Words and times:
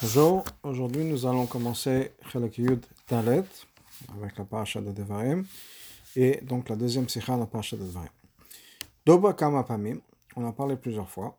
Bonjour, 0.00 0.44
aujourd'hui 0.62 1.04
nous 1.04 1.26
allons 1.26 1.46
commencer 1.46 2.12
Chelak 2.30 2.56
Yud 2.58 2.86
Talet 3.08 3.42
avec 4.16 4.38
la 4.38 4.44
parasha 4.44 4.80
de 4.80 4.92
Devarim 4.92 5.44
et 6.14 6.38
donc 6.42 6.68
la 6.68 6.76
deuxième 6.76 7.08
sikha 7.08 7.34
de 7.34 7.40
la 7.40 7.46
parasha 7.46 7.76
de 7.76 7.82
Devarim. 7.82 8.08
Doba 9.04 9.32
Kama 9.32 9.64
Pamim, 9.64 9.98
on 10.36 10.46
a 10.46 10.52
parlé 10.52 10.76
plusieurs 10.76 11.10
fois, 11.10 11.36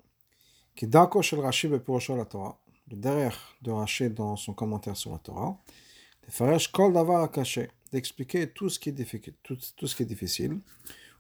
qui 0.75 0.87
Dako 0.87 1.21
Shel 1.21 1.39
Rashi 1.39 1.69
Bepurosho 1.69 2.17
la 2.17 2.25
Torah, 2.25 2.59
derrière 2.87 3.37
de 3.61 3.71
Rashi 3.71 4.09
dans 4.09 4.35
son 4.35 4.53
commentaire 4.53 4.97
sur 4.97 5.13
la 5.13 5.19
Torah, 5.19 5.57
de 6.27 6.29
Faresh 6.29 6.69
Kol 6.69 6.91
Davar 6.91 7.31
caché, 7.31 7.69
d'expliquer 7.93 8.49
tout 8.49 8.67
ce 8.67 8.77
qui 8.77 8.89
est 8.89 8.91
difficile, 8.91 9.35
tout, 9.41 9.57
tout 9.77 9.87
ce 9.87 9.95
qui 9.95 10.03
est 10.03 10.05
difficile, 10.05 10.59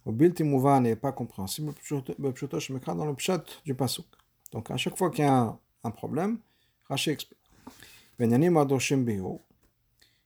au 0.03 0.11
Bilti 0.11 0.43
n'est 0.43 0.95
pas 0.97 1.13
compréhensible, 1.13 1.73
dans 1.89 3.05
le 3.05 3.15
Pshat 3.15 3.43
du 3.63 3.75
Pasuk. 3.75 4.07
Donc 4.51 4.69
à 4.71 4.75
chaque 4.75 4.97
fois 4.97 5.09
qu'il 5.09 5.23
y 5.23 5.27
a 5.27 5.57
un 5.85 5.91
problème, 5.91 6.39
Rashi 6.89 7.11
explique. 7.11 7.39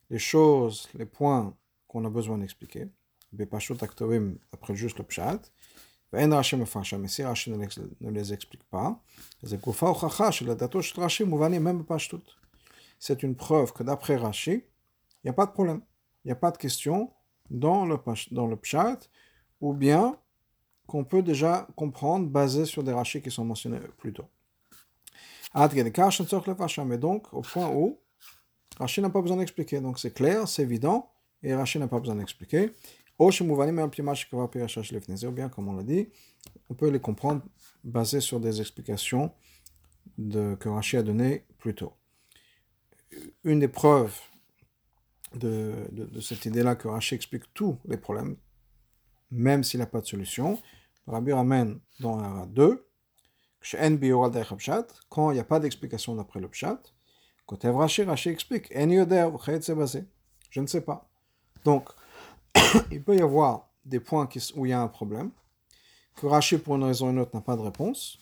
Les 0.09 0.19
choses, 0.19 0.89
les 0.95 1.05
points 1.05 1.55
qu'on 1.87 2.05
a 2.05 2.09
besoin 2.09 2.37
d'expliquer. 2.37 2.87
Après 4.51 4.75
juste 4.75 4.97
le 4.97 5.03
pshat. 5.03 5.41
Rashi 6.13 6.55
ne 6.55 8.11
les 8.11 8.33
explique 8.33 8.63
pas, 8.65 9.01
c'est 12.99 13.23
une 13.23 13.35
preuve 13.35 13.73
que 13.73 13.83
d'après 13.83 14.15
Rashi, 14.15 14.51
il 14.51 14.63
n'y 15.25 15.29
a 15.29 15.33
pas 15.33 15.45
de 15.45 15.51
problème. 15.51 15.81
Il 16.23 16.27
n'y 16.27 16.31
a 16.31 16.37
pas 16.37 16.51
de 16.51 16.57
question 16.57 17.11
dans 17.49 17.85
le, 17.85 17.97
dans 18.31 18.47
le 18.47 18.55
pshat, 18.55 19.09
ou 19.59 19.73
bien 19.73 20.17
qu'on 20.87 21.03
peut 21.03 21.21
déjà 21.21 21.67
comprendre 21.75 22.27
basé 22.29 22.65
sur 22.65 22.83
des 22.83 22.93
Rashi 22.93 23.21
qui 23.21 23.31
sont 23.31 23.43
mentionnés 23.43 23.79
plus 23.97 24.13
tôt. 24.13 24.25
Mais 25.55 26.97
donc, 26.97 27.33
au 27.33 27.41
point 27.41 27.69
où 27.69 27.99
Rashi 28.79 29.01
n'a 29.01 29.09
pas 29.09 29.21
besoin 29.21 29.37
d'expliquer. 29.37 29.79
Donc 29.81 29.99
c'est 29.99 30.13
clair, 30.13 30.47
c'est 30.47 30.63
évident, 30.63 31.11
et 31.41 31.53
Rashi 31.53 31.79
n'a 31.79 31.87
pas 31.87 31.99
besoin 31.99 32.15
d'expliquer. 32.15 32.71
Ou 33.19 33.29
bien, 35.31 35.49
comme 35.49 35.67
on 35.67 35.73
l'a 35.73 35.83
dit, 35.83 36.09
on 36.69 36.73
peut 36.73 36.89
les 36.89 36.99
comprendre 36.99 37.43
basés 37.83 38.21
sur 38.21 38.39
des 38.39 38.59
explications 38.59 39.31
de, 40.17 40.55
que 40.55 40.69
Rashi 40.69 40.97
a 40.97 41.03
données 41.03 41.45
plus 41.59 41.75
tôt. 41.75 41.93
Une 43.43 43.59
des 43.59 43.67
preuves 43.67 44.19
de, 45.35 45.87
cette 46.21 46.45
idée-là 46.45 46.75
que 46.75 46.87
Rashi 46.87 47.13
explique 47.13 47.53
tous 47.53 47.77
les 47.85 47.97
problèmes, 47.97 48.35
même 49.29 49.63
s'il 49.63 49.79
n'a 49.79 49.85
pas 49.85 50.01
de 50.01 50.07
solution, 50.07 50.59
Rabbi 51.05 51.31
ramène 51.31 51.79
dans 51.99 52.15
la 52.19 52.45
2, 52.47 52.87
quand 55.09 55.31
il 55.31 55.33
n'y 55.35 55.39
a 55.39 55.45
pas 55.45 55.59
d'explication 55.59 56.15
d'après 56.15 56.39
le 56.39 56.47
pshat, 56.49 56.81
quand 57.45 57.63
Rashi, 57.63 58.03
Rashi 58.03 58.29
explique, 58.29 58.71
je 58.71 60.61
ne 60.61 60.67
sais 60.67 60.81
pas. 60.81 61.09
Donc, 61.65 61.89
il 62.91 63.03
peut 63.03 63.15
y 63.15 63.21
avoir 63.21 63.69
des 63.85 63.99
points 63.99 64.29
où 64.55 64.65
il 64.65 64.69
y 64.69 64.73
a 64.73 64.81
un 64.81 64.87
problème, 64.87 65.31
que 66.15 66.27
Rashi, 66.27 66.57
pour 66.57 66.75
une 66.75 66.83
raison 66.83 67.07
ou 67.07 67.11
une 67.11 67.19
autre, 67.19 67.31
n'a 67.33 67.41
pas 67.41 67.55
de 67.55 67.61
réponse, 67.61 68.17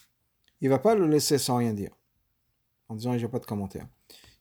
il 0.61 0.65
ne 0.65 0.69
va 0.69 0.79
pas 0.79 0.95
le 0.95 1.07
laisser 1.07 1.37
sans 1.37 1.57
rien 1.57 1.73
dire, 1.73 1.91
en 2.89 2.95
disant, 2.95 3.13
n'y 3.13 3.23
a 3.23 3.29
pas 3.29 3.39
de 3.39 3.45
commentaire. 3.45 3.87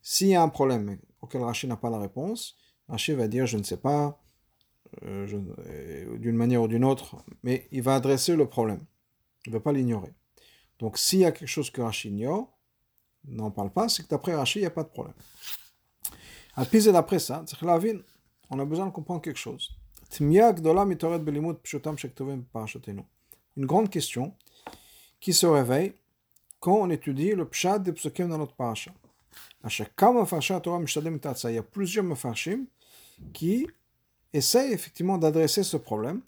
S'il 0.03 0.29
y 0.29 0.35
a 0.35 0.43
un 0.43 0.49
problème 0.49 0.99
auquel 1.21 1.43
Rashi 1.43 1.67
n'a 1.67 1.77
pas 1.77 1.91
la 1.91 1.99
réponse, 1.99 2.57
Rashi 2.89 3.13
va 3.13 3.29
dire, 3.29 3.47
je 3.47 3.59
ne 3.59 3.63
sais 3.63 3.77
pas, 3.77 4.21
euh, 5.05 5.27
euh, 5.69 6.19
d'une 6.19 6.37
manière 6.37 6.63
ou 6.63 6.69
d'une 6.69 6.85
autre, 6.85 7.17
mais 7.43 7.69
il 7.71 7.83
va 7.83 7.95
adresser 7.95 8.35
le 8.37 8.47
problème. 8.47 8.85
Il 9.47 9.53
ne 9.53 9.59
va 9.59 9.61
pas 9.61 9.73
l'ignorer. 9.73 10.13
Donc, 10.81 10.99
s'il 10.99 11.21
y 11.21 11.25
a 11.25 11.33
quelque 11.33 11.49
chose 11.49 11.71
que 11.71 11.81
Rashi 11.81 12.09
ignore, 12.09 12.49
n'en 13.25 13.51
parle 13.51 13.71
pas, 13.71 13.89
c'est 13.89 14.03
que 14.03 14.09
d'après 14.09 14.35
Rashi, 14.35 14.59
il 14.59 14.63
n'y 14.63 14.67
a 14.67 14.71
pas 14.71 14.83
de 14.83 14.89
problème. 14.89 15.15
À 16.57 16.65
et 16.65 16.93
d'après 16.93 17.19
ça, 17.19 17.45
on 18.51 18.59
a 18.59 18.65
besoin 18.65 18.87
de 18.87 18.91
comprendre 18.91 19.21
quelque 19.21 19.39
chose. 19.39 19.71
Une 23.57 23.67
grande 23.67 23.91
question 23.91 24.35
qui 25.21 25.33
se 25.33 25.47
réveille 25.47 25.95
quand 26.59 26.75
on 26.75 26.91
étudie 26.91 27.33
le 27.33 27.47
pshat 27.49 27.79
des 27.79 27.93
psukim 27.93 28.29
dans 28.29 28.39
notre 28.39 28.55
parasha. 28.55 28.93
Il 29.65 31.55
y 31.55 31.59
a 31.59 31.63
plusieurs 31.63 32.05
mefarshim 32.05 32.65
qui 33.33 33.69
essayent 34.33 34.73
effectivement 34.73 35.19
d'adresser 35.19 35.63
ce 35.63 35.77
problème. 35.77 36.23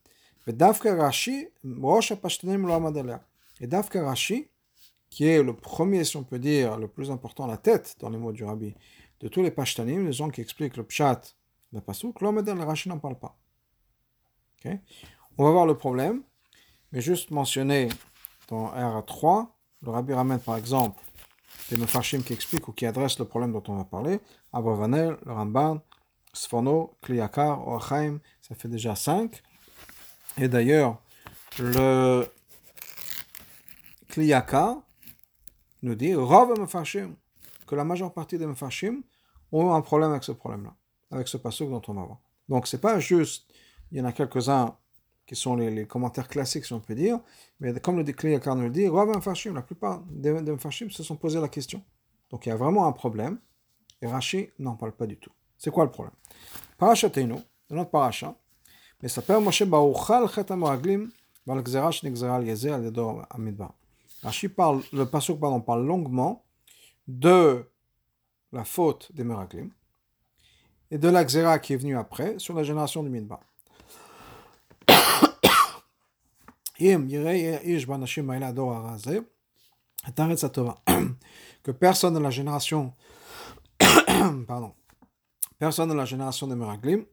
Et 3.62 3.68
Dafka 3.68 4.04
Rashi, 4.04 4.48
qui 5.08 5.24
est 5.26 5.42
le 5.42 5.54
premier, 5.54 6.04
si 6.04 6.16
on 6.16 6.24
peut 6.24 6.40
dire, 6.40 6.76
le 6.76 6.88
plus 6.88 7.10
important, 7.10 7.46
la 7.46 7.56
tête, 7.56 7.96
dans 8.00 8.10
les 8.10 8.18
mots 8.18 8.32
du 8.32 8.44
rabbi, 8.44 8.74
de 9.20 9.28
tous 9.28 9.40
les 9.40 9.52
pashtanim, 9.52 10.04
les 10.04 10.12
gens 10.12 10.28
qui 10.30 10.40
expliquent 10.40 10.76
le 10.76 10.82
pshat, 10.82 11.20
le 11.72 11.80
pasuk, 11.80 12.20
l'homme 12.20 12.42
dans 12.42 12.56
le 12.56 12.64
Rashi 12.64 12.88
n'en 12.88 12.98
parle 12.98 13.18
pas. 13.18 13.38
On 15.38 15.44
va 15.44 15.50
voir 15.52 15.64
le 15.64 15.76
problème, 15.76 16.22
mais 16.90 17.00
juste 17.00 17.30
mentionner 17.30 17.88
dans 18.48 18.72
R3, 18.74 19.46
le 19.82 19.90
rabbi 19.90 20.12
ramène 20.12 20.40
par 20.40 20.56
exemple 20.56 21.02
des 21.70 21.76
mefashim 21.76 22.22
qui 22.22 22.32
expliquent 22.32 22.68
ou 22.68 22.72
qui 22.72 22.84
adressent 22.84 23.18
le 23.18 23.24
problème 23.24 23.52
dont 23.52 23.62
on 23.68 23.76
va 23.76 23.84
parler, 23.84 24.20
Abravanel, 24.52 25.16
le 25.24 25.32
Ramban, 25.32 25.80
Sfono, 26.32 26.96
Kliyakar, 27.00 27.66
Oachaim, 27.68 28.18
ça 28.40 28.54
fait 28.54 28.68
déjà 28.68 28.94
5. 28.96 29.42
Et 30.38 30.48
d'ailleurs, 30.48 31.00
le 31.58 32.26
Kliyakar, 34.12 34.76
nous 35.80 35.94
dit 35.94 36.14
Rav 36.14 36.60
Mefashim, 36.60 37.16
que 37.66 37.74
la 37.74 37.82
majeure 37.82 38.12
partie 38.12 38.36
des 38.36 38.46
Mefashim 38.46 39.00
ont 39.50 39.72
un 39.72 39.80
problème 39.80 40.10
avec 40.10 40.22
ce 40.22 40.32
problème-là, 40.32 40.74
avec 41.10 41.28
ce 41.28 41.38
passage 41.38 41.68
dont 41.68 41.80
on 41.88 41.94
va 41.94 42.04
voir. 42.04 42.18
Donc 42.46 42.66
c'est 42.66 42.80
pas 42.80 42.98
juste, 43.00 43.50
il 43.90 43.96
y 43.96 44.02
en 44.02 44.04
a 44.04 44.12
quelques-uns 44.12 44.76
qui 45.26 45.34
sont 45.34 45.56
les, 45.56 45.86
commentaires 45.86 46.28
classiques, 46.28 46.66
si 46.66 46.74
on 46.74 46.80
peut 46.80 46.94
dire, 46.94 47.20
mais 47.58 47.72
comme 47.80 47.96
le 47.96 48.04
déclic 48.04 48.46
nous 48.46 48.60
le 48.60 48.68
dit, 48.68 48.86
Rav 48.86 49.08
Mefashim, 49.08 49.54
la 49.54 49.62
plupart 49.62 50.02
des, 50.10 50.42
des 50.42 50.52
Mefashim 50.52 50.90
se 50.90 51.02
sont 51.02 51.16
posé 51.16 51.40
la 51.40 51.48
question. 51.48 51.82
Donc 52.28 52.44
il 52.44 52.50
y 52.50 52.52
a 52.52 52.56
vraiment 52.56 52.86
un 52.86 52.92
problème, 52.92 53.38
et 54.02 54.06
Rashi 54.06 54.50
n'en 54.58 54.76
parle 54.76 54.92
pas 54.92 55.06
du 55.06 55.16
tout. 55.16 55.32
C'est 55.56 55.70
quoi 55.70 55.84
le 55.84 55.90
problème? 55.90 56.14
Parashatenu, 56.76 57.36
dans 57.70 57.76
notre 61.54 62.04
Nigzeral 62.04 62.46
Yezer 62.46 62.74
Al 62.74 62.92
Amidbar. 63.30 63.74
Parle, 64.22 64.82
le 64.92 65.04
Pasuk 65.04 65.40
pardon, 65.40 65.60
parle 65.60 65.84
longuement 65.84 66.44
de 67.08 67.68
la 68.52 68.64
faute 68.64 69.10
des 69.12 69.24
Meraglim 69.24 69.70
et 70.90 70.98
de 70.98 71.08
la 71.08 71.24
Xéra 71.24 71.58
qui 71.58 71.72
est 71.72 71.76
venue 71.76 71.96
après 71.96 72.38
sur 72.38 72.54
la 72.54 72.62
génération 72.62 73.02
du 73.02 73.10
Midbar. 73.10 73.40
que 81.62 81.70
personne 81.72 82.14
de 82.14 82.20
la 82.20 82.30
génération 82.30 82.94
pardon, 84.46 84.74
personne 85.58 85.88
de 85.88 85.94
la 85.94 86.04
génération 86.04 86.46
des 86.46 86.54
Meraglim 86.54 87.04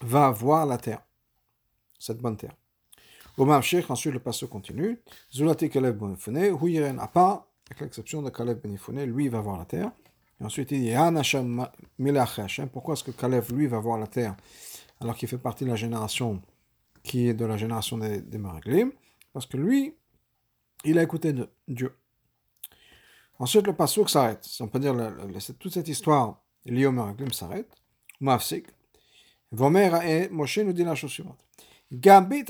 va 0.00 0.30
voir 0.30 0.66
la 0.66 0.78
terre, 0.78 1.02
cette 1.98 2.18
bonne 2.18 2.36
terre. 2.36 2.54
Au 3.36 3.44
Mamshech, 3.44 3.90
ensuite 3.90 4.12
le 4.12 4.20
passage 4.20 4.48
continue. 4.48 5.00
Zulati 5.32 5.68
Kaleb 5.68 5.98
Benifune, 5.98 6.56
Huyiren 6.60 6.98
Apa, 7.00 7.48
avec 7.68 7.80
l'exception 7.80 8.22
de 8.22 8.30
Kaleb 8.30 8.60
Benifune, 8.62 9.02
lui 9.04 9.28
va 9.28 9.40
voir 9.40 9.58
la 9.58 9.64
terre. 9.64 9.90
Et 10.40 10.44
ensuite 10.44 10.70
il 10.70 10.80
dit 10.80 10.86
Yan 10.90 11.16
Hashem 11.16 11.66
Milach 11.98 12.38
Hashem. 12.38 12.68
Pourquoi 12.68 12.94
est-ce 12.94 13.02
que 13.02 13.10
Kaleb, 13.10 13.44
lui, 13.50 13.66
va 13.66 13.78
voir 13.80 13.98
la 13.98 14.06
terre 14.06 14.36
alors 15.00 15.16
qu'il 15.16 15.28
fait 15.28 15.38
partie 15.38 15.64
de 15.64 15.70
la 15.70 15.76
génération 15.76 16.40
qui 17.02 17.28
est 17.28 17.34
de 17.34 17.44
la 17.44 17.56
génération 17.56 17.98
des, 17.98 18.20
des 18.20 18.38
Maraglim 18.38 18.92
Parce 19.32 19.46
que 19.46 19.56
lui, 19.56 19.94
il 20.84 20.98
a 20.98 21.02
écouté 21.02 21.34
Dieu. 21.66 21.92
Ensuite, 23.40 23.66
le 23.66 23.74
pasuk 23.74 24.08
s'arrête. 24.08 24.46
On 24.60 24.68
peut 24.68 24.78
dire 24.78 24.94
toute 25.58 25.72
cette 25.72 25.88
histoire 25.88 26.40
liée 26.64 26.86
au 26.86 26.92
Meraglim 26.92 27.32
s'arrête. 27.32 27.68
Mafsik. 28.20 28.66
Vomer 29.50 29.90
et 30.04 30.28
Moshe 30.30 30.58
nous 30.58 30.72
dit 30.72 30.84
la 30.84 30.94
chose 30.94 31.10
suivante. 31.10 31.43
Gambit 32.00 32.44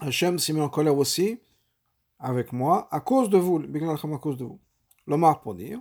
Hachem 0.00 0.38
s'est 0.38 0.52
mis 0.52 0.60
en 0.60 0.68
colère 0.68 0.96
aussi 0.96 1.40
avec 2.18 2.52
moi 2.52 2.88
à 2.90 3.00
cause 3.00 3.30
de 3.30 3.38
vous, 3.38 3.58
à 3.58 4.18
cause 4.18 4.36
de 4.36 4.44
vous. 4.44 4.60
L'Omar 5.06 5.40
pour 5.40 5.54
dire, 5.54 5.80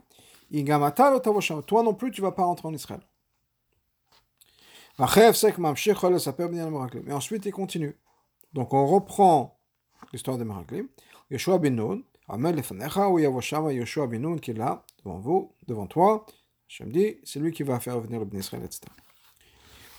toi 1.66 1.84
non 1.84 1.94
plus 1.94 2.12
tu 2.12 2.22
ne 2.22 2.28
vas 2.28 2.32
pas 2.32 2.44
rentrer 2.44 2.68
en 2.68 2.74
Israël. 2.74 3.02
Et 7.08 7.14
ensuite 7.14 7.46
il 7.46 7.52
continue. 7.52 7.98
Donc 8.54 8.74
on 8.74 8.86
reprend 8.88 9.60
l'histoire 10.14 10.38
des 10.38 10.46
Meraglim. 10.46 10.88
Yeshua 11.32 11.58
ben 11.58 11.76
Nun, 11.76 12.04
Amen 12.28 12.56
lefanecha, 12.56 13.10
ou 13.10 13.20
Yavoshama 13.20 13.74
Yeshua 13.74 14.08
ben 14.08 14.22
Nun 14.22 14.38
qui 14.38 14.52
est 14.52 14.56
là, 14.56 14.86
devant 15.04 15.20
vous, 15.20 15.52
devant 15.68 15.88
toi. 15.88 16.26
Hachem 16.70 16.92
dit, 16.92 17.18
c'est 17.24 17.40
lui 17.40 17.52
qui 17.52 17.64
va 17.64 17.80
faire 17.80 18.00
venir 18.00 18.24
le 18.24 18.40
Israël, 18.40 18.64
etc. 18.64 18.82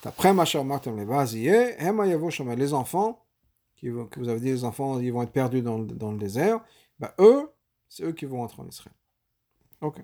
Après 0.05 0.33
les 2.57 2.75
enfants, 2.75 3.27
que 3.81 4.21
vous 4.21 4.29
avez 4.29 4.41
dit 4.41 4.47
les 4.47 4.65
enfants, 4.65 5.01
ils 5.01 5.13
vont 5.13 5.23
être 5.23 5.33
perdus 5.33 5.63
dans, 5.63 5.79
le 5.79 6.19
désert, 6.19 6.61
bah, 6.99 7.15
eux, 7.19 7.51
c'est 7.89 8.05
eux 8.05 8.13
qui 8.13 8.25
vont 8.25 8.39
rentrer 8.39 8.63
en 8.63 8.69
Israël. 8.69 8.95
Ok. 9.81 10.01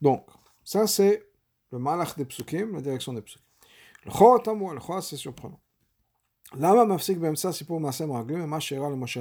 Donc, 0.00 0.26
ça 0.64 0.86
c'est 0.86 1.28
le 1.70 1.78
malach 1.78 2.16
des 2.16 2.24
psukim, 2.24 2.74
la 2.74 2.80
direction 2.80 3.12
des 3.12 3.22
psukim. 3.22 3.44
Le 4.04 4.10
le 4.74 4.80
chor 4.80 5.02
c'est 5.02 5.16
surprenant. 5.16 5.60
Lama 6.56 6.84
mafsik 6.84 7.18
ça 7.36 7.52
c'est 7.52 7.64
pour 7.64 7.80
Masem 7.80 8.10
Raglim 8.10 8.42
et 8.42 8.46
Mashera 8.46 8.90
le 8.90 8.96
Moshe. 8.96 9.18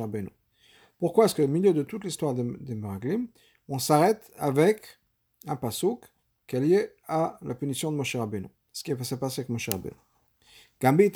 Pourquoi 1.00 1.26
est-ce 1.26 1.36
qu'au 1.36 1.48
milieu 1.48 1.74
de 1.74 1.84
toute 1.84 2.04
l'histoire 2.04 2.34
des 2.34 2.76
Meraglim, 2.76 3.28
on 3.68 3.80
s'arrête 3.80 4.32
avec 4.38 5.00
un 5.48 5.56
pasouk 5.56 6.06
qui 6.48 6.56
est 6.56 6.60
lié 6.60 6.90
à 7.08 7.38
la 7.42 7.56
punition 7.56 7.92
de 7.92 7.98
Moshe 7.98 8.16
Rabbeinu? 8.16 8.50
Ce 8.72 8.84
qui 8.84 8.92
s'est 9.04 9.18
passé 9.18 9.42
avec 9.42 9.50
Moshe 9.50 9.70
Rabbeinu. 9.70 9.96
Gambit 10.80 11.12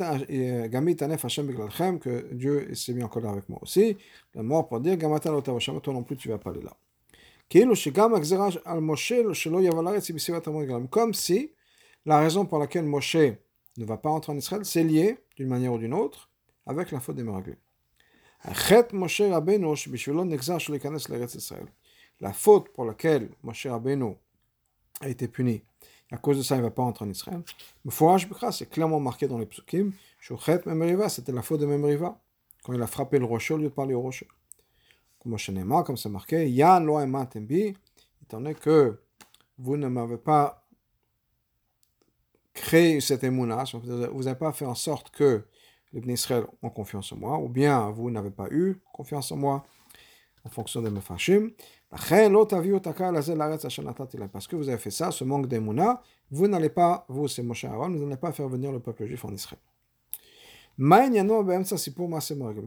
Anef 1.01 1.25
Hashem 1.25 1.47
Beglalchem, 1.47 1.99
que 1.99 2.33
Dieu 2.33 2.73
s'est 2.75 2.93
mis 2.93 3.03
en 3.03 3.07
colère 3.07 3.31
avec 3.31 3.49
moi 3.49 3.59
aussi. 3.61 3.97
La 4.33 4.43
mort 4.43 4.67
pour 4.67 4.79
dire 4.79 4.95
Gamata 4.95 5.31
Lotavashem, 5.31 5.81
toi 5.81 5.93
non 5.93 6.03
plus 6.03 6.17
tu 6.17 6.29
vas 6.29 6.37
pas 6.37 6.51
aller 6.51 6.61
là. 6.61 6.75
Comme 10.89 11.13
si 11.13 11.51
la 12.05 12.19
raison 12.19 12.45
pour 12.45 12.59
laquelle 12.59 12.85
Moshe 12.85 13.15
ne 13.15 13.85
va 13.85 13.97
pas 13.97 14.09
entrer 14.09 14.33
en 14.33 14.37
Israël, 14.37 14.65
c'est 14.65 14.83
lié, 14.83 15.17
d'une 15.35 15.47
manière 15.47 15.73
ou 15.73 15.77
d'une 15.77 15.93
autre, 15.93 16.29
avec 16.65 16.91
la 16.91 16.99
faute 16.99 17.15
des 17.15 17.23
Meraglim. 17.23 17.55
La 22.21 22.33
faute 22.33 22.69
pour 22.69 22.85
laquelle 22.85 23.29
Moshe 23.43 23.67
Rabbeinu 23.67 24.13
a 25.01 25.09
été 25.09 25.27
puni, 25.27 25.63
à 26.15 26.17
cause 26.17 26.37
de 26.37 26.43
ça, 26.43 26.55
il 26.55 26.59
ne 26.59 26.63
va 26.63 26.71
pas 26.71 26.83
entrer 26.83 27.03
en 27.05 27.09
Israël. 27.09 27.41
Mais 27.83 27.91
c'est 28.51 28.69
clairement 28.69 28.99
marqué 29.01 29.27
dans 29.27 29.37
les 29.37 29.45
psukim. 29.45 29.91
C'était 30.19 31.31
la 31.31 31.41
faute 31.41 31.59
de 31.59 31.65
Memeriva, 31.65 32.19
quand 32.63 32.73
il 32.73 32.81
a 32.81 32.87
frappé 32.87 33.19
le 33.19 33.25
rocher 33.25 33.53
au 33.53 33.57
lieu 33.57 33.65
de 33.65 33.73
parler 33.73 33.93
au 33.93 34.01
rocher. 34.01 34.27
Comme 35.19 35.35
comme 35.83 35.97
c'est 35.97 36.09
marqué, 36.09 36.49
Yan 36.49 36.79
lo 36.81 36.99
tembi, 37.25 37.75
étant 38.23 38.37
donné 38.37 38.55
que 38.55 39.01
vous 39.57 39.75
ne 39.75 39.87
m'avez 39.87 40.17
pas 40.17 40.65
créé 42.53 43.01
cette 43.01 43.23
émouna, 43.23 43.63
vous 43.73 44.23
n'avez 44.23 44.39
pas 44.39 44.53
fait 44.53 44.65
en 44.65 44.75
sorte 44.75 45.09
que 45.11 45.45
les 45.91 46.13
Israël 46.13 46.45
ont 46.61 46.69
confiance 46.69 47.11
en 47.11 47.17
moi, 47.17 47.37
ou 47.39 47.49
bien 47.49 47.89
vous 47.89 48.09
n'avez 48.09 48.31
pas 48.31 48.47
eu 48.51 48.81
confiance 48.93 49.31
en 49.31 49.37
moi, 49.37 49.65
en 50.45 50.49
fonction 50.49 50.81
de 50.81 50.89
mes 50.89 51.01
fashim. 51.01 51.49
Parce 51.91 52.07
que 54.47 54.55
vous 54.55 54.69
avez 54.69 54.77
fait 54.77 54.91
ça, 54.91 55.11
ce 55.11 55.23
manque 55.23 55.47
d'émouna, 55.47 56.01
vous 56.31 56.47
n'allez 56.47 56.69
pas, 56.69 57.05
vous 57.07 57.27
c'est 57.27 57.43
Moshe 57.43 57.65
Aaron, 57.65 57.89
vous 57.89 58.03
n'allez 58.05 58.17
pas 58.17 58.31
faire 58.31 58.49
venir 58.49 58.71
le 58.71 58.79
peuple 58.79 59.05
juif 59.05 59.23
en 59.25 59.33
Israël. 59.33 59.61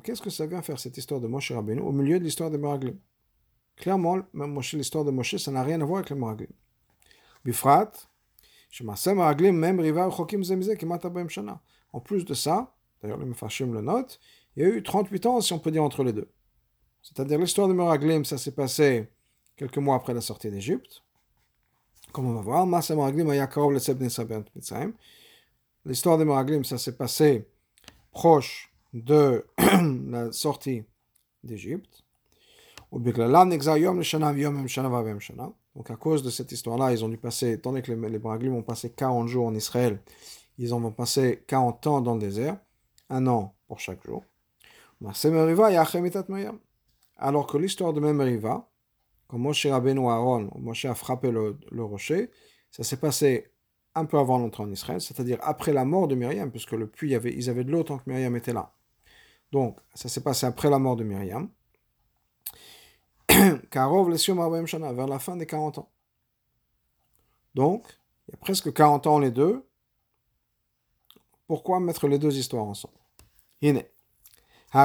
Qu'est-ce 0.03 0.23
que 0.23 0.31
ça 0.31 0.47
vient 0.47 0.63
faire 0.63 0.79
cette 0.79 0.97
histoire 0.97 1.21
de 1.21 1.27
Moshe 1.27 1.53
Rabbeinu 1.53 1.81
au 1.83 1.93
milieu 1.93 2.19
de 2.19 2.25
l'histoire 2.25 2.51
des 2.51 2.57
Meraglim 2.59 2.97
Clairement, 3.77 4.19
l'histoire 4.73 5.05
de 5.05 5.11
Moshe, 5.11 5.37
ça 5.37 5.51
n'a 5.51 5.63
rien 5.63 5.81
à 5.81 5.85
voir 5.85 5.99
avec 5.99 6.11
les 6.11 6.17
Meraglim. 6.17 6.49
Bifrat, 7.45 7.93
en 11.93 12.01
plus 12.01 12.25
de 12.25 12.35
ça, 12.35 12.75
d'ailleurs 13.03 13.19
le 13.19 13.27
Mefashim 13.27 13.73
le 13.73 13.81
note, 13.81 14.21
il 14.57 14.63
y 14.63 14.67
a 14.67 14.69
eu 14.69 14.83
38 14.83 15.27
ans, 15.27 15.41
si 15.41 15.53
on 15.53 15.59
peut 15.59 15.71
dire, 15.71 15.83
entre 15.83 16.03
les 16.03 16.13
deux. 16.13 16.31
C'est-à-dire 17.03 17.39
l'histoire 17.39 17.69
de 17.69 17.73
Meraglim, 17.73 18.25
ça 18.25 18.39
s'est 18.39 18.53
passé 18.53 19.09
quelques 19.57 19.79
mois 19.79 19.97
après 19.97 20.15
la 20.15 20.21
sortie 20.21 20.51
d'Égypte. 20.51 21.03
Comme 22.13 22.27
on 22.27 22.35
va 22.35 22.41
voir, 22.41 22.67
L'histoire 25.85 26.19
de 26.19 26.25
Meraglim, 26.25 26.65
ça 26.65 26.79
s'est 26.79 26.97
passé 26.97 27.47
proche 28.13 28.73
de 28.93 29.47
la 30.09 30.33
sortie 30.33 30.85
d'Égypte. 31.45 32.05
Donc 35.77 35.91
à 35.91 35.97
cause 35.97 36.23
de 36.23 36.31
cette 36.31 36.51
histoire-là, 36.53 36.93
ils 36.93 37.05
ont 37.05 37.09
dû 37.09 37.19
passer, 37.19 37.59
donné 37.59 37.83
que 37.83 37.93
les, 37.93 38.19
les 38.19 38.49
ont 38.49 38.63
passé 38.63 38.91
40 38.91 39.29
jours 39.29 39.47
en 39.47 39.55
Israël, 39.55 40.01
ils 40.59 40.75
ont 40.75 40.91
passé 40.91 41.45
40 41.47 41.87
ans 41.87 42.01
dans 42.01 42.15
le 42.15 42.21
désert, 42.21 42.57
un 43.11 43.27
an 43.27 43.55
pour 43.69 43.79
chaque 43.79 44.05
jour. 44.05 44.25
Alors 47.19 47.47
que 47.47 47.59
l'histoire 47.59 47.93
de 47.93 48.01
Memeriva, 48.01 48.69
quand 49.27 49.39
Moshe 49.39 49.67
Rabbeinu 49.67 50.09
Aaron, 50.09 50.51
Moshe 50.57 50.85
a 50.87 50.95
frappé 50.95 51.31
le, 51.31 51.59
rocher, 51.85 52.31
ça 52.71 52.85
s'est 52.85 52.97
passé 52.97 53.53
un 53.95 54.05
peu 54.05 54.19
avant 54.19 54.39
l'entrée 54.39 54.63
en 54.63 54.71
Israël, 54.71 55.01
c'est-à-dire 55.01 55.39
après 55.43 55.73
la 55.73 55.85
mort 55.85 56.07
de 56.07 56.15
Myriam, 56.15 56.51
puisque 56.51 56.73
le 56.73 56.87
puits, 56.87 57.15
avait, 57.15 57.35
ils 57.35 57.51
avaient 57.51 57.65
de 57.65 57.73
l'eau 57.73 57.83
tant 57.83 57.99
que 57.99 58.09
Myriam 58.09 58.37
était 58.37 58.53
là. 58.53 58.73
Donc, 59.51 59.79
ça 59.95 60.09
s'est 60.09 60.23
passé 60.23 60.47
après 60.47 60.71
la 60.71 60.79
mort 60.79 60.95
de 60.95 61.05
Myriam. 61.05 61.51
Karov 63.71 64.17
Shana, 64.17 64.93
vers 64.93 65.07
la 65.07 65.19
fin 65.19 65.37
des 65.37 65.47
40 65.47 65.79
ans. 65.79 65.91
Donc, 67.55 67.85
il 68.29 68.33
y 68.33 68.35
a 68.35 68.37
presque 68.39 68.73
40 68.73 69.07
ans 69.07 69.19
les 69.19 69.31
deux. 69.31 69.67
Pourquoi 71.47 71.81
mettre 71.81 72.07
les 72.07 72.19
deux 72.19 72.37
histoires 72.39 72.65
ensemble? 72.65 72.95
Le 74.75 74.81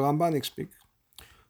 Ramban 0.00 0.32
explique 0.32 0.70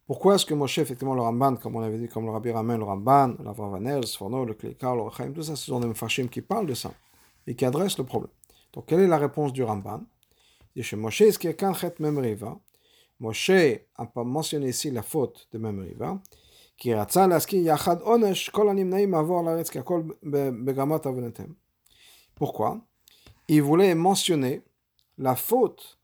pourquoi 0.08 0.36
est-ce 0.36 0.46
que 0.46 0.54
Moshe, 0.54 0.78
effectivement, 0.78 1.14
le 1.14 1.20
Ramban, 1.20 1.56
comme 1.56 1.76
on 1.76 1.82
avait 1.82 1.98
dit, 1.98 2.08
comme 2.08 2.24
le 2.24 2.30
Rabbi 2.30 2.50
Ramen, 2.50 2.78
le 2.78 2.84
Ramban, 2.84 3.34
le 3.44 3.52
Vavanel, 3.52 4.00
le 4.00 4.06
Sforno, 4.06 4.46
le 4.46 4.54
Kleikar, 4.54 4.96
le 4.96 5.02
Rechaim, 5.02 5.34
tout 5.34 5.42
ça, 5.42 5.54
ce 5.54 5.66
sont 5.66 5.80
des 5.80 5.86
Mfashim 5.86 6.28
qui 6.28 6.40
parlent 6.40 6.64
de 6.64 6.72
ça 6.72 6.94
et 7.46 7.54
qui 7.54 7.66
adressent 7.66 7.98
le 7.98 8.04
problème. 8.04 8.30
Donc, 8.72 8.86
quelle 8.86 9.00
est 9.00 9.06
la 9.06 9.18
réponse 9.18 9.52
du 9.52 9.62
Ramban 9.62 10.00
Il 10.74 10.82
dit 10.82 10.96
Moshe, 10.96 11.20
est-ce 11.20 11.38
qu'il 11.38 11.50
y 11.50 11.62
a 11.62 11.74
chet 11.74 11.92
Memriva 11.98 12.58
Moshe 13.20 13.50
n'a 13.50 14.06
pas 14.06 14.24
mentionné 14.24 14.70
ici 14.70 14.90
la 14.90 15.02
faute 15.02 15.46
de 15.52 15.58
Memriva, 15.58 16.18
qui. 16.78 16.94
Pourquoi? 22.34 22.80
Il 23.48 23.62
voulait 23.62 23.94
mentionner 23.94 24.62
la 25.18 25.36
faute 25.36 25.98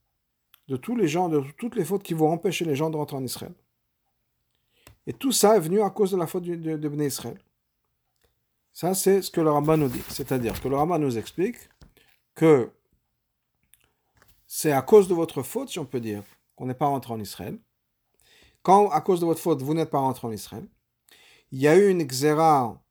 de 0.69 0.77
tous 0.77 0.97
les 0.97 1.09
gens, 1.09 1.29
de 1.29 1.43
toutes 1.57 1.77
les 1.77 1.85
fautes 1.85 2.03
qui 2.03 2.15
vont 2.15 2.31
empêcher 2.31 2.65
les 2.65 2.77
gens 2.77 2.91
de 2.91 2.97
rentrer 2.97 3.17
en 3.17 3.25
Israël. 3.25 3.55
Et 5.07 5.13
tout 5.13 5.33
ça 5.33 5.57
est 5.57 5.61
venu 5.61 5.83
à 5.83 5.91
cause 5.91 6.11
de 6.11 6.17
la 6.17 6.27
faute 6.27 6.45
de, 6.45 6.77
de, 6.77 7.03
Israël. 7.03 7.39
Ça, 8.73 8.95
c'est 8.95 9.23
ce 9.23 9.31
que 9.31 9.41
le 9.41 9.51
Ramban 9.51 9.77
nous 9.77 9.89
dit. 9.89 10.03
C'est-à-dire 10.09 10.61
que 10.61 10.69
le 10.69 10.77
Ramban 10.77 10.99
nous 10.99 11.19
explique 11.19 11.57
que 12.35 12.71
c'est 14.47 14.73
à 14.73 14.83
cause 14.83 15.09
de 15.09 15.15
votre 15.15 15.43
faute, 15.43 15.69
si 15.69 15.79
on 15.79 15.85
peut 15.85 16.01
dire, 16.01 16.23
qu'on 16.57 16.67
n'est 16.67 16.75
pas 16.75 16.87
rentré 16.87 17.13
en 17.13 17.21
Israël. 17.21 17.59
Quand, 18.63 18.89
à 18.91 19.01
cause 19.01 19.21
de 19.21 19.27
votre 19.27 19.41
faute, 19.41 19.63
vous 19.63 19.75
n'êtes 19.75 19.91
pas 19.91 19.99
rentré 19.99 20.27
en 20.27 20.33
Israël, 20.33 20.67
il 21.53 21.61
y 21.61 21.69
a 21.69 21.77
eu 21.77 21.91
une 21.91 22.03
xéra 22.03 22.83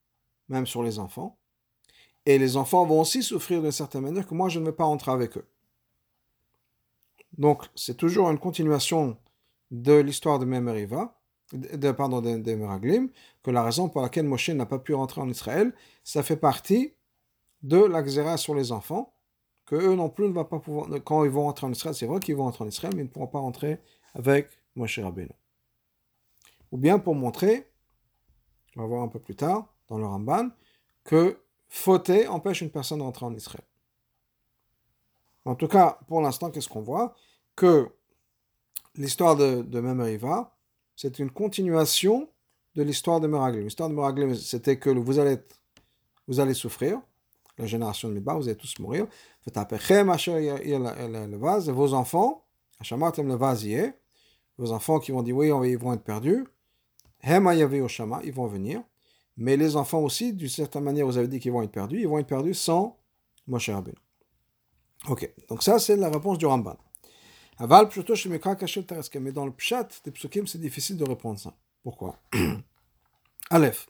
même 0.48 0.68
sur 0.68 0.84
les 0.84 1.00
enfants. 1.00 1.38
Et 2.26 2.38
les 2.38 2.56
enfants 2.56 2.86
vont 2.86 3.02
aussi 3.02 3.24
souffrir 3.24 3.62
d'une 3.62 3.72
certaine 3.72 4.02
manière 4.02 4.26
que 4.26 4.34
moi, 4.34 4.50
je 4.50 4.60
ne 4.60 4.66
vais 4.66 4.72
pas 4.72 4.86
rentrer 4.86 5.12
avec 5.12 5.38
eux. 5.38 5.46
Donc, 7.38 7.64
c'est 7.76 7.98
toujours 7.98 8.30
une 8.30 8.40
continuation 8.40 9.18
de 9.72 9.94
l'histoire 9.94 10.40
de 10.40 10.46
Memeriva 10.46 11.16
de, 11.54 11.92
pardon, 11.92 12.22
des, 12.22 12.56
Meraglim, 12.56 13.10
que 13.44 13.52
la 13.52 13.64
raison 13.64 13.90
pour 13.90 14.02
laquelle 14.02 14.26
Moshe 14.26 14.50
n'a 14.50 14.66
pas 14.66 14.80
pu 14.80 14.94
rentrer 14.94 15.22
en 15.22 15.30
Israël, 15.30 15.74
ça 16.04 16.24
fait 16.24 16.38
partie 16.38 16.94
de 17.62 17.78
la 17.78 18.38
sur 18.38 18.56
les 18.56 18.72
enfants, 18.72 19.14
que 19.66 19.76
eux 19.76 19.96
non 19.96 20.10
plus 20.10 20.28
ne 20.28 20.34
vont 20.34 20.46
pas 20.46 20.60
pouvoir, 20.60 20.90
quand 21.04 21.24
ils 21.24 21.30
vont 21.30 21.44
rentrer 21.44 21.68
en 21.68 21.72
Israël, 21.72 21.96
c'est 21.96 22.06
vrai 22.06 22.20
qu'ils 22.20 22.36
vont 22.36 22.44
rentrer 22.44 22.66
en 22.66 22.68
Israël, 22.68 22.94
mais 22.96 23.04
ils 23.04 23.06
ne 23.06 23.10
pourront 23.10 23.28
pas 23.28 23.40
rentrer 23.40 23.80
avec 24.14 24.50
Moshe 24.76 25.00
Rabbeinu. 25.00 25.32
Ou 26.72 26.78
bien 26.78 27.00
pour 27.00 27.16
montrer, 27.16 27.70
on 28.76 28.82
va 28.82 28.88
voir 28.88 29.04
un 29.04 29.08
peu 29.08 29.20
plus 29.20 29.36
tard 29.36 29.74
dans 29.88 29.98
le 29.98 30.06
Ramban, 30.06 30.50
que 31.04 31.40
fauter 31.70 32.28
empêche 32.28 32.62
une 32.62 32.72
personne 32.72 33.00
de 33.00 33.04
rentrer 33.04 33.26
en 33.26 33.36
Israël. 33.36 33.64
En 35.46 35.56
tout 35.56 35.68
cas, 35.68 36.00
pour 36.08 36.22
l'instant, 36.22 36.52
qu'est-ce 36.52 36.70
qu'on 36.70 36.82
voit? 36.82 37.16
Que 37.56 37.90
l'histoire 38.96 39.36
de, 39.36 39.62
de 39.62 39.80
Memeriva, 39.80 40.56
c'est 40.96 41.20
une 41.20 41.32
continuation 41.32 42.30
de 42.76 42.84
l'histoire 42.84 43.20
de 43.20 43.28
Meraglim. 43.28 43.64
L'histoire 43.64 43.90
de 43.90 43.94
Meraglim, 43.94 44.36
c'était 44.36 44.78
que 44.78 44.90
vous 44.90 45.20
allez, 45.20 45.38
vous 46.28 46.40
allez 46.40 46.54
souffrir, 46.54 47.02
la 47.58 47.66
génération 47.66 48.10
de 48.10 48.14
Midbar, 48.14 48.38
vous 48.38 48.48
allez 48.48 48.58
tous 48.58 48.80
mourir. 48.80 49.08
Vos 49.46 51.94
enfants, 51.94 52.46
vos 54.58 54.72
enfants 54.72 55.00
qui 55.00 55.12
vont 55.12 55.22
dire 55.22 55.38
oui, 55.38 55.70
ils 55.70 55.78
vont 55.78 55.94
être 55.94 56.04
perdus, 56.04 56.46
ils 57.26 58.34
vont 58.34 58.48
venir. 58.48 58.84
Mais 59.36 59.58
les 59.58 59.76
enfants 59.76 60.00
aussi, 60.00 60.34
d'une 60.34 60.50
certaine 60.50 60.84
manière, 60.84 61.06
vous 61.06 61.18
avez 61.18 61.28
dit 61.28 61.40
qu'ils 61.40 61.52
vont 61.52 61.64
être 61.64 61.72
perdus, 61.72 62.02
ils 62.02 62.08
vont 62.08 62.20
être 62.20 62.28
perdus 62.28 62.54
sans 62.54 62.98
Moshe 63.48 63.70
Rabbeinu. 63.70 63.98
Ok, 65.10 65.30
donc 65.50 65.64
ça 65.64 65.80
c'est 65.80 65.96
la 65.96 66.10
réponse 66.10 66.38
du 66.38 66.46
Ramban. 66.46 66.78
Aval 67.58 67.90
plutôt 67.90 68.16
chez. 68.16 68.30
Mais 68.30 69.32
dans 69.32 69.46
le 69.46 69.52
Pshat 69.52 69.88
des 70.06 70.12
psukim, 70.12 70.48
c'est 70.48 70.60
difficile 70.60 70.98
de 70.98 71.06
répondre 71.06 71.40
ça. 71.40 71.54
Pourquoi? 71.84 72.18
Aleph. 73.50 73.88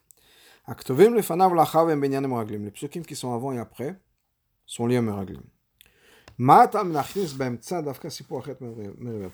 Aktovim 0.65 1.13
lefanav 1.13 1.53
lachav 1.53 1.88
benyanem 2.00 2.34
raglim. 2.34 2.65
Les 2.65 2.72
psukim 2.72 3.03
qui 3.03 3.15
sont 3.15 3.34
avant 3.34 3.51
et 3.51 3.60
après 3.60 4.00
sont 4.65 4.88
liés 4.88 4.98
à 4.98 5.01
meraglim. 5.01 5.43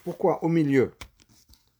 Pourquoi 0.03 0.43
au 0.43 0.47
milieu 0.49 0.93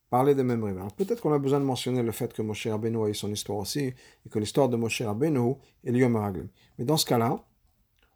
parler 0.10 0.34
des 0.36 0.44
mêmes 0.44 0.63
rêves. 0.63 0.82
Peut-être 0.98 1.22
qu'on 1.22 1.34
a 1.34 1.39
besoin 1.39 1.60
de 1.60 1.65
mentionner 1.65 2.01
le 2.01 2.12
fait 2.12 2.34
que 2.34 2.41
Moshe 2.41 2.68
Rabbeinu 2.68 3.03
a 3.06 3.10
eu 3.10 3.13
son 3.13 3.32
histoire 3.32 3.60
aussi, 3.60 3.94
et 4.25 4.29
que 4.29 4.39
l'histoire 4.39 4.70
de 4.70 4.75
Moshe 4.75 5.01
Rabbeinu 5.01 5.56
est 5.84 5.91
liée 5.91 6.06
au 6.06 6.10
Meraglim. 6.10 6.48
Mais 6.77 6.86
dans 6.86 6.98
ce 6.98 7.06
cas-là, 7.06 7.44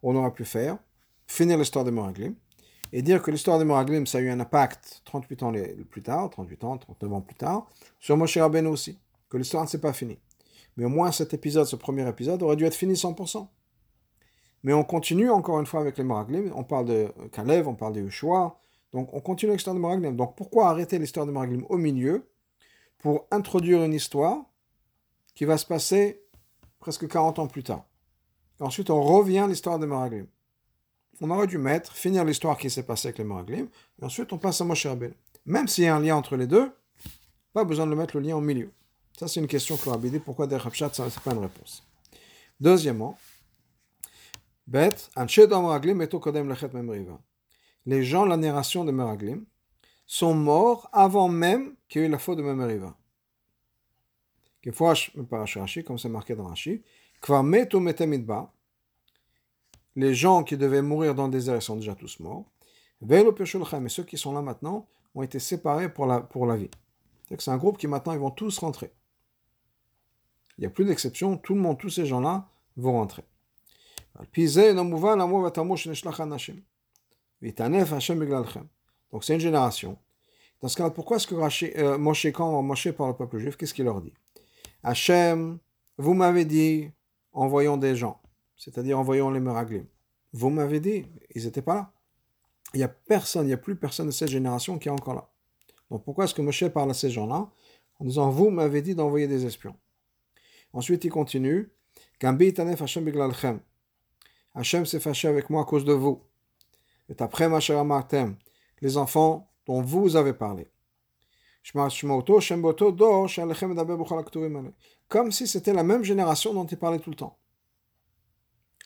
on 0.02 0.16
aura 0.16 0.32
pu 0.32 0.44
faire, 0.44 0.78
finir 1.26 1.58
l'histoire 1.58 1.84
de 1.84 1.90
Meraglim, 1.90 2.34
et 2.92 3.02
dire 3.02 3.22
que 3.22 3.30
l'histoire 3.30 3.58
de 3.58 3.64
Meraglim, 3.64 4.06
ça 4.06 4.18
a 4.18 4.20
eu 4.20 4.30
un 4.30 4.38
impact 4.38 5.02
38 5.04 5.42
ans 5.42 5.52
plus 5.90 6.02
tard, 6.02 6.30
38 6.30 6.64
ans, 6.64 6.78
39 6.78 7.12
ans 7.12 7.20
plus 7.20 7.34
tard, 7.34 7.66
sur 7.98 8.16
Moshe 8.16 8.38
Rabbeinu 8.38 8.68
aussi, 8.68 8.98
que 9.28 9.36
l'histoire 9.36 9.64
ne 9.64 9.68
s'est 9.68 9.80
pas 9.80 9.92
finie. 9.92 10.18
Mais 10.76 10.84
au 10.84 10.88
moins 10.88 11.10
cet 11.10 11.34
épisode, 11.34 11.66
ce 11.66 11.76
premier 11.76 12.08
épisode, 12.08 12.42
aurait 12.42 12.56
dû 12.56 12.64
être 12.64 12.74
fini 12.74 12.94
100%. 12.94 13.48
Mais 14.62 14.72
on 14.72 14.84
continue 14.84 15.30
encore 15.30 15.60
une 15.60 15.66
fois 15.66 15.80
avec 15.80 15.98
les 15.98 16.04
Meraglim, 16.04 16.52
on 16.54 16.64
parle 16.64 16.86
de 16.86 17.08
Kalev, 17.32 17.68
on 17.68 17.74
parle 17.74 17.94
de 17.94 18.02
Yeshua, 18.02 18.58
donc 18.92 19.12
on 19.12 19.20
continue 19.20 19.52
l'histoire 19.52 19.74
de 19.74 19.80
Meraglim. 19.80 20.16
Donc 20.16 20.36
pourquoi 20.36 20.68
arrêter 20.68 20.98
l'histoire 20.98 21.26
de 21.26 21.32
Meraglim 21.32 21.64
au 21.68 21.76
milieu 21.76 22.30
pour 22.98 23.26
introduire 23.30 23.82
une 23.82 23.92
histoire 23.92 24.44
qui 25.34 25.44
va 25.44 25.58
se 25.58 25.66
passer 25.66 26.22
presque 26.78 27.08
40 27.08 27.40
ans 27.40 27.46
plus 27.46 27.64
tard? 27.64 27.84
Ensuite 28.60 28.88
on 28.88 29.02
revient 29.02 29.40
à 29.40 29.46
l'histoire 29.48 29.80
de 29.80 29.86
Meraglim. 29.86 30.28
On 31.26 31.30
aurait 31.30 31.46
dû 31.46 31.56
mettre, 31.56 31.94
finir 31.94 32.22
l'histoire 32.22 32.58
qui 32.58 32.68
s'est 32.68 32.82
passée 32.82 33.08
avec 33.08 33.16
les 33.16 33.24
Meraglim, 33.24 33.66
et 33.98 34.04
ensuite 34.04 34.30
on 34.34 34.36
passe 34.36 34.60
à 34.60 34.64
Moshe 34.66 34.84
Rabbeinu. 34.84 35.14
Même 35.46 35.66
s'il 35.68 35.84
y 35.84 35.86
a 35.86 35.96
un 35.96 36.00
lien 36.00 36.16
entre 36.16 36.36
les 36.36 36.46
deux, 36.46 36.70
pas 37.54 37.64
besoin 37.64 37.86
de 37.86 37.94
mettre 37.94 38.18
le 38.18 38.22
lien 38.22 38.36
au 38.36 38.42
milieu. 38.42 38.70
Ça 39.18 39.26
c'est 39.26 39.40
une 39.40 39.46
question 39.46 39.78
que 39.78 40.06
dit, 40.06 40.18
pourquoi 40.18 40.46
der 40.46 40.60
Rapchat, 40.60 40.92
ça 40.92 41.08
c'est 41.08 41.22
pas 41.22 41.32
une 41.32 41.38
réponse. 41.38 41.82
Deuxièmement, 42.60 43.16
les 47.86 48.04
gens, 48.04 48.26
la 48.26 48.36
narration 48.36 48.84
de 48.84 48.92
Meraglim, 48.92 49.46
sont 50.04 50.34
morts 50.34 50.90
avant 50.92 51.28
même 51.28 51.74
qu'il 51.88 52.02
y 52.02 52.04
ait 52.04 52.08
eu 52.08 52.10
la 52.10 52.18
faute 52.18 52.36
de 52.36 52.42
Memeriva. 52.42 52.94
comme 55.86 55.96
c'est 55.96 56.10
marqué 56.10 56.34
dans 56.34 56.48
Rashi, 56.48 56.82
les 59.96 60.14
gens 60.14 60.42
qui 60.42 60.56
devaient 60.56 60.82
mourir 60.82 61.14
dans 61.14 61.26
le 61.26 61.32
désert 61.32 61.62
sont 61.62 61.76
déjà 61.76 61.94
tous 61.94 62.20
morts. 62.20 62.44
Mais 63.00 63.22
ceux 63.88 64.04
qui 64.04 64.16
sont 64.16 64.32
là 64.32 64.42
maintenant 64.42 64.88
ont 65.14 65.22
été 65.22 65.38
séparés 65.38 65.92
pour 65.92 66.06
la, 66.06 66.20
pour 66.20 66.46
la 66.46 66.56
vie. 66.56 66.70
C'est 67.38 67.50
un 67.50 67.56
groupe 67.56 67.78
qui 67.78 67.86
maintenant 67.86 68.12
ils 68.12 68.18
vont 68.18 68.30
tous 68.30 68.58
rentrer. 68.58 68.92
Il 70.58 70.62
n'y 70.62 70.66
a 70.66 70.70
plus 70.70 70.84
d'exception, 70.84 71.36
tout 71.36 71.54
le 71.54 71.60
monde, 71.60 71.78
tous 71.78 71.90
ces 71.90 72.06
gens-là 72.06 72.48
vont 72.76 72.92
rentrer. 72.92 73.24
Donc 79.12 79.24
c'est 79.24 79.34
une 79.34 79.40
génération. 79.40 79.98
Dans 80.60 80.68
ce 80.68 80.76
cas, 80.76 80.90
pourquoi 80.90 81.16
est-ce 81.16 81.26
que 81.26 81.34
euh, 81.78 81.98
Moshe, 81.98 82.26
quand 82.26 82.62
Moshe 82.62 82.90
parle 82.92 83.10
au 83.10 83.14
peuple 83.14 83.38
juif, 83.38 83.56
qu'est-ce 83.56 83.74
qu'il 83.74 83.84
leur 83.84 84.00
dit? 84.00 84.14
Hachem, 84.82 85.58
vous 85.98 86.14
m'avez 86.14 86.44
dit, 86.44 86.90
envoyons 87.32 87.76
des 87.76 87.96
gens, 87.96 88.20
c'est-à-dire 88.64 88.98
envoyons 88.98 89.30
les 89.30 89.40
Meraglim. 89.40 89.84
Vous 90.32 90.48
m'avez 90.48 90.80
dit, 90.80 91.04
ils 91.34 91.44
n'étaient 91.44 91.60
pas 91.60 91.74
là. 91.74 91.92
Il 92.72 92.78
n'y 92.78 92.82
a 92.82 92.88
personne, 92.88 93.44
il 93.44 93.48
n'y 93.48 93.52
a 93.52 93.58
plus 93.58 93.76
personne 93.76 94.06
de 94.06 94.10
cette 94.10 94.30
génération 94.30 94.78
qui 94.78 94.88
est 94.88 94.90
encore 94.90 95.14
là. 95.14 95.30
Donc 95.90 96.02
pourquoi 96.02 96.24
est-ce 96.24 96.32
que 96.32 96.40
Moshe 96.40 96.66
parle 96.68 96.90
à 96.90 96.94
ces 96.94 97.10
gens-là 97.10 97.50
en 98.00 98.04
disant, 98.06 98.30
vous 98.30 98.48
m'avez 98.48 98.80
dit 98.80 98.94
d'envoyer 98.94 99.28
des 99.28 99.44
espions? 99.44 99.76
Ensuite, 100.72 101.04
il 101.04 101.10
continue, 101.10 101.70
Hachem 104.54 104.86
s'est 104.86 105.00
fâché 105.00 105.28
avec 105.28 105.50
moi 105.50 105.60
à 105.60 105.64
cause 105.64 105.84
de 105.84 105.92
vous. 105.92 106.22
Et 107.10 107.14
après 107.18 107.48
Martem, 107.48 108.36
les 108.80 108.96
enfants 108.96 109.52
dont 109.66 109.82
vous 109.82 110.16
avez 110.16 110.32
parlé. 110.32 110.68
Comme 115.08 115.32
si 115.32 115.46
c'était 115.46 115.72
la 115.74 115.82
même 115.82 116.02
génération 116.02 116.54
dont 116.54 116.64
il 116.64 116.78
parlait 116.78 116.98
tout 116.98 117.10
le 117.10 117.16
temps. 117.16 117.38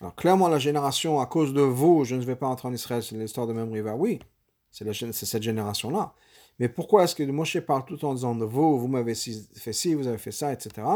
Alors 0.00 0.14
clairement, 0.14 0.48
la 0.48 0.58
génération, 0.58 1.20
à 1.20 1.26
cause 1.26 1.52
de 1.52 1.60
vous, 1.60 2.04
je 2.04 2.14
ne 2.14 2.22
vais 2.22 2.36
pas 2.36 2.46
entrer 2.46 2.68
en 2.68 2.72
Israël, 2.72 3.02
c'est 3.02 3.16
l'histoire 3.16 3.46
de 3.46 3.52
même 3.52 3.72
Riva. 3.72 3.96
Oui, 3.96 4.20
c'est 4.70 5.12
cette 5.12 5.42
génération-là. 5.42 6.14
Mais 6.58 6.68
pourquoi 6.68 7.04
est-ce 7.04 7.14
que 7.14 7.22
Moshe 7.24 7.58
parle 7.60 7.84
tout 7.84 8.04
en 8.04 8.14
disant 8.14 8.34
de 8.34 8.44
vous, 8.44 8.78
vous 8.78 8.88
m'avez 8.88 9.14
fait 9.14 9.72
ci, 9.72 9.94
vous 9.94 10.06
avez 10.06 10.18
fait 10.18 10.32
ça, 10.32 10.52
etc. 10.52 10.86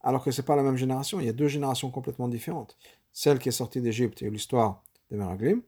Alors 0.00 0.24
que 0.24 0.30
ce 0.30 0.40
n'est 0.40 0.44
pas 0.44 0.56
la 0.56 0.62
même 0.62 0.76
génération. 0.76 1.20
Il 1.20 1.26
y 1.26 1.28
a 1.28 1.32
deux 1.32 1.48
générations 1.48 1.90
complètement 1.90 2.28
différentes. 2.28 2.76
Celle 3.12 3.38
qui 3.38 3.48
est 3.48 3.52
sortie 3.52 3.80
d'Égypte 3.80 4.22
et 4.22 4.30
l'histoire 4.30 4.82
des 5.10 5.16
Meraglim, 5.16 5.62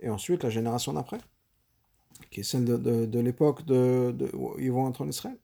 et 0.00 0.10
ensuite 0.10 0.44
la 0.44 0.50
génération 0.50 0.92
d'après, 0.92 1.18
qui 2.30 2.40
est 2.40 2.44
celle 2.44 2.64
de, 2.64 3.20
l'époque 3.20 3.64
de, 3.64 4.14
où 4.34 4.58
ils 4.58 4.72
vont 4.72 4.84
entrer 4.84 5.04
en 5.04 5.08
Israël. 5.08 5.38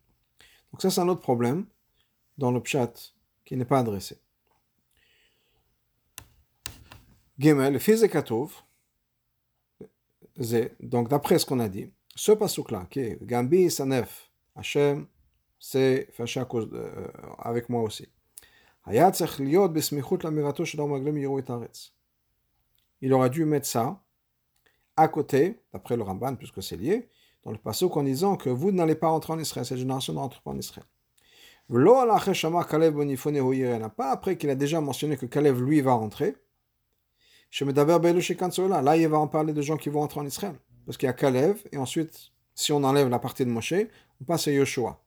Donc 0.73 0.83
ça, 0.83 0.91
c'est 0.91 1.01
un 1.01 1.09
autre 1.09 1.21
problème 1.21 1.67
dans 2.39 2.51
le 2.51 2.61
pshat 2.61 2.93
qui 3.45 3.57
n'est 3.57 3.65
pas 3.65 3.79
adressé. 3.79 4.19
Gimel, 7.39 7.79
donc 10.81 11.09
d'après 11.09 11.39
ce 11.39 11.47
qu'on 11.47 11.61
a 11.61 11.69
dit, 11.69 11.91
ce 12.17 12.33
pasouk-là, 12.33 12.87
qui 12.91 13.01
est 13.01 13.19
Gambi 13.23 13.71
Sanef, 13.71 14.31
Hachem, 14.57 15.07
c'est 15.59 16.09
fâché 16.13 16.41
euh, 16.41 17.09
avec 17.39 17.69
moi 17.69 17.83
aussi. 17.83 18.09
Il 23.01 23.13
aurait 23.13 23.31
dû 23.31 23.45
mettre 23.45 23.67
ça 23.67 24.01
à 24.97 25.09
côté, 25.09 25.61
d'après 25.73 25.97
le 25.97 26.03
Ramban, 26.03 26.37
puisque 26.37 26.63
c'est 26.63 26.77
lié, 26.77 27.09
dans 27.45 27.51
le 27.51 27.59
passage 27.59 27.89
en 27.93 28.03
disant 28.03 28.37
que 28.37 28.51
vous 28.51 28.73
n'allez 28.73 28.95
pas 28.95 29.09
entrer 29.09 29.33
en 29.33 29.39
Israël, 29.39 29.67
cette 29.67 29.79
génération 29.79 30.13
ne 30.13 30.19
rentre 30.19 30.41
pas 30.43 30.51
en 30.51 30.59
Israël. 30.59 30.87
Pas 33.97 34.11
après 34.11 34.37
qu'il 34.37 34.51
a 34.51 34.55
déjà 34.55 34.81
mentionné 34.81 35.17
que 35.17 35.27
Kalev, 35.27 35.63
lui, 35.63 35.81
va 35.81 35.95
rentrer. 35.95 36.37
Là, 37.61 38.97
il 38.97 39.09
va 39.09 39.19
en 39.19 39.29
parler 39.29 39.53
de 39.53 39.63
gens 39.63 39.77
qui 39.77 39.89
vont 39.89 40.03
entrer 40.03 40.21
en 40.21 40.27
Israël. 40.27 40.57
Parce 40.87 40.99
qu'il 40.99 41.07
y 41.07 41.11
a 41.11 41.13
Kalev, 41.13 41.63
et 41.73 41.79
ensuite, 41.79 42.33
si 42.55 42.73
on 42.73 42.83
enlève 42.85 43.09
la 43.09 43.19
partie 43.19 43.45
de 43.45 43.51
Moshe, 43.51 43.75
on 44.21 44.25
passe 44.25 44.49
à 44.49 44.53
Yoshua. 44.53 45.01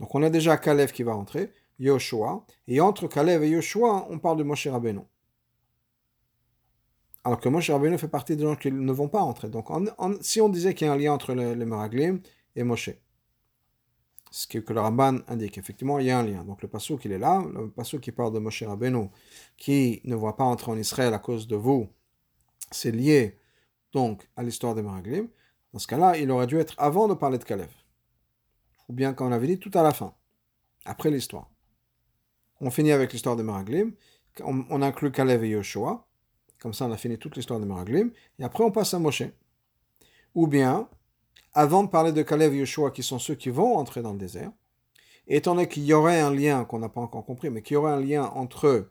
Donc 0.00 0.14
on 0.14 0.22
a 0.22 0.30
déjà 0.30 0.56
Kalev 0.56 0.92
qui 0.92 1.02
va 1.02 1.14
rentrer, 1.14 1.52
Yoshua, 1.78 2.44
et 2.66 2.80
entre 2.80 3.06
Kalev 3.06 3.44
et 3.44 3.50
Yoshua, 3.50 4.06
on 4.10 4.18
parle 4.18 4.38
de 4.38 4.42
Moshe 4.42 4.66
Rabbeinu. 4.66 5.00
Alors 7.24 7.38
que 7.38 7.48
Moshe 7.48 7.70
Rabbeinu 7.70 7.98
fait 7.98 8.08
partie 8.08 8.36
des 8.36 8.42
gens 8.42 8.56
qui 8.56 8.72
ne 8.72 8.92
vont 8.92 9.08
pas 9.08 9.20
entrer. 9.20 9.48
Donc, 9.48 9.68
si 10.22 10.40
on 10.40 10.48
disait 10.48 10.74
qu'il 10.74 10.86
y 10.86 10.90
a 10.90 10.92
un 10.92 10.96
lien 10.96 11.12
entre 11.12 11.34
les, 11.34 11.54
Meraglim 11.54 12.20
et 12.56 12.64
Moshe, 12.64 12.90
ce 14.32 14.46
que, 14.46 14.72
le 14.72 14.80
Ramban 14.80 15.18
indique, 15.28 15.58
effectivement, 15.58 15.98
il 15.98 16.06
y 16.06 16.10
a 16.10 16.18
un 16.18 16.22
lien. 16.22 16.42
Donc, 16.42 16.62
le 16.62 16.68
passou 16.68 16.96
qu'il 16.96 17.12
est 17.12 17.18
là, 17.18 17.44
le 17.52 17.70
passou 17.70 18.00
qui 18.00 18.12
parle 18.12 18.32
de 18.32 18.38
Moshe 18.38 18.62
Rabbeinu, 18.62 19.10
qui 19.58 20.00
ne 20.04 20.14
voit 20.14 20.36
pas 20.36 20.44
entrer 20.44 20.72
en 20.72 20.78
Israël 20.78 21.12
à 21.12 21.18
cause 21.18 21.46
de 21.46 21.54
vous, 21.54 21.88
c'est 22.70 22.90
lié 22.90 23.38
donc 23.92 24.26
à 24.36 24.42
l'histoire 24.42 24.74
des 24.74 24.82
Meraglim. 24.82 25.28
Dans 25.74 25.78
ce 25.78 25.86
cas-là, 25.86 26.16
il 26.16 26.30
aurait 26.30 26.46
dû 26.46 26.58
être 26.58 26.74
avant 26.78 27.08
de 27.08 27.14
parler 27.14 27.36
de 27.36 27.44
Kalev. 27.44 27.68
Ou 28.88 28.94
bien, 28.94 29.12
comme 29.12 29.28
on 29.28 29.32
avait 29.32 29.46
dit, 29.46 29.58
tout 29.58 29.70
à 29.74 29.82
la 29.82 29.92
fin, 29.92 30.14
après 30.86 31.10
l'histoire. 31.10 31.50
On 32.60 32.70
finit 32.70 32.92
avec 32.92 33.12
l'histoire 33.12 33.36
des 33.36 33.42
Meraglim, 33.42 33.92
on, 34.40 34.80
inclut 34.80 35.12
Kalev 35.12 35.44
et 35.44 35.50
Yoshua, 35.50 36.06
comme 36.58 36.72
ça, 36.72 36.86
on 36.86 36.92
a 36.92 36.96
fini 36.96 37.18
toute 37.18 37.36
l'histoire 37.36 37.60
de 37.60 37.66
Meraglim. 37.66 38.12
Et 38.38 38.44
après, 38.44 38.64
on 38.64 38.70
passe 38.70 38.94
à 38.94 38.98
Moshe. 38.98 39.24
Ou 40.34 40.46
bien, 40.46 40.88
avant 41.54 41.84
de 41.84 41.88
parler 41.88 42.12
de 42.12 42.22
Kalev 42.22 42.54
et 42.54 42.58
Yeshua, 42.58 42.90
qui 42.90 43.02
sont 43.02 43.18
ceux 43.18 43.34
qui 43.34 43.50
vont 43.50 43.76
entrer 43.76 44.02
dans 44.02 44.12
le 44.12 44.18
désert, 44.18 44.50
étant 45.26 45.54
donné 45.54 45.68
qu'il 45.68 45.84
y 45.84 45.92
aurait 45.92 46.20
un 46.20 46.34
lien, 46.34 46.64
qu'on 46.64 46.78
n'a 46.78 46.88
pas 46.88 47.00
encore 47.00 47.24
compris, 47.24 47.50
mais 47.50 47.62
qu'il 47.62 47.74
y 47.74 47.76
aurait 47.76 47.92
un 47.92 48.00
lien 48.00 48.24
entre 48.34 48.88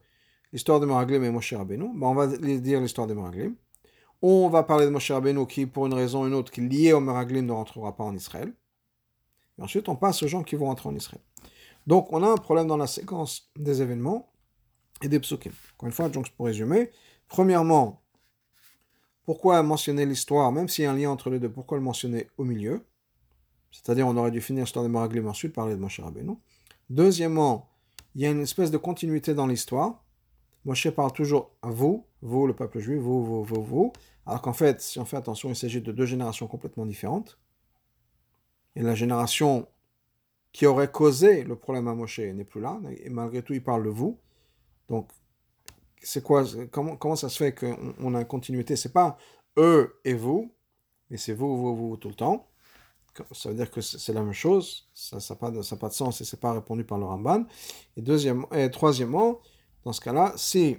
l'histoire 0.54 0.80
de 0.80 0.86
Meraglim 0.86 1.24
et 1.24 1.30
Moshe 1.30 1.54
Rabbeinu, 1.54 1.90
ben 1.94 2.08
on 2.08 2.14
va 2.14 2.28
dire 2.28 2.82
l'histoire 2.82 3.08
de 3.08 3.14
Meraglim. 3.14 3.56
On 4.22 4.50
va 4.50 4.64
parler 4.64 4.86
de 4.86 4.92
Moshe 4.92 5.12
Rabbeinu 5.12 5.48
qui, 5.48 5.66
pour 5.66 5.88
une 5.88 5.94
raison 5.94 6.24
ou 6.24 6.28
une 6.28 6.34
autre, 6.34 6.52
qui 6.52 6.62
est 6.62 6.68
lié 6.68 6.94
au 6.94 7.00
Meraglim, 7.00 7.46
ne 7.46 7.52
rentrera 7.52 7.96
pas 7.96 8.04
en 8.04 8.16
Israël. 8.16 8.54
Ensuite, 9.60 9.90
on 9.90 9.96
passe 9.96 10.24
aux 10.24 10.28
gens 10.28 10.44
qui 10.44 10.56
vont 10.56 10.70
entrer 10.70 10.90
en 10.90 10.96
Israël. 10.96 11.22
Donc, 11.88 12.12
on 12.12 12.24
a 12.24 12.28
un 12.28 12.38
problème 12.38 12.68
dans 12.68 12.78
la 12.78 12.88
séquence 12.88 13.52
des 13.56 13.82
événements 13.82 14.32
et 15.02 15.08
des 15.08 15.20
psukim. 15.20 15.52
Encore 15.76 15.88
une 15.88 15.94
fois, 15.94 16.10
pour 16.36 16.46
résumer, 16.46 16.92
Premièrement, 17.32 18.01
pourquoi 19.32 19.64
mentionner 19.64 20.06
l'histoire, 20.06 20.52
même 20.52 20.68
s'il 20.68 20.84
y 20.84 20.88
a 20.88 20.92
un 20.92 20.94
lien 20.94 21.10
entre 21.10 21.30
les 21.30 21.40
deux, 21.40 21.50
pourquoi 21.50 21.78
le 21.78 21.84
mentionner 21.86 22.28
au 22.38 22.44
milieu? 22.44 22.86
C'est-à-dire, 23.72 24.06
on 24.06 24.18
aurait 24.18 24.30
dû 24.30 24.42
finir 24.42 24.66
l'histoire 24.66 24.84
de 24.84 24.90
Maraglim 24.90 25.26
ensuite 25.26 25.54
parler 25.54 25.74
de 25.74 25.80
Moshe 25.80 26.02
Rabbeinu. 26.02 26.34
Deuxièmement, 26.90 27.70
il 28.14 28.24
y 28.24 28.26
a 28.26 28.30
une 28.30 28.42
espèce 28.42 28.72
de 28.72 28.78
continuité 28.78 29.34
dans 29.34 29.48
l'histoire. 29.48 30.04
Moshe 30.66 30.90
parle 30.90 31.14
toujours 31.14 31.52
à 31.62 31.70
vous, 31.70 32.06
vous 32.22 32.46
le 32.46 32.54
peuple 32.54 32.80
juif, 32.80 33.00
vous, 33.00 33.24
vous, 33.24 33.42
vous, 33.46 33.64
vous. 33.64 33.94
Alors 34.26 34.42
qu'en 34.42 34.52
fait, 34.52 34.82
si 34.82 35.00
on 35.00 35.06
fait 35.06 35.16
attention, 35.16 35.48
il 35.48 35.56
s'agit 35.56 35.80
de 35.80 35.94
deux 35.94 36.06
générations 36.06 36.48
complètement 36.48 36.86
différentes. 36.86 37.40
Et 38.76 38.82
la 38.82 38.96
génération 38.96 39.66
qui 40.52 40.66
aurait 40.66 40.92
causé 40.92 41.46
le 41.46 41.56
problème 41.56 41.88
à 41.88 41.96
Moshe 41.96 42.20
n'est 42.20 42.44
plus 42.44 42.60
là. 42.60 42.82
Et 42.98 43.10
malgré 43.10 43.42
tout, 43.44 43.54
il 43.54 43.64
parle 43.64 43.86
de 43.86 43.90
vous. 43.92 44.20
Donc, 44.90 45.08
c'est 46.02 46.24
quoi 46.24 46.44
comment, 46.72 46.96
comment 46.98 47.16
ça 47.16 47.30
se 47.30 47.38
fait 47.38 47.54
qu'on 47.54 48.16
a 48.16 48.22
une 48.22 48.28
continuité? 48.28 48.76
C'est 48.76 48.94
pas 48.94 49.18
eux 49.58 50.00
et 50.04 50.14
vous, 50.14 50.54
mais 51.10 51.18
c'est 51.18 51.34
vous, 51.34 51.58
vous, 51.58 51.76
vous 51.76 51.98
tout 51.98 52.10
le 52.10 52.16
temps. 52.16 52.48
ça 53.32 53.50
veut 53.50 53.56
dire 53.56 53.70
que 53.70 53.82
c'est 53.82 54.14
la 54.14 54.22
même 54.22 54.34
chose, 54.34 54.90
ça 54.94 55.18
n'a 55.18 55.36
pas, 55.36 55.52
de, 55.52 55.76
pas 55.76 55.90
de 55.90 55.94
sens 55.94 56.22
et 56.22 56.26
c'est 56.26 56.40
pas 56.40 56.54
répondu 56.54 56.84
par 56.84 56.98
le 56.98 57.06
Ramban. 57.06 57.46
Et, 57.98 58.02
deuxièmement, 58.02 58.50
et 58.52 58.70
troisièmement, 58.72 59.40
dans 59.84 59.94
ce 59.94 60.02
cas-là, 60.02 60.34
si 60.38 60.78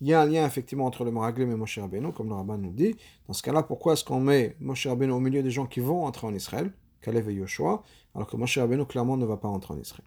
il 0.00 0.08
y 0.08 0.12
a 0.12 0.20
un 0.20 0.26
lien 0.26 0.44
effectivement 0.44 0.86
entre 0.86 1.04
le 1.04 1.10
Meraglim 1.10 1.50
et 1.50 1.56
Moshe 1.56 1.78
Rabbeinu, 1.78 2.12
comme 2.12 2.28
le 2.28 2.34
Ramban 2.34 2.58
nous 2.58 2.72
dit, 2.72 2.96
dans 3.26 3.32
ce 3.32 3.42
cas-là, 3.42 3.62
pourquoi 3.62 3.94
est-ce 3.94 4.04
qu'on 4.04 4.20
met 4.20 4.56
Moshe 4.60 4.86
Rabbeinu 4.86 5.12
au 5.12 5.20
milieu 5.20 5.42
des 5.42 5.50
gens 5.50 5.66
qui 5.66 5.80
vont 5.80 6.04
entrer 6.04 6.26
en 6.26 6.34
Israël, 6.34 6.72
Kalev 7.00 7.30
et 7.30 7.34
Yoshua, 7.34 7.82
alors 8.14 8.28
que 8.28 8.36
Moshe 8.36 8.58
Rabbeinu 8.58 8.84
clairement 8.86 9.16
ne 9.16 9.24
va 9.24 9.36
pas 9.36 9.48
entrer 9.48 9.74
en 9.74 9.78
Israël 9.78 10.04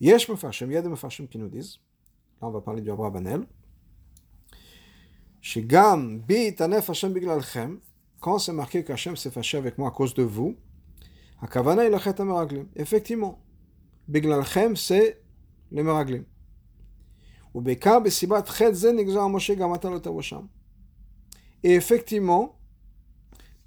Yesh 0.00 0.28
Mefashim, 0.28 0.66
il 0.66 0.72
y 0.72 0.76
a 0.76 0.82
des 0.82 0.88
Mefashim 0.88 1.26
qui 1.26 1.38
nous 1.38 1.48
disent, 1.48 1.78
on 2.48 2.50
va 2.50 2.60
parler 2.60 2.82
du 2.82 2.90
Abrabanel, 2.90 3.46
Shigam 5.40 6.20
bi 6.20 6.54
tanef 6.54 6.90
Hashem 6.90 7.12
biglalchem, 7.12 7.80
quand 8.20 8.38
c'est 8.38 8.52
marqué 8.52 8.84
qu'Hachem 8.84 9.16
s'est 9.16 9.30
fâché 9.30 9.58
avec 9.58 9.78
moi 9.78 9.88
à 9.88 9.90
cause 9.90 10.14
de 10.14 10.22
vous, 10.22 10.56
Hakavana 11.40 11.86
il 11.86 11.94
a 11.94 12.24
meraglim. 12.24 12.66
Effectivement, 12.76 13.42
biglalchem 14.08 14.76
c'est 14.76 15.22
les 15.72 15.82
meraglim. 15.82 16.24
Et 21.64 21.74
effectivement, 21.74 22.58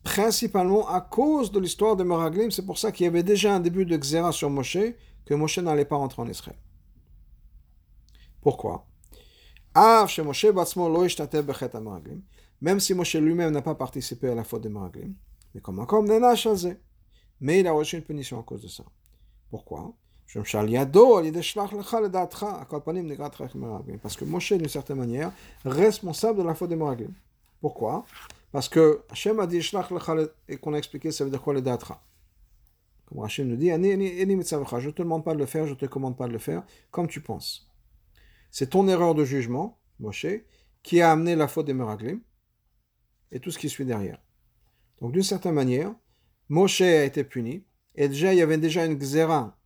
principalement 0.03 0.87
à 0.87 1.01
cause 1.01 1.51
de 1.51 1.59
l'histoire 1.59 1.95
de 1.95 2.03
Meraglim, 2.03 2.49
c'est 2.49 2.65
pour 2.65 2.79
ça 2.79 2.91
qu'il 2.91 3.03
y 3.03 3.07
avait 3.07 3.21
déjà 3.21 3.53
un 3.53 3.59
début 3.59 3.85
de 3.85 3.95
Xéra 3.95 4.31
sur 4.31 4.49
Moshe, 4.49 4.77
que 5.25 5.33
Moshe 5.35 5.59
n'allait 5.59 5.85
pas 5.85 5.97
rentrer 5.97 6.21
en 6.21 6.27
Israël. 6.27 6.57
Pourquoi? 8.45 8.85
Même 12.61 12.79
si 12.79 12.93
Moshe 12.93 13.15
lui-même 13.15 13.51
n'a 13.51 13.61
pas 13.63 13.73
participé 13.73 14.29
à 14.29 14.35
la 14.35 14.43
faute 14.43 14.61
de 14.61 14.69
Meraglim, 14.69 15.15
mais 15.55 15.61
comme 15.61 15.83
mais 17.41 17.59
il 17.59 17.67
a 17.67 17.71
reçu 17.71 17.95
une 17.95 18.03
punition 18.03 18.39
à 18.39 18.43
cause 18.43 18.61
de 18.61 18.67
ça. 18.67 18.83
Pourquoi? 19.49 19.95
Parce 20.31 20.51
que 24.15 24.25
Moshe, 24.25 24.53
d'une 24.53 24.69
certaine 24.69 24.97
manière, 24.97 25.31
responsable 25.63 26.37
de 26.37 26.43
la 26.43 26.53
faute 26.53 26.69
des 26.69 26.75
Meraglim. 26.75 27.15
Pourquoi? 27.61 28.05
Parce 28.51 28.69
que 28.69 29.01
Hachem 29.09 29.39
a 29.39 29.47
dit 29.47 29.67
et 30.47 30.57
qu'on 30.57 30.75
a 30.75 30.77
expliqué, 30.77 31.11
ça 31.11 31.23
veut 31.23 31.31
dire 31.31 31.41
quoi 31.41 31.55
le 31.55 31.63
datra 31.63 31.99
Comme 33.07 33.23
Hachem 33.23 33.47
nous 33.47 33.55
dit, 33.55 33.69
je 33.69 33.75
ne 33.75 34.91
te 34.91 35.01
demande 35.01 35.23
pas 35.23 35.33
de 35.33 35.39
le 35.39 35.47
faire, 35.47 35.65
je 35.65 35.71
ne 35.71 35.75
te 35.75 35.87
commande 35.87 36.15
pas 36.15 36.27
de 36.27 36.33
le 36.33 36.37
faire, 36.37 36.61
comme 36.91 37.07
tu 37.07 37.21
penses. 37.21 37.64
C'est 38.57 38.69
ton 38.69 38.87
erreur 38.87 39.15
de 39.15 39.25
jugement, 39.25 39.81
Moshe, 39.99 40.27
qui 40.81 41.01
a 41.01 41.11
amené 41.11 41.35
la 41.35 41.49
faute 41.49 41.65
des 41.65 41.73
Meraglim 41.73 42.21
et 43.33 43.41
tout 43.41 43.51
ce 43.51 43.59
qui 43.59 43.67
suit 43.67 43.83
derrière. 43.83 44.23
Donc 45.01 45.11
d'une 45.11 45.23
certaine 45.23 45.55
manière, 45.55 45.93
Moshe 46.47 46.79
a 46.79 47.03
été 47.03 47.25
puni, 47.25 47.65
et 47.95 48.07
déjà 48.07 48.31
il 48.31 48.37
y 48.37 48.41
avait 48.41 48.57
déjà 48.57 48.85
une 48.85 48.95
xéra 48.95 49.59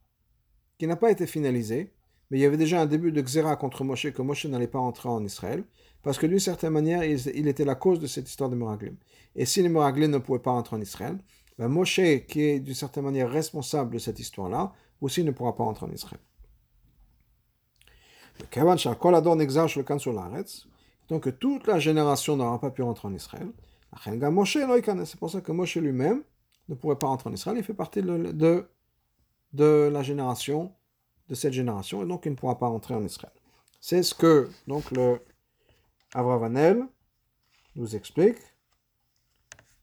qui 0.80 0.88
n'a 0.88 0.96
pas 0.96 1.12
été 1.12 1.28
finalisée, 1.28 1.94
mais 2.32 2.40
il 2.40 2.42
y 2.42 2.46
avait 2.46 2.58
déjà 2.58 2.82
un 2.82 2.88
début 2.88 3.12
de 3.12 3.22
xéra 3.22 3.56
contre 3.58 3.84
Moshe, 3.84 4.12
que 4.12 4.24
Moshe 4.24 4.48
n'allait 4.48 4.66
pas 4.66 4.80
entrer 4.80 5.10
en 5.10 5.24
Israël, 5.24 5.64
parce 6.02 6.18
que 6.18 6.26
d'une 6.26 6.40
certaine 6.40 6.74
manière, 6.74 7.04
il, 7.04 7.48
était 7.48 7.66
la 7.66 7.76
cause 7.76 8.00
de 8.00 8.08
cette 8.08 8.28
histoire 8.28 8.50
de 8.50 8.56
Meraglim. 8.56 8.98
Et 9.36 9.46
si 9.46 9.62
les 9.62 9.70
Meraglim 9.70 10.10
ne 10.10 10.18
pouvaient 10.18 10.40
pas 10.40 10.50
entrer 10.50 10.78
en 10.78 10.82
Israël, 10.82 11.20
ben 11.60 11.68
Moshe, 11.68 12.02
qui 12.28 12.42
est 12.42 12.60
d'une 12.60 12.74
certaine 12.74 13.04
manière 13.04 13.30
responsable 13.30 13.94
de 13.94 14.00
cette 14.00 14.20
histoire-là, 14.20 14.74
aussi 15.00 15.24
ne 15.24 15.30
pourra 15.30 15.56
pas 15.56 15.64
entrer 15.64 15.86
en 15.86 15.92
Israël. 15.92 16.22
Donc 21.10 21.40
toute 21.40 21.68
la 21.68 21.80
génération 21.80 22.38
n'aura 22.38 22.60
pas 22.60 22.70
pu 22.70 22.82
rentrer 22.84 23.08
en 23.08 23.14
Israël. 23.14 23.52
C'est 24.06 25.20
pour 25.20 25.30
ça 25.30 25.42
que 25.42 25.52
Moshe 25.52 25.78
lui-même 25.78 26.24
ne 26.68 26.76
pourrait 26.76 26.98
pas 26.98 27.08
rentrer 27.08 27.30
en 27.30 27.34
Israël. 27.34 27.58
Il 27.58 27.64
fait 27.64 27.74
partie 27.74 28.02
de, 28.02 28.70
de, 29.54 29.90
la 29.92 30.04
génération, 30.04 30.74
de 31.28 31.36
cette 31.36 31.54
génération, 31.54 32.04
et 32.04 32.06
donc 32.06 32.26
il 32.26 32.32
ne 32.32 32.36
pourra 32.36 32.58
pas 32.58 32.68
rentrer 32.68 32.94
en 32.94 33.04
Israël. 33.04 33.34
C'est 33.82 34.04
ce 34.04 34.14
que 34.14 34.50
donc 34.68 34.92
le 34.92 35.20
Avravanel 36.14 36.86
nous 37.76 37.96
explique 37.96 38.38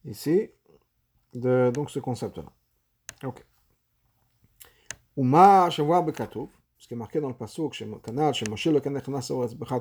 ici 0.05 0.51
de 1.35 1.71
donc 1.75 1.91
ce 1.91 1.99
concept-là. 1.99 2.45
Ok. 3.25 3.45
Uma 5.17 5.69
Bekatov, 6.05 6.51
ce 6.79 6.89
qui 6.89 6.95
est 6.95 6.97
marqué 6.97 7.21
dans 7.21 7.29
le 7.29 7.35
passage 7.35 7.73
chez 7.73 7.89
Canal, 8.03 8.35
chez 8.35 8.47
Moshe 8.49 8.67
le 8.67 8.81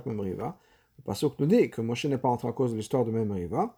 Memriva. 0.06 0.58
Le 0.98 1.04
passage 1.04 1.32
nous 1.40 1.46
dit 1.46 1.70
que 1.70 1.82
Moshe 1.82 2.06
n'est 2.06 2.18
pas 2.18 2.30
entré 2.30 2.48
à 2.48 2.54
cause 2.54 2.72
de 2.72 2.78
l'histoire 2.78 3.06
de 3.06 3.12
Memriva, 3.12 3.78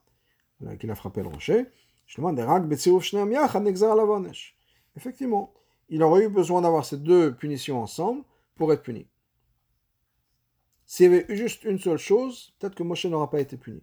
qu'il 0.79 0.91
a 0.91 0.95
frappé 0.95 1.21
le 1.23 1.29
rocher. 1.29 1.65
Effectivement, 4.95 5.53
il 5.89 6.03
aurait 6.03 6.23
eu 6.23 6.29
besoin 6.29 6.61
d'avoir 6.61 6.85
ces 6.85 6.97
deux 6.97 7.35
punitions 7.35 7.81
ensemble 7.81 8.23
pour 8.55 8.71
être 8.71 8.83
puni. 8.83 9.07
S'il 10.85 11.11
y 11.11 11.15
avait 11.15 11.25
eu 11.27 11.35
juste 11.35 11.63
une 11.65 11.79
seule 11.79 11.97
chose, 11.97 12.53
peut-être 12.59 12.75
que 12.75 12.83
Moshe 12.83 13.05
n'aura 13.05 13.29
pas 13.29 13.41
été 13.41 13.57
puni. 13.57 13.81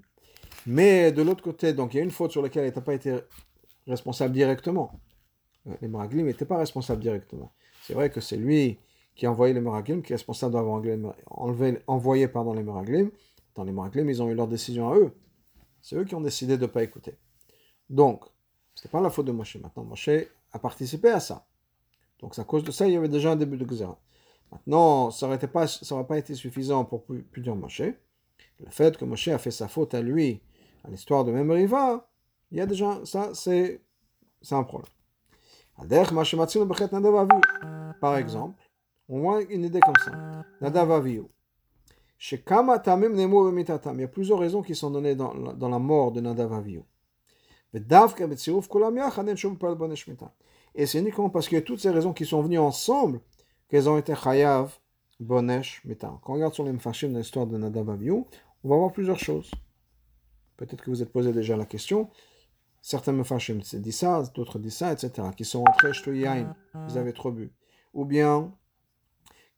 Mais 0.66 1.12
de 1.12 1.22
l'autre 1.22 1.42
côté, 1.42 1.74
donc 1.74 1.92
il 1.92 1.98
y 1.98 2.00
a 2.00 2.02
une 2.02 2.10
faute 2.10 2.32
sur 2.32 2.40
laquelle 2.40 2.66
il 2.66 2.74
n'a 2.74 2.80
pas 2.80 2.94
été 2.94 3.18
responsable 3.86 4.32
directement. 4.32 4.98
Euh, 5.66 5.74
les 5.82 5.88
Meraglim 5.88 6.24
n'étaient 6.26 6.46
pas 6.46 6.56
responsables 6.56 7.02
directement. 7.02 7.52
C'est 7.82 7.92
vrai 7.92 8.10
que 8.10 8.20
c'est 8.20 8.36
lui 8.36 8.78
qui 9.14 9.26
a 9.26 9.30
envoyé 9.30 9.54
les 9.54 9.60
Meraglim, 9.60 10.02
qui 10.02 10.12
est 10.12 10.16
responsable 10.16 10.54
d'avoir 10.54 10.82
envoyé 11.86 12.28
pardon, 12.28 12.52
les 12.52 12.62
Meraglim. 12.62 13.10
Dans 13.54 13.64
les 13.64 13.72
Meraglim, 13.72 14.08
ils 14.10 14.22
ont 14.22 14.28
eu 14.28 14.34
leur 14.34 14.48
décision 14.48 14.90
à 14.90 14.96
eux. 14.96 15.12
C'est 15.80 15.96
eux 15.96 16.04
qui 16.04 16.14
ont 16.14 16.20
décidé 16.20 16.56
de 16.56 16.62
ne 16.62 16.66
pas 16.66 16.82
écouter. 16.82 17.16
Donc, 17.88 18.24
ce 18.74 18.86
n'est 18.86 18.90
pas 18.90 19.00
la 19.00 19.10
faute 19.10 19.26
de 19.26 19.32
Moshe. 19.32 19.56
Maintenant, 19.56 19.84
Moshe 19.84 20.08
a 20.52 20.58
participé 20.58 21.10
à 21.10 21.20
ça. 21.20 21.46
Donc, 22.20 22.38
à 22.38 22.44
cause 22.44 22.64
de 22.64 22.70
ça, 22.70 22.86
il 22.86 22.94
y 22.94 22.96
avait 22.96 23.08
déjà 23.08 23.32
un 23.32 23.36
début 23.36 23.56
de 23.56 23.64
Xéra. 23.64 24.00
Maintenant, 24.50 25.10
ça 25.10 25.26
n'aurait 25.26 25.38
pas, 25.46 25.66
pas 26.08 26.18
été 26.18 26.34
suffisant 26.34 26.84
pour 26.84 27.04
punir 27.04 27.54
Moshe. 27.54 27.82
Le 28.60 28.70
fait 28.70 28.96
que 28.96 29.04
Moshe 29.04 29.28
a 29.28 29.38
fait 29.38 29.50
sa 29.50 29.68
faute 29.68 29.94
à 29.94 30.02
lui, 30.02 30.40
à 30.84 30.90
l'histoire 30.90 31.24
de 31.24 31.32
Memriva, 31.32 32.08
il 32.50 32.58
y 32.58 32.60
a 32.60 32.66
déjà, 32.66 33.00
ça, 33.04 33.32
c'est 33.34 33.80
un 34.50 34.64
problème. 34.64 34.90
Par 38.00 38.16
exemple, 38.16 38.62
on 39.08 39.20
voit 39.20 39.42
une 39.42 39.64
idée 39.64 39.80
comme 39.80 39.96
ça. 40.04 40.12
Nadav 40.60 41.06
Il 41.06 41.24
y 44.00 44.04
a 44.04 44.08
plusieurs 44.08 44.38
raisons 44.38 44.62
qui 44.62 44.74
sont 44.74 44.90
données 44.90 45.14
dans, 45.14 45.34
dans 45.34 45.68
la 45.68 45.78
mort 45.78 46.12
de 46.12 46.20
Nadav 46.20 46.52
et 50.74 50.86
c'est 50.86 50.98
uniquement 50.98 51.30
parce 51.30 51.48
qu'il 51.48 51.56
y 51.56 51.60
a 51.60 51.62
toutes 51.62 51.80
ces 51.80 51.90
raisons 51.90 52.12
qui 52.12 52.24
sont 52.24 52.40
venues 52.42 52.58
ensemble 52.58 53.20
qu'elles 53.68 53.88
ont 53.88 53.96
été 53.96 54.14
chayav, 54.14 54.78
bonesh, 55.20 55.82
mita. 55.84 56.18
Quand 56.22 56.32
on 56.32 56.36
regarde 56.36 56.54
sur 56.54 56.64
les 56.64 56.72
mfashim 56.72 57.08
dans 57.08 57.18
l'histoire 57.18 57.46
de 57.46 57.56
Nadav 57.56 57.90
Aviou, 57.90 58.26
on 58.62 58.68
va 58.68 58.76
voir 58.76 58.92
plusieurs 58.92 59.18
choses. 59.18 59.50
Peut-être 60.56 60.82
que 60.82 60.90
vous 60.90 61.02
êtes 61.02 61.12
posé 61.12 61.32
déjà 61.32 61.56
la 61.56 61.66
question. 61.66 62.10
Certains 62.80 63.12
mfashim 63.12 63.58
disent 63.58 63.96
ça, 63.96 64.22
d'autres 64.34 64.58
disent 64.58 64.76
ça, 64.76 64.92
etc. 64.92 65.28
Qui 65.36 65.44
sont 65.44 65.60
entrés 65.60 65.92
chez 65.92 66.16
yain, 66.16 66.54
ils 66.88 66.98
avaient 66.98 67.12
trop 67.12 67.32
bu. 67.32 67.52
Ou 67.92 68.04
bien 68.04 68.52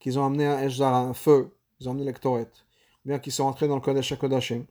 qu'ils 0.06 0.20
ont 0.20 0.24
amené 0.24 0.46
un 0.46 0.60
eshzar, 0.60 0.94
un 0.94 1.14
feu, 1.14 1.50
ils 1.80 1.88
ont 1.88 1.90
amené 1.90 2.04
l'ektoret. 2.04 2.48
Ou 3.04 3.08
bien 3.08 3.18
qu'ils 3.18 3.32
sont 3.32 3.42
entrés 3.42 3.66
dans 3.66 3.74
le 3.74 3.80
Kodesh 3.80 4.12
HaKodashim 4.12 4.64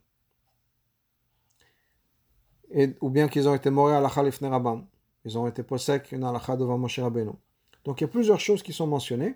ou 3.02 3.10
bien 3.10 3.28
qu'ils 3.28 3.50
ont 3.50 3.54
été 3.54 3.69
morts 3.69 3.89
à 3.89 4.00
la 4.00 4.10
Khalif 4.10 4.39
Rabban. 4.39 4.88
Ils 5.26 5.38
ont 5.38 5.45
été 5.45 5.62
possèques 5.62 6.13
une 6.13 6.24
halakha 6.24 6.56
devant 6.56 6.78
Moshe 6.78 7.00
Rabbeinu. 7.00 7.32
Donc 7.84 8.00
il 8.00 8.06
y 8.06 8.06
a 8.06 8.08
plusieurs 8.08 8.39
choses 8.39 8.63
qui 8.63 8.71
sont 8.71 8.88
mentionnées. 8.88 9.36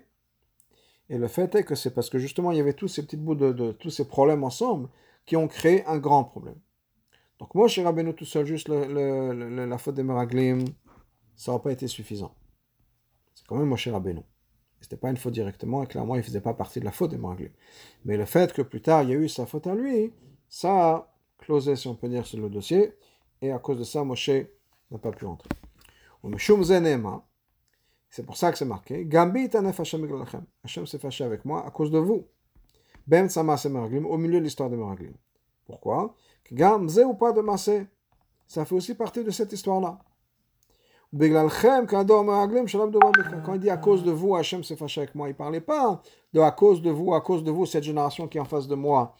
Et 1.10 1.18
le 1.18 1.28
fait 1.28 1.54
est 1.54 1.64
que 1.64 1.74
c'est 1.74 1.90
parce 1.90 2.08
que 2.08 2.18
justement 2.18 2.50
il 2.50 2.56
y 2.56 2.60
avait 2.60 2.72
tous 2.72 2.88
ces 2.88 3.04
petits 3.04 3.18
bouts 3.18 3.34
de, 3.34 3.72
tous 3.72 3.90
ces 3.90 4.08
problèmes 4.08 4.42
ensemble 4.42 4.88
qui 5.26 5.36
ont 5.36 5.48
créé 5.48 5.84
un 5.84 5.98
grand 5.98 6.24
problème. 6.24 6.58
Donc 7.38 7.54
Moshe 7.54 7.78
Rabbeinu 7.78 8.14
tout 8.14 8.24
seul, 8.24 8.46
juste 8.46 8.70
la 8.70 9.76
faute 9.76 9.96
des 9.96 10.02
Meraglim, 10.02 10.64
ça 11.36 11.52
n'aurait 11.52 11.62
pas 11.62 11.72
été 11.72 11.88
suffisant. 11.88 12.34
C'est 13.34 13.46
quand 13.46 13.56
même 13.56 13.68
Moshe 13.68 13.88
Rabbeinu. 13.88 14.22
Ce 14.80 14.86
n'était 14.86 14.96
pas 14.96 15.10
une 15.10 15.16
faute 15.16 15.34
directement, 15.34 15.82
et 15.82 15.86
clairement 15.86 16.14
il 16.14 16.18
ne 16.18 16.22
faisait 16.22 16.40
pas 16.40 16.54
partie 16.54 16.80
de 16.80 16.84
la 16.84 16.90
faute 16.90 17.10
des 17.10 17.18
Meraglim. 17.18 17.50
Mais 18.04 18.16
le 18.16 18.24
fait 18.24 18.52
que 18.52 18.62
plus 18.62 18.80
tard 18.80 19.02
il 19.02 19.10
y 19.10 19.12
a 19.12 19.16
eu 19.16 19.28
sa 19.28 19.46
faute 19.46 19.66
à 19.66 19.74
lui, 19.74 20.12
ça 20.48 20.90
a 20.90 21.14
closé, 21.38 21.76
si 21.76 21.88
on 21.88 21.94
peut 21.94 22.08
dire, 22.08 22.26
sur 22.26 22.38
le 22.38 22.48
dossier 22.48 22.94
et 23.42 23.52
à 23.52 23.58
cause 23.58 23.78
de 23.78 23.84
ça, 23.84 24.04
Moshe 24.04 24.30
n'a 24.90 24.98
pas 24.98 25.12
pu 25.12 25.26
entrer. 25.26 25.48
C'est 28.10 28.26
pour 28.26 28.36
ça 28.36 28.52
que 28.52 28.58
c'est 28.58 28.64
marqué. 28.64 29.04
Gambi 29.06 29.48
Hashem 30.64 30.86
s'est 30.86 30.98
fâché 30.98 31.24
avec 31.24 31.44
moi 31.44 31.66
à 31.66 31.70
cause 31.70 31.90
de 31.90 31.98
vous. 31.98 32.26
Ben 33.06 33.28
au 33.28 34.18
milieu 34.18 34.38
de 34.38 34.44
l'histoire 34.44 34.68
de 34.68 34.76
Meraglim. 34.76 35.14
Pourquoi 35.66 36.14
Gamze 36.52 36.98
ou 36.98 37.14
pas 37.14 37.32
de 37.32 37.40
Massé. 37.40 37.86
Ça 38.46 38.64
fait 38.64 38.74
aussi 38.74 38.94
partie 38.94 39.22
de 39.22 39.30
cette 39.30 39.52
histoire-là. 39.52 39.98
Quand 41.12 41.24
il 43.54 43.60
dit 43.60 43.70
à 43.70 43.76
cause 43.78 44.04
de 44.04 44.12
vous, 44.12 44.36
Hachem 44.36 44.62
s'est 44.62 44.76
fâché 44.76 45.00
avec 45.00 45.14
moi, 45.16 45.26
il 45.26 45.32
ne 45.32 45.36
parlait 45.36 45.60
pas 45.60 46.00
de 46.32 46.40
à 46.40 46.52
cause 46.52 46.82
de 46.82 46.90
vous, 46.90 47.14
à 47.14 47.20
cause 47.20 47.42
de 47.42 47.50
vous, 47.50 47.66
cette 47.66 47.82
génération 47.82 48.28
qui 48.28 48.38
est 48.38 48.40
en 48.40 48.44
face 48.44 48.68
de 48.68 48.76
moi, 48.76 49.16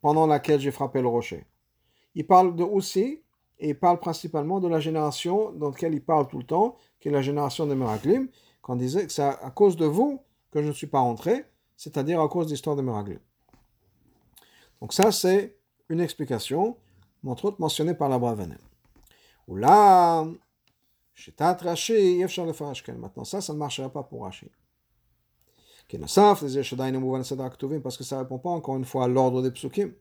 pendant 0.00 0.26
laquelle 0.26 0.58
j'ai 0.58 0.72
frappé 0.72 1.00
le 1.00 1.06
rocher. 1.06 1.46
Il 2.16 2.26
parle 2.26 2.56
de 2.56 2.64
aussi 2.64 3.22
et 3.60 3.68
il 3.68 3.78
parle 3.78 4.00
principalement 4.00 4.58
de 4.58 4.66
la 4.66 4.80
génération 4.80 5.52
dans 5.52 5.70
laquelle 5.70 5.94
il 5.94 6.04
parle 6.04 6.26
tout 6.26 6.38
le 6.38 6.44
temps, 6.44 6.76
qui 6.98 7.08
est 7.08 7.12
la 7.12 7.22
génération 7.22 7.66
des 7.66 7.76
Meraglim, 7.76 8.28
quand 8.60 8.74
il 8.74 8.80
disait 8.80 9.06
que 9.06 9.12
c'est 9.12 9.22
à 9.22 9.52
cause 9.54 9.76
de 9.76 9.86
vous 9.86 10.20
que 10.50 10.60
je 10.60 10.68
ne 10.68 10.72
suis 10.72 10.88
pas 10.88 11.00
rentré, 11.00 11.44
c'est-à-dire 11.76 12.20
à 12.20 12.28
cause 12.28 12.46
de 12.46 12.50
l'histoire 12.50 12.74
des 12.74 12.82
Meraglim. 12.82 13.20
Donc 14.80 14.92
ça, 14.92 15.12
c'est 15.12 15.56
une 15.88 16.00
explication, 16.00 16.76
entre 17.24 17.44
autres 17.46 17.60
mentionnée 17.60 17.94
par 17.94 18.08
la 18.08 18.18
Bravanel. 18.18 18.58
Ou 19.46 19.56
là, 19.56 20.26
Maintenant, 22.98 23.24
ça, 23.24 23.40
ça 23.40 23.52
ne 23.52 23.58
marchera 23.58 23.90
pas 23.90 24.02
pour 24.04 24.22
Rashi. 24.24 24.50
Parce 25.90 26.42
que 27.96 28.04
ça 28.04 28.16
ne 28.16 28.20
répond 28.20 28.38
pas 28.38 28.50
encore 28.50 28.76
une 28.76 28.84
fois 28.84 29.04
à 29.04 29.08
l'ordre 29.08 29.42
des 29.42 29.50
psukim. 29.50 29.92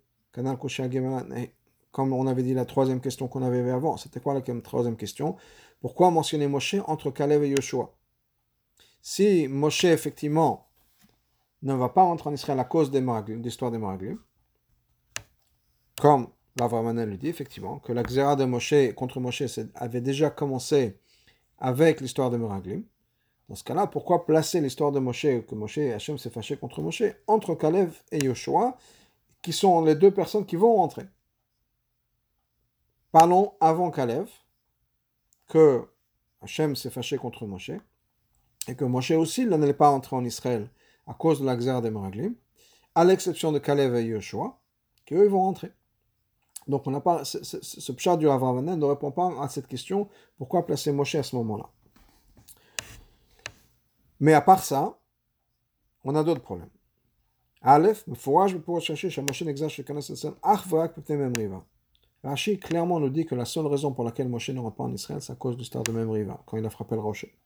Comme 1.92 2.14
on 2.14 2.28
avait 2.28 2.44
dit 2.44 2.54
la 2.54 2.66
troisième 2.66 3.02
question 3.02 3.28
qu'on 3.28 3.42
avait 3.42 3.68
avant, 3.72 3.98
c'était 3.98 4.20
quoi 4.20 4.34
la 4.34 4.42
troisième 4.62 4.98
question? 4.98 5.36
Pourquoi 5.80 6.12
mentionner 6.12 6.48
Moshe 6.48 6.76
entre 6.86 7.10
Kalev 7.10 7.44
et 7.44 7.50
Yoshua? 7.50 7.96
Si 9.02 9.48
Moshe, 9.48 9.86
effectivement, 9.86 10.70
ne 11.64 11.74
va 11.74 11.90
pas 11.90 12.04
rentrer 12.04 12.30
en 12.30 12.34
Israël 12.34 12.60
à 12.60 12.66
cause 12.66 12.92
des 12.92 13.02
l'histoire 13.42 13.72
des 13.72 13.80
Maraglim, 13.80 14.20
comme 16.00 16.28
l'Avramanel 16.58 17.10
lui 17.10 17.18
dit, 17.18 17.30
effectivement, 17.30 17.80
que 17.80 17.94
la 17.94 18.04
xéra 18.04 18.36
de 18.36 18.46
Moshe 18.46 18.94
contre 18.96 19.20
Moshe 19.20 19.44
avait 19.74 20.02
déjà 20.02 20.30
commencé 20.30 21.00
avec 21.60 22.02
l'histoire 22.02 22.30
de 22.30 22.38
Meraglim. 22.38 22.84
Dans 23.50 23.56
ce 23.56 23.64
cas-là, 23.64 23.88
pourquoi 23.88 24.26
placer 24.26 24.60
l'histoire 24.60 24.92
de 24.92 25.00
Moshe, 25.00 25.22
que 25.48 25.56
Moshe 25.56 25.78
et 25.78 25.94
Hachem 25.94 26.18
s'est 26.18 26.30
fâché 26.30 26.58
contre 26.58 26.82
Moshe, 26.82 27.04
entre 27.28 27.56
Kalev 27.56 28.02
et 28.12 28.24
Yoshua, 28.24 28.78
qui 29.42 29.54
sont 29.54 29.84
les 29.86 29.96
deux 29.96 30.12
personnes 30.12 30.46
qui 30.46 30.58
vont 30.58 30.76
rentrer? 30.76 31.06
Parlons 33.12 33.54
avant 33.62 33.90
Kalev, 33.90 34.30
que 35.48 35.88
Hachem 36.42 36.76
s'est 36.76 36.90
fâché 36.90 37.18
contre 37.18 37.46
Moshe, 37.46 37.72
et 38.68 38.76
que 38.76 38.84
Moshe 38.84 39.12
aussi 39.12 39.46
n'allait 39.46 39.74
pas 39.74 39.92
entrer 39.92 40.16
en 40.16 40.26
Israël 40.26 40.70
à 41.06 41.14
cause 41.14 41.40
de 41.40 41.46
la 41.46 41.56
xéra 41.56 41.80
de 41.80 41.90
Meraglim, 41.90 42.36
à 42.96 43.06
l'exception 43.06 43.54
de 43.54 43.60
Kalev 43.60 43.96
et 43.96 44.04
Yoshua, 44.04 44.60
qu'eux 45.06 45.28
vont 45.28 45.40
rentrer. 45.40 45.72
Donc, 46.68 46.86
on 46.86 46.92
n'a 46.92 47.00
pas, 47.00 47.24
ce, 47.24 47.44
ce, 47.44 47.92
du 48.18 48.26
ne 48.26 48.86
répond 48.86 49.12
pas 49.12 49.42
à 49.42 49.48
cette 49.48 49.68
question 49.68 50.10
pourquoi 50.38 50.66
placer 50.66 50.92
Moshe 50.92 51.16
à 51.16 51.24
ce 51.24 51.36
moment-là? 51.38 51.70
Mais 54.20 54.34
à 54.34 54.42
part 54.42 54.64
ça, 54.64 54.98
on 56.04 56.16
a 56.16 56.24
d'autres 56.24 56.42
problèmes. 56.42 56.70
Aleph, 57.62 58.06
je 58.08 58.58
pour 58.58 58.82
chercher 58.82 59.10
chez 59.10 59.22
Moshe 59.22 59.42
n'exerce 59.44 59.74
Rashi 62.24 62.60
clairement 62.60 63.00
nous 63.00 63.10
dit 63.10 63.26
que 63.26 63.36
la 63.36 63.46
seule 63.46 63.68
raison 63.68 63.94
pour 63.94 64.04
laquelle 64.04 64.28
Moshe 64.28 64.50
rentre 64.50 64.76
pas 64.76 64.84
en 64.84 64.94
Israël, 64.94 65.22
c'est 65.22 65.34
à 65.34 65.36
cause 65.36 65.56
du 65.56 65.64
star 65.64 65.84
de 65.84 65.92
Memriva, 65.92 66.42
quand 66.46 66.58
il 66.58 66.66
a 66.66 66.70
frappé 66.70 66.96
le 66.96 67.02
rocher. 67.02 67.38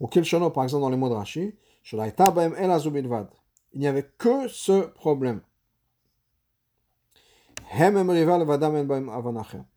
Ou 0.00 0.06
Kilshono, 0.06 0.50
par 0.50 0.64
exemple, 0.64 0.82
dans 0.82 0.90
les 0.90 0.96
mots 0.96 1.08
de 1.08 1.14
Rashi, 1.14 1.54
il 1.92 3.80
n'y 3.80 3.86
avait 3.86 4.10
que 4.18 4.48
ce 4.48 4.86
problème. 4.94 5.40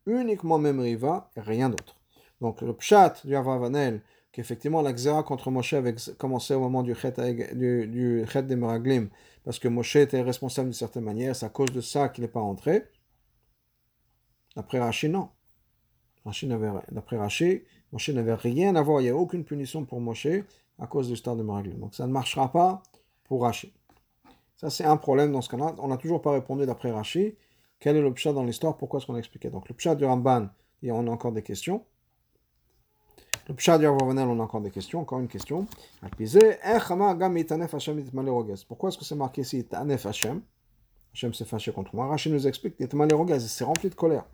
Uniquement 0.06 0.60
Memriva 0.60 1.32
et 1.36 1.42
rien 1.42 1.70
d'autre. 1.70 1.96
Donc 2.40 2.62
le 2.62 2.74
pshat 2.74 3.16
du 3.26 3.36
Avavanel, 3.36 4.02
qu'effectivement 4.32 4.82
la 4.82 4.94
xéra 4.94 5.24
contre 5.24 5.52
Moshe 5.52 5.74
avait 5.74 5.96
commencé 6.18 6.54
au 6.54 6.60
moment 6.60 6.84
du 6.84 6.94
chet, 6.96 7.14
du, 7.56 7.88
du 7.88 8.26
des 8.44 8.56
Meraglim, 8.56 9.10
parce 9.44 9.60
que 9.60 9.68
Moshe 9.68 9.96
était 9.96 10.22
responsable 10.22 10.70
d'une 10.70 10.74
certaine 10.74 11.04
manière, 11.04 11.36
c'est 11.36 11.46
à 11.46 11.50
cause 11.50 11.72
de 11.72 11.82
ça 11.82 12.10
qu'il 12.10 12.24
n'est 12.24 12.30
pas 12.30 12.40
entré. 12.40 12.84
D'après 14.56 14.80
Rashi, 14.80 15.10
non. 15.10 15.30
D'après 16.26 17.18
Rashi, 17.18 17.64
Moshe 17.92 18.10
n'avait 18.10 18.36
rien 18.36 18.76
à 18.76 18.82
voir, 18.82 19.02
il 19.02 19.06
n'y 19.06 19.10
a 19.10 19.16
aucune 19.16 19.44
punition 19.44 19.84
pour 19.84 20.00
Moshe 20.00 20.28
à 20.78 20.88
cause 20.88 21.10
du 21.10 21.16
star 21.16 21.36
de 21.36 21.44
Meraglim. 21.44 21.80
Donc 21.80 21.96
ça 21.96 22.06
ne 22.06 22.12
marchera 22.12 22.52
pas 22.52 22.84
pour 23.24 23.42
Rashi. 23.42 23.74
Ça 24.58 24.70
c'est 24.70 24.86
un 24.86 24.98
problème 24.98 25.32
dans 25.32 25.42
ce 25.42 25.50
cas-là. 25.50 25.76
On 25.80 25.88
n'a 25.88 25.98
toujours 25.98 26.22
pas 26.22 26.32
répondu 26.32 26.66
d'après 26.66 26.92
Rashi. 26.92 27.36
Quel 27.80 27.96
est 27.96 28.02
le 28.02 28.14
pshat 28.14 28.34
dans 28.34 28.44
l'histoire 28.44 28.78
Pourquoi 28.78 29.00
est-ce 29.00 29.08
qu'on 29.08 29.16
a 29.16 29.20
expliqué 29.20 29.50
Donc 29.50 29.70
le 29.70 29.76
pshat 29.76 29.96
du 29.96 30.06
Ramban, 30.06 30.50
on 30.84 31.08
a 31.08 31.10
encore 31.10 31.32
des 31.32 31.44
questions. 31.44 31.86
Le 33.48 33.56
pshat 33.56 33.80
du 33.80 33.88
Ravavanel, 33.88 34.28
on 34.28 34.40
a 34.40 34.44
encore 34.44 34.62
des 34.62 34.70
questions. 34.70 35.00
Encore 35.00 35.20
une 35.20 35.28
question. 35.28 35.66
Pourquoi 38.68 38.90
est-ce 38.90 38.98
que 38.98 39.06
c'est 39.06 39.16
marqué 39.16 39.42
ici 39.42 39.66
Tanef 39.66 40.06
Hashem? 40.06 40.42
Hashem 41.14 41.34
s'est 41.34 41.46
fâché 41.46 41.72
contre 41.72 41.96
moi. 41.96 42.08
Rachid 42.08 42.32
nous 42.32 42.48
explique 42.48 42.78
que 42.78 42.84
c'est 43.40 43.64
rempli 43.64 43.90
de 43.90 43.96
colère. 43.96 44.26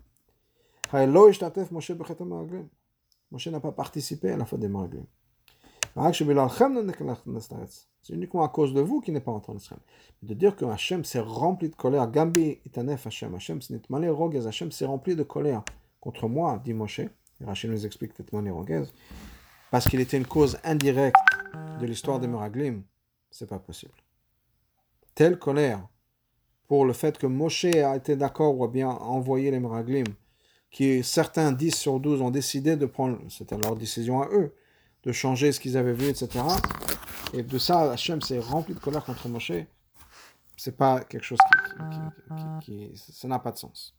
Moshe 3.31 3.47
n'a 3.47 3.59
pas 3.59 3.71
participé 3.71 4.31
à 4.31 4.37
la 4.37 4.45
faute 4.45 4.59
des 4.59 4.67
Maraglim. 4.67 5.05
C'est 5.95 6.23
uniquement 8.13 8.43
à 8.43 8.49
cause 8.49 8.73
de 8.73 8.81
vous 8.81 8.99
qu'il 8.99 9.13
n'est 9.13 9.21
pas 9.21 9.31
entré 9.31 9.53
en 9.53 9.55
Israël. 9.55 9.81
De 10.21 10.33
dire 10.33 10.55
que 10.55 10.65
Hachem 10.65 11.05
s'est 11.05 11.19
rempli 11.19 11.69
de 11.69 11.75
colère, 11.75 12.11
Gambi 12.11 12.59
itanef 12.65 13.07
Hachem, 13.07 13.33
Hachem 13.33 13.59
Hachem 14.45 14.71
s'est 14.71 14.85
rempli 14.85 15.15
de 15.15 15.23
colère 15.23 15.63
contre 16.01 16.27
moi, 16.27 16.61
dit 16.63 16.73
Moshe. 16.73 16.99
Et 16.99 17.45
Rachel 17.45 17.71
nous 17.71 17.85
explique 17.85 18.17
Netmane 18.17 18.51
Rogez. 18.51 18.83
Parce 19.71 19.87
qu'il 19.87 19.99
était 19.99 20.17
une 20.17 20.27
cause 20.27 20.57
indirecte 20.63 21.17
de 21.79 21.85
l'histoire 21.85 22.19
des 22.19 22.27
Meraglim, 22.27 22.83
c'est 23.31 23.49
pas 23.49 23.59
possible. 23.59 23.93
Telle 25.15 25.39
colère 25.39 25.87
pour 26.67 26.85
le 26.85 26.93
fait 26.93 27.17
que 27.17 27.27
Moshe 27.27 27.65
a 27.65 27.95
été 27.95 28.15
d'accord 28.15 28.57
ou 28.57 28.63
a 28.63 28.67
bien 28.67 28.89
envoyé 28.89 29.51
les 29.51 29.59
Meraglim, 29.59 30.05
qui 30.71 31.03
certains 31.03 31.51
10 31.51 31.75
sur 31.75 31.99
12 31.99 32.21
ont 32.21 32.31
décidé 32.31 32.75
de 32.75 32.85
prendre, 32.85 33.19
c'était 33.29 33.57
leur 33.57 33.75
décision 33.75 34.21
à 34.21 34.29
eux, 34.29 34.53
de 35.05 35.11
changer 35.11 35.51
ce 35.51 35.59
qu'ils 35.59 35.77
avaient 35.77 35.93
vu, 35.93 36.07
etc. 36.07 36.43
Et 37.33 37.43
de 37.43 37.57
ça, 37.57 37.91
Hachem 37.91 38.21
s'est 38.21 38.39
rempli 38.39 38.73
de 38.73 38.79
colère 38.79 39.03
contre 39.05 39.27
Moshe. 39.29 39.51
C'est 40.57 40.77
pas 40.77 41.01
quelque 41.01 41.23
chose 41.23 41.39
qui, 42.61 42.91
ça 42.95 43.27
n'a 43.27 43.39
pas 43.39 43.51
de 43.51 43.57
sens. 43.57 43.95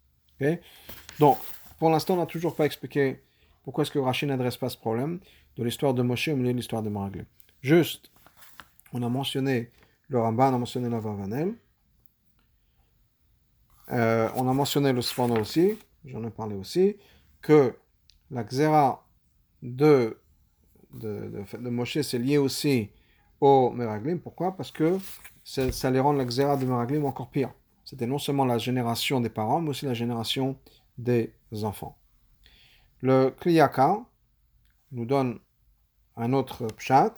Donc, 1.18 1.38
pour 1.78 1.90
l'instant, 1.90 2.14
on 2.14 2.18
n'a 2.18 2.26
toujours 2.26 2.54
pas 2.54 2.64
expliqué 2.64 3.22
pourquoi 3.62 3.82
est-ce 3.82 3.90
que 3.90 3.98
Rachid 3.98 4.28
n'adresse 4.28 4.56
pas 4.56 4.68
ce 4.68 4.76
problème 4.76 5.20
de 5.56 5.64
l'histoire 5.64 5.94
de 5.94 6.02
Moshe 6.02 6.28
au 6.28 6.36
milieu 6.36 6.52
de 6.52 6.56
l'histoire 6.56 6.82
de 6.82 6.88
Maraglé. 6.88 7.24
Juste, 7.60 8.10
on 8.92 9.02
a 9.02 9.08
mentionné 9.08 9.70
le 10.08 10.20
Ramban, 10.20 10.52
on 10.52 10.54
a 10.54 10.58
mentionné 10.58 10.88
la 10.88 10.98
Vavanel. 10.98 11.54
Euh, 13.92 14.28
on 14.34 14.48
a 14.48 14.52
mentionné 14.52 14.92
le 14.92 15.00
Spano 15.00 15.36
aussi, 15.36 15.78
j'en 16.04 16.24
ai 16.24 16.30
parlé 16.30 16.56
aussi, 16.56 16.96
que 17.42 17.76
la 18.30 18.44
Xéra 18.44 19.06
de 19.62 20.18
de, 20.96 21.44
de, 21.58 21.70
Moshe, 21.70 22.00
c'est 22.00 22.18
lié 22.18 22.38
aussi 22.38 22.90
au 23.40 23.70
Meraglim. 23.70 24.18
Pourquoi? 24.20 24.56
Parce 24.56 24.70
que 24.70 24.98
ça 25.44 25.90
les 25.90 26.00
rend 26.00 26.12
la 26.12 26.24
xéra 26.24 26.56
de 26.56 26.64
Meraglim 26.64 27.04
encore 27.04 27.30
pire. 27.30 27.52
C'était 27.84 28.06
non 28.06 28.18
seulement 28.18 28.44
la 28.44 28.58
génération 28.58 29.20
des 29.20 29.28
parents, 29.28 29.60
mais 29.60 29.70
aussi 29.70 29.86
la 29.86 29.94
génération 29.94 30.58
des 30.98 31.32
enfants. 31.62 31.96
Le 33.00 33.30
Kliyaka 33.30 34.00
nous 34.92 35.06
donne 35.06 35.38
un 36.16 36.32
autre 36.32 36.66
pshat 36.76 37.14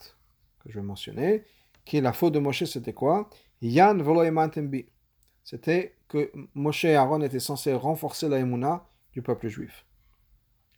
que 0.61 0.71
je 0.71 0.79
vais 0.79 0.85
mentionner, 0.85 1.45
qui 1.85 1.97
est 1.97 2.01
la 2.01 2.13
faute 2.13 2.35
de 2.35 2.39
Moshe, 2.39 2.65
c'était 2.65 2.93
quoi? 2.93 3.31
Yan 3.63 3.99
C'était 5.45 5.97
que 6.09 6.31
Moshe 6.55 6.85
et 6.85 6.97
Aaron 6.97 7.23
étaient 7.23 7.41
censés 7.41 7.73
renforcer 7.73 8.29
la 8.29 8.43
du 9.13 9.23
peuple 9.23 9.49
juif 9.49 9.87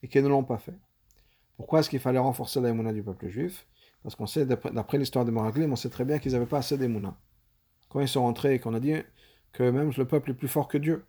et 0.03 0.09
qu'ils 0.09 0.23
ne 0.23 0.29
l'ont 0.29 0.45
pas 0.45 0.59
fait. 0.59 0.79
Pourquoi 1.61 1.81
est-ce 1.81 1.91
qu'il 1.91 2.01
fallait 2.01 2.19
renforcer 2.19 2.59
l'émouna 2.59 2.91
du 2.91 3.03
peuple 3.03 3.29
juif? 3.29 3.67
Parce 4.03 4.15
qu'on 4.15 4.27
sait, 4.27 4.47
d'après 4.47 4.97
l'histoire 4.97 5.27
de 5.27 5.31
Maraglim, 5.31 5.71
on 5.71 5.77
sait 5.77 5.91
très 5.91 6.07
bien 6.07 6.19
qu'ils 6.19 6.33
n'avaient 6.33 6.47
pas 6.47 6.57
assez 6.57 6.79
d'émouna. 6.79 7.21
Quand 7.91 8.01
ils 8.01 8.09
sont 8.09 8.23
rentrés 8.23 8.55
et 8.55 8.59
qu'on 8.59 8.73
a 8.73 8.81
dit 8.81 8.95
que 9.53 9.65
même 9.65 9.93
le 9.95 10.07
peuple 10.07 10.31
est 10.31 10.35
plus 10.35 10.49
fort 10.49 10.69
que 10.69 10.79
Dieu. 10.79 11.05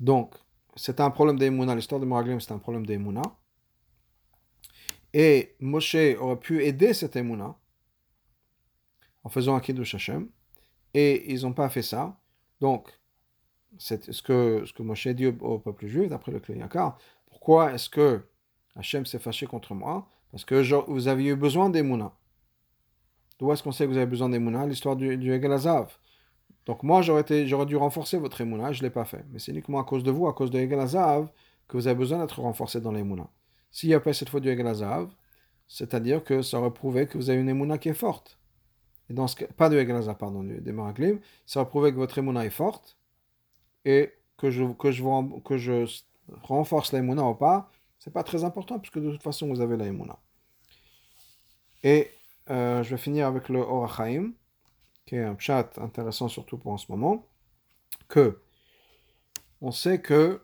Donc, 0.00 0.34
c'est 0.74 0.98
un 0.98 1.08
problème 1.10 1.38
d'émouna. 1.38 1.76
L'histoire 1.76 2.00
de 2.00 2.04
Maraglim, 2.04 2.40
c'est 2.40 2.50
un 2.50 2.58
problème 2.58 2.84
d'émouna. 2.84 3.22
Et 5.12 5.54
Moshe 5.60 5.94
aurait 6.18 6.40
pu 6.40 6.64
aider 6.64 6.94
cette 6.94 7.14
émouna 7.14 7.56
en 9.22 9.28
faisant 9.28 9.54
un 9.54 9.60
kiddush 9.60 9.94
Hashem. 9.94 10.28
Et 10.94 11.32
ils 11.32 11.42
n'ont 11.42 11.52
pas 11.52 11.68
fait 11.68 11.82
ça. 11.82 12.18
Donc, 12.60 12.90
c'est 13.78 14.10
ce 14.10 14.20
que, 14.20 14.64
ce 14.66 14.72
que 14.72 14.82
Moshe 14.82 15.06
dit 15.06 15.28
au, 15.28 15.60
peuple 15.60 15.86
juif, 15.86 16.08
d'après 16.08 16.32
le 16.32 16.40
Kliyakar, 16.40 16.98
pourquoi 17.34 17.72
est-ce 17.72 17.88
que 17.88 18.22
Hachem 18.76 19.04
s'est 19.04 19.18
fâché 19.18 19.46
contre 19.46 19.74
moi? 19.74 20.06
Parce 20.30 20.44
que 20.44 20.54
vous 20.88 21.08
aviez 21.08 21.32
eu 21.32 21.36
besoin 21.36 21.68
des 21.68 21.82
Mouna. 21.82 22.12
D'où 23.38 23.52
est-ce 23.52 23.62
qu'on 23.62 23.72
sait 23.72 23.84
que 23.84 23.90
vous 23.90 23.96
avez 23.96 24.06
besoin 24.06 24.28
des 24.28 24.38
Mouna 24.38 24.66
L'histoire 24.66 24.94
du, 24.94 25.16
du 25.16 25.32
Egalazav. 25.32 25.98
Donc 26.64 26.84
moi, 26.84 27.02
j'aurais, 27.02 27.24
dû 27.24 27.76
renforcer 27.76 28.18
votre 28.18 28.40
Emouna, 28.40 28.72
je 28.72 28.78
ne 28.78 28.84
l'ai 28.84 28.90
pas 28.90 29.04
fait. 29.04 29.24
Mais 29.30 29.40
c'est 29.40 29.50
uniquement 29.50 29.80
à 29.80 29.84
cause 29.84 30.04
de 30.04 30.12
vous, 30.12 30.28
à 30.28 30.32
cause 30.32 30.52
de 30.52 30.60
Egalazav, 30.60 31.28
que 31.66 31.76
vous 31.76 31.88
avez 31.88 31.96
besoin 31.96 32.20
d'être 32.20 32.40
renforcé 32.40 32.80
dans 32.80 32.92
l'Emouna. 32.92 33.28
S'il 33.72 33.88
n'y 33.88 33.94
a 33.96 34.00
pas 34.00 34.12
cette 34.12 34.28
fois 34.28 34.40
du 34.40 34.48
Egalazav, 34.48 35.10
c'est-à-dire 35.66 36.22
que 36.22 36.40
ça 36.40 36.60
aurait 36.60 36.72
prouvé 36.72 37.08
que 37.08 37.18
vous 37.18 37.30
avez 37.30 37.40
une 37.40 37.48
Emouna 37.48 37.78
qui 37.78 37.88
est 37.88 37.94
forte. 37.94 38.38
Et 39.10 39.14
pas 39.56 39.68
de 39.68 39.76
Egalazav, 39.76 40.16
pardon, 40.16 40.44
des 40.44 40.72
Maraglim, 40.72 41.18
ça 41.46 41.60
aurait 41.60 41.68
prouvé 41.68 41.90
que 41.90 41.96
votre 41.96 42.16
Emouna 42.16 42.46
est 42.46 42.50
forte, 42.50 42.96
et 43.84 44.12
que 44.38 44.50
je, 44.50 44.64
que 44.64 44.92
je 45.58 45.84
renforce 46.42 46.92
l'aïmouna 46.92 47.24
ou 47.24 47.34
pas, 47.34 47.70
c'est 47.98 48.12
pas 48.12 48.22
très 48.22 48.44
important, 48.44 48.78
puisque 48.78 49.00
de 49.00 49.10
toute 49.10 49.22
façon, 49.22 49.48
vous 49.48 49.60
avez 49.60 49.76
l'aïmouna. 49.76 50.18
Et 51.82 52.10
euh, 52.50 52.82
je 52.82 52.90
vais 52.90 52.98
finir 52.98 53.26
avec 53.26 53.48
le 53.48 53.60
Orachaim, 53.60 54.32
qui 55.06 55.16
est 55.16 55.24
un 55.24 55.38
chat 55.38 55.78
intéressant 55.78 56.28
surtout 56.28 56.58
pour 56.58 56.72
en 56.72 56.78
ce 56.78 56.90
moment, 56.90 57.26
que 58.08 58.42
on 59.60 59.70
sait 59.70 60.00
que 60.00 60.42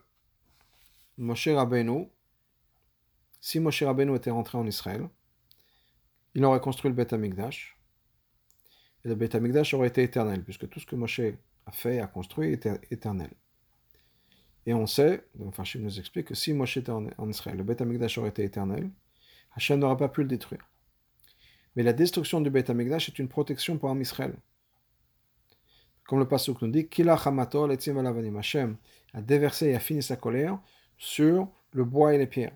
Moshe 1.17 1.47
Rabbeinu, 1.47 2.09
si 3.39 3.59
Moshe 3.59 3.83
Rabbeinu 3.83 4.15
était 4.15 4.31
rentré 4.31 4.57
en 4.57 4.65
Israël, 4.65 5.07
il 6.33 6.45
aurait 6.45 6.61
construit 6.61 6.89
le 6.89 6.95
Beth 6.95 7.13
Amikdash, 7.13 7.77
et 9.03 9.09
le 9.09 9.15
Beth 9.15 9.35
Amikdash 9.35 9.73
aurait 9.73 9.89
été 9.89 10.03
éternel, 10.03 10.43
puisque 10.43 10.69
tout 10.69 10.79
ce 10.79 10.85
que 10.85 10.95
Moshe 10.95 11.21
a 11.65 11.71
fait, 11.71 11.99
a 11.99 12.07
construit, 12.07 12.51
était 12.53 12.79
éternel. 12.89 13.31
Et 14.65 14.73
on 14.73 14.85
sait, 14.85 15.23
enfin, 15.47 15.63
je 15.63 15.77
nous 15.79 15.99
explique 15.99 16.27
que 16.27 16.35
si 16.35 16.53
Moshe 16.53 16.77
était 16.77 16.91
en, 16.91 17.29
Israël, 17.29 17.57
le 17.57 17.63
Beth 17.63 17.81
Amikdash 17.81 18.17
aurait 18.17 18.29
été 18.29 18.43
éternel, 18.43 18.89
Hachem 19.55 19.79
n'aurait 19.79 19.97
pas 19.97 20.09
pu 20.09 20.21
le 20.21 20.27
détruire. 20.27 20.67
Mais 21.75 21.83
la 21.83 21.93
destruction 21.93 22.41
du 22.41 22.49
Beth 22.49 22.69
Amikdash 22.69 23.09
est 23.09 23.19
une 23.19 23.27
protection 23.27 23.77
pour 23.77 23.89
un 23.89 23.99
Israël. 23.99 24.33
Comme 26.05 26.19
le 26.19 26.27
Pasuk 26.27 26.61
nous 26.61 26.67
dit, 26.69 26.87
Kila 26.87 27.13
Hashem 27.13 28.77
a 29.13 29.21
déversé 29.21 29.67
et 29.67 29.75
a 29.75 29.79
fini 29.79 30.03
sa 30.03 30.15
colère 30.15 30.59
sur 30.97 31.47
le 31.71 31.83
bois 31.83 32.13
et 32.13 32.17
les 32.17 32.27
pierres. 32.27 32.53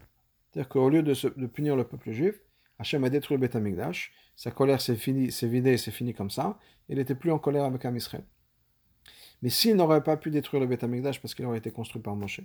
C'est-à-dire 0.52 0.70
qu'au 0.70 0.90
lieu 0.90 1.02
de, 1.02 1.48
punir 1.48 1.76
le 1.76 1.86
peuple 1.86 2.12
juif, 2.12 2.36
Hachem 2.78 3.04
a 3.04 3.10
détruit 3.10 3.38
le 3.38 3.42
Beth 3.42 3.56
Amikdash, 3.56 4.14
sa 4.36 4.52
colère 4.52 4.82
s'est 4.82 4.94
vidée, 4.94 5.78
c'est 5.78 5.92
fini 5.92 6.14
comme 6.14 6.30
ça, 6.30 6.60
il 6.90 6.98
n'était 6.98 7.16
plus 7.16 7.32
en 7.32 7.40
colère 7.40 7.64
avec 7.64 7.86
un 7.86 7.96
Israël. 7.96 8.26
Mais 9.46 9.52
s'il 9.52 9.76
n'aurait 9.76 10.02
pas 10.02 10.18
pu 10.18 10.32
détruire 10.32 10.60
le 10.60 10.66
Beth 10.66 10.82
parce 11.22 11.36
qu'il 11.36 11.46
aurait 11.46 11.60
été 11.60 11.70
construit 11.70 12.02
par 12.02 12.16
Moshe, 12.16 12.42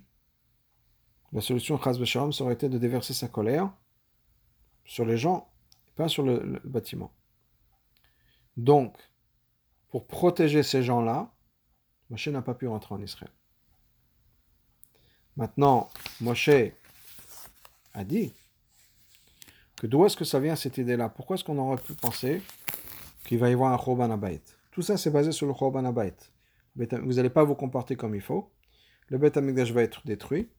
la 1.32 1.40
solution 1.40 1.80
Chaz 1.82 2.04
Shalom, 2.04 2.30
aurait 2.40 2.52
été 2.52 2.68
de 2.68 2.76
déverser 2.76 3.14
sa 3.14 3.26
colère 3.26 3.72
sur 4.84 5.06
les 5.06 5.16
gens, 5.16 5.50
pas 5.96 6.08
sur 6.08 6.22
le, 6.22 6.60
bâtiment. 6.62 7.10
Donc, 8.58 8.98
pour 9.88 10.06
protéger 10.06 10.62
ces 10.62 10.82
gens-là, 10.82 11.32
Moshe 12.10 12.28
n'a 12.28 12.42
pas 12.42 12.52
pu 12.52 12.66
rentrer 12.66 12.94
en 12.94 13.00
Israël. 13.00 13.32
Maintenant, 15.36 15.88
Moshe 16.20 16.50
a 17.94 18.04
dit 18.04 18.34
que 19.76 19.86
d'où 19.86 20.04
est-ce 20.04 20.18
que 20.18 20.26
ça 20.26 20.38
vient 20.38 20.54
cette 20.54 20.76
idée-là? 20.76 21.08
Pourquoi 21.08 21.36
est-ce 21.36 21.44
qu'on 21.44 21.56
aurait 21.56 21.82
pu 21.82 21.94
penser 21.94 22.42
qu'il 23.24 23.38
va 23.38 23.48
y 23.48 23.54
avoir 23.54 23.72
un 23.72 23.82
Choban 23.82 24.10
Abayt 24.10 24.42
Tout 24.70 24.82
ça, 24.82 24.98
c'est 24.98 25.10
basé 25.10 25.32
sur 25.32 25.46
le 25.46 25.54
Choban 25.54 25.86
Abayt. 25.86 26.30
Vous 26.76 27.14
n'allez 27.14 27.30
pas 27.30 27.44
vous 27.44 27.54
comporter 27.54 27.96
comme 27.96 28.14
il 28.14 28.20
faut. 28.20 28.52
Le 29.08 29.18
Beth 29.18 29.36
Amikdash 29.36 29.72
va 29.72 29.82
être 29.82 30.06
détruit. 30.06 30.50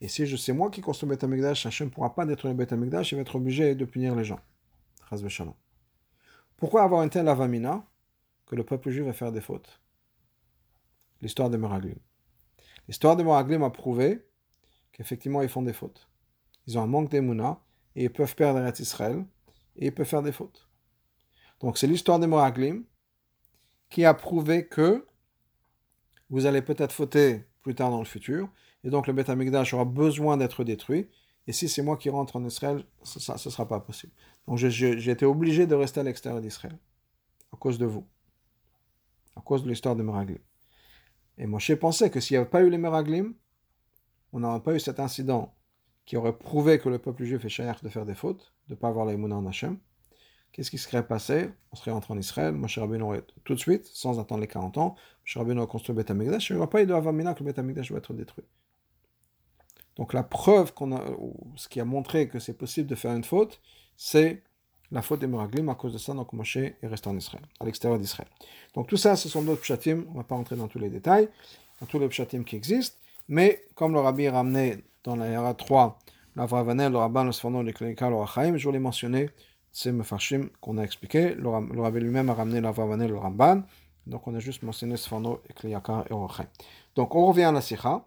Et 0.00 0.08
si 0.08 0.26
je 0.26 0.36
sais 0.36 0.52
moi 0.52 0.70
qui 0.70 0.80
construis 0.80 1.08
le 1.08 1.14
Beth 1.14 1.24
Amikdash, 1.24 1.66
Hachem 1.66 1.88
ne 1.88 1.92
pourra 1.92 2.14
pas 2.14 2.26
détruire 2.26 2.54
le 2.54 2.58
Beth 2.58 2.72
Amikdash, 2.72 3.12
il 3.12 3.16
va 3.16 3.20
être 3.20 3.36
obligé 3.36 3.74
de 3.74 3.84
punir 3.84 4.14
les 4.16 4.24
gens. 4.24 4.40
Pourquoi 6.56 6.82
avoir 6.82 7.00
un 7.00 7.08
tel 7.08 7.28
avamina 7.28 7.86
que 8.46 8.54
le 8.56 8.64
peuple 8.64 8.90
juif 8.90 9.04
va 9.04 9.12
faire 9.12 9.32
des 9.32 9.40
fautes? 9.40 9.80
L'histoire 11.20 11.50
des 11.50 11.58
Meraglim. 11.58 11.98
L'histoire 12.88 13.16
des 13.16 13.24
Meraglim 13.24 13.62
a 13.62 13.70
prouvé 13.70 14.26
qu'effectivement 14.92 15.42
ils 15.42 15.48
font 15.48 15.62
des 15.62 15.72
fautes. 15.72 16.08
Ils 16.66 16.78
ont 16.78 16.82
un 16.82 16.86
manque 16.86 17.10
d'émouna 17.10 17.60
et 17.94 18.04
ils 18.04 18.12
peuvent 18.12 18.34
perdre 18.34 18.66
Israël 18.80 19.24
et 19.76 19.86
ils 19.86 19.94
peuvent 19.94 20.06
faire 20.06 20.22
des 20.22 20.32
fautes. 20.32 20.68
Donc 21.60 21.76
c'est 21.76 21.86
l'histoire 21.86 22.18
des 22.18 22.26
Meraglim 22.26 22.84
qui 23.90 24.04
a 24.04 24.14
prouvé 24.14 24.66
que 24.66 25.06
vous 26.30 26.46
allez 26.46 26.62
peut-être 26.62 26.92
fauter 26.92 27.44
plus 27.62 27.74
tard 27.74 27.90
dans 27.90 27.98
le 27.98 28.06
futur, 28.06 28.48
et 28.84 28.90
donc 28.90 29.06
le 29.06 29.12
Beth 29.12 29.28
Amikdash 29.28 29.74
aura 29.74 29.84
besoin 29.84 30.36
d'être 30.36 30.64
détruit, 30.64 31.08
et 31.46 31.52
si 31.52 31.68
c'est 31.68 31.82
moi 31.82 31.96
qui 31.96 32.08
rentre 32.10 32.36
en 32.36 32.44
Israël, 32.44 32.84
ce 33.02 33.32
ne 33.32 33.36
sera 33.38 33.66
pas 33.66 33.80
possible. 33.80 34.12
Donc 34.46 34.56
j'ai 34.56 35.10
été 35.10 35.26
obligé 35.26 35.66
de 35.66 35.74
rester 35.74 36.00
à 36.00 36.02
l'extérieur 36.02 36.40
d'Israël, 36.40 36.78
à 37.52 37.56
cause 37.56 37.78
de 37.78 37.86
vous, 37.86 38.06
à 39.36 39.40
cause 39.40 39.64
de 39.64 39.68
l'histoire 39.68 39.96
des 39.96 40.02
Meraglim. 40.02 40.38
Et 41.38 41.46
Moshe 41.46 41.74
pensait 41.74 42.10
que 42.10 42.20
s'il 42.20 42.34
n'y 42.34 42.38
avait 42.38 42.50
pas 42.50 42.62
eu 42.62 42.70
les 42.70 42.78
Meraglim, 42.78 43.34
on 44.32 44.40
n'aurait 44.40 44.62
pas 44.62 44.74
eu 44.74 44.80
cet 44.80 45.00
incident 45.00 45.54
qui 46.04 46.16
aurait 46.16 46.36
prouvé 46.36 46.78
que 46.78 46.88
le 46.88 46.98
peuple 46.98 47.24
juif 47.24 47.44
est 47.44 47.50
cher 47.50 47.80
de 47.82 47.88
faire 47.88 48.04
des 48.04 48.14
fautes, 48.14 48.52
de 48.68 48.74
ne 48.74 48.78
pas 48.78 48.88
avoir 48.88 49.06
les 49.06 49.14
en 49.16 49.46
Hachem. 49.46 49.78
Qu'est-ce 50.52 50.70
qui 50.70 50.78
serait 50.78 51.06
passé? 51.06 51.50
On 51.72 51.76
serait 51.76 51.90
rentré 51.90 52.12
en 52.12 52.18
Israël, 52.18 52.52
Moshe 52.52 52.78
Rabbeinu 52.78 53.02
aurait 53.02 53.22
tout 53.44 53.54
de 53.54 53.60
suite, 53.60 53.86
sans 53.86 54.18
attendre 54.18 54.40
les 54.40 54.48
40 54.48 54.78
ans, 54.78 54.96
Moshe 55.24 55.36
Rabbeinu 55.36 55.58
aurait 55.60 55.68
construit 55.68 55.94
le 55.94 56.02
Beth 56.02 56.10
Amikdash, 56.10 56.50
il 56.50 56.54
n'y 56.54 56.58
aurait 56.58 56.70
pas 56.70 56.82
eu 56.82 56.86
de 56.86 56.94
Avamina 56.94 57.34
que 57.34 57.40
le 57.40 57.46
Beth 57.46 57.58
Amikdash 57.58 57.92
va 57.92 57.98
être 57.98 58.12
détruit. 58.14 58.44
Donc 59.96 60.12
la 60.12 60.22
preuve 60.22 60.72
qu'on 60.72 60.96
a, 60.96 61.04
ce 61.56 61.68
qui 61.68 61.80
a 61.80 61.84
montré 61.84 62.28
que 62.28 62.38
c'est 62.38 62.54
possible 62.54 62.88
de 62.88 62.94
faire 62.94 63.14
une 63.14 63.24
faute, 63.24 63.60
c'est 63.96 64.42
la 64.90 65.02
faute 65.02 65.20
des 65.20 65.26
Meraglim. 65.26 65.68
À 65.68 65.74
cause 65.74 65.92
de 65.92 65.98
ça, 65.98 66.14
donc 66.14 66.32
Moshe 66.32 66.56
est 66.56 66.76
resté 66.82 67.08
en 67.08 67.16
Israël, 67.16 67.44
à 67.60 67.64
l'extérieur 67.64 67.98
d'Israël. 67.98 68.28
Donc 68.74 68.88
tout 68.88 68.96
ça, 68.96 69.16
ce 69.16 69.28
sont 69.28 69.42
d'autres 69.42 69.60
pshatim. 69.60 70.04
On 70.08 70.12
ne 70.12 70.16
va 70.18 70.24
pas 70.24 70.34
rentrer 70.34 70.56
dans 70.56 70.68
tous 70.68 70.78
les 70.78 70.88
détails, 70.88 71.28
dans 71.80 71.86
tous 71.86 71.98
les 71.98 72.08
pshatim 72.08 72.44
qui 72.44 72.56
existent. 72.56 72.96
Mais 73.28 73.62
comme 73.74 73.92
le 73.92 74.00
rabbi 74.00 74.28
ramené 74.28 74.84
dans 75.04 75.16
la 75.16 75.28
Yara 75.28 75.54
3, 75.54 75.98
la 76.36 76.46
Vravanel, 76.46 76.92
le 76.92 76.98
Rabban, 76.98 77.24
le 77.24 77.32
Sforno, 77.32 77.62
le 77.62 77.72
Klinika, 77.72 78.08
le 78.08 78.16
Rachaim, 78.16 78.56
je 78.56 78.64
voulais 78.64 78.78
mentionner 78.78 79.30
ces 79.72 79.92
Mefarshim 79.92 80.48
qu'on 80.60 80.78
a 80.78 80.82
expliqué. 80.82 81.34
Le, 81.34 81.98
lui-même 81.98 82.30
a 82.30 82.34
ramené 82.34 82.60
la 82.60 82.70
Vravanel, 82.70 83.10
le 83.10 83.18
Ramban. 83.18 83.62
Donc 84.06 84.26
on 84.26 84.34
a 84.34 84.40
juste 84.40 84.62
mentionné 84.62 84.96
Sforno, 84.96 85.40
Klinika 85.56 86.04
et 86.10 86.14
Rachaim. 86.14 86.46
Donc 86.96 87.14
on 87.14 87.26
revient 87.26 87.44
à 87.44 87.52
la 87.52 87.60
Sikha. 87.60 88.04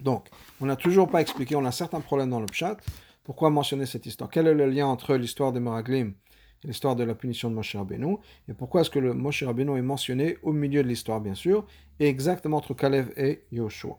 Donc, 0.00 0.28
on 0.60 0.66
n'a 0.66 0.76
toujours 0.76 1.08
pas 1.08 1.20
expliqué, 1.20 1.54
on 1.54 1.64
a 1.64 1.72
certains 1.72 2.00
problèmes 2.00 2.30
dans 2.30 2.40
le 2.40 2.48
chat. 2.50 2.76
Pourquoi 3.22 3.50
mentionner 3.50 3.86
cette 3.86 4.06
histoire? 4.06 4.28
Quel 4.28 4.48
est 4.48 4.54
le 4.54 4.68
lien 4.68 4.86
entre 4.86 5.14
l'histoire 5.14 5.52
des 5.52 5.60
Meraglim 5.60 6.14
et 6.62 6.66
l'histoire 6.66 6.96
de 6.96 7.04
la 7.04 7.14
punition 7.14 7.48
de 7.48 7.54
Moshe 7.54 7.76
Rabbeinu? 7.76 8.16
Et 8.48 8.54
pourquoi 8.54 8.80
est-ce 8.80 8.90
que 8.90 8.98
le 8.98 9.14
Moshe 9.14 9.44
Rabbeinu 9.44 9.78
est 9.78 9.82
mentionné 9.82 10.38
au 10.42 10.52
milieu 10.52 10.82
de 10.82 10.88
l'histoire, 10.88 11.20
bien 11.20 11.34
sûr, 11.34 11.64
et 12.00 12.08
exactement 12.08 12.56
entre 12.56 12.74
Kalev 12.74 13.12
et 13.16 13.44
Yoshua? 13.52 13.96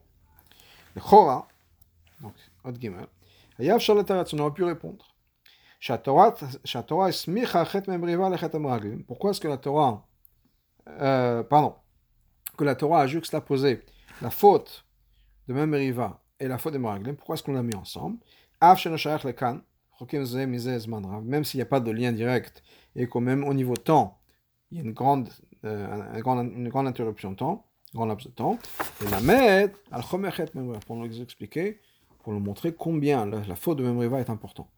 Le 0.96 1.02
Chora, 1.02 1.48
donc, 2.22 2.34
Od 2.66 2.80
Gimel, 2.80 3.08
on 3.58 4.40
aurait 4.40 4.54
pu 4.54 4.64
répondre. 4.64 5.15
Pourquoi 9.06 9.30
est-ce 9.30 9.40
que 9.40 9.48
la 9.48 9.58
Torah, 9.58 10.08
euh, 10.88 11.44
pardon, 11.44 11.76
que 12.58 12.64
la 12.64 12.74
Torah 12.74 13.02
a 13.02 13.08
juxtaposé 13.08 13.84
la 14.24 14.32
faute 14.32 14.84
de 15.48 15.54
même 15.54 15.76
Riva 15.76 16.24
et 16.40 16.48
la 16.48 16.58
faute 16.58 16.74
des 16.74 16.80
Meraglim, 16.80 17.16
pourquoi 17.16 17.36
est-ce 17.36 17.44
qu'on 17.44 17.54
l'a 17.54 17.62
mis 17.62 17.76
ensemble? 17.76 18.18
Même 21.24 21.44
s'il 21.44 21.60
n'y 21.60 21.62
a 21.62 21.68
pas 21.68 21.80
de 21.80 21.92
lien 21.92 22.12
direct 22.12 22.64
et 22.96 23.06
qu'au 23.06 23.20
même 23.20 23.44
au 23.44 23.54
niveau 23.54 23.76
temps, 23.76 24.18
il 24.72 24.80
y 24.80 24.82
a 24.82 24.84
une 24.84 24.94
grande, 24.94 25.30
euh, 25.66 26.16
une 26.16 26.70
grande, 26.70 26.88
interruption 26.88 27.30
de 27.30 27.36
temps, 27.36 27.68
un 27.94 27.98
grand 27.98 28.06
laps 28.08 28.26
de 28.26 28.32
temps, 28.34 28.58
et 29.06 29.10
la 29.12 29.22
mettre 29.22 29.78
pour 30.88 30.96
nous 30.96 31.22
expliquer, 31.22 31.80
pour 32.24 32.34
nous 32.34 32.40
montrer 32.40 32.74
combien 32.74 33.28
la, 33.28 33.42
la 33.46 33.56
faute 33.56 33.78
de 33.78 33.84
Memriva 33.84 34.20
est 34.20 34.32
importante. 34.32 34.70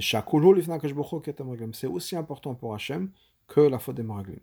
C'est 0.00 1.86
aussi 1.86 2.16
important 2.16 2.54
pour 2.54 2.74
Hachem 2.74 3.10
que 3.46 3.60
la 3.60 3.78
faute 3.78 3.96
des 3.96 4.02
Meraglim. 4.02 4.40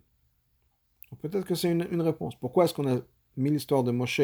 Peut-être 1.20 1.44
que 1.44 1.54
c'est 1.54 1.70
une, 1.70 2.02
réponse. 2.02 2.36
Pourquoi 2.36 2.64
est-ce 2.64 2.74
qu'on 2.74 2.88
a 2.88 3.00
mis 3.36 3.50
l'histoire 3.50 3.82
de 3.82 3.90
Moshe 3.90 4.20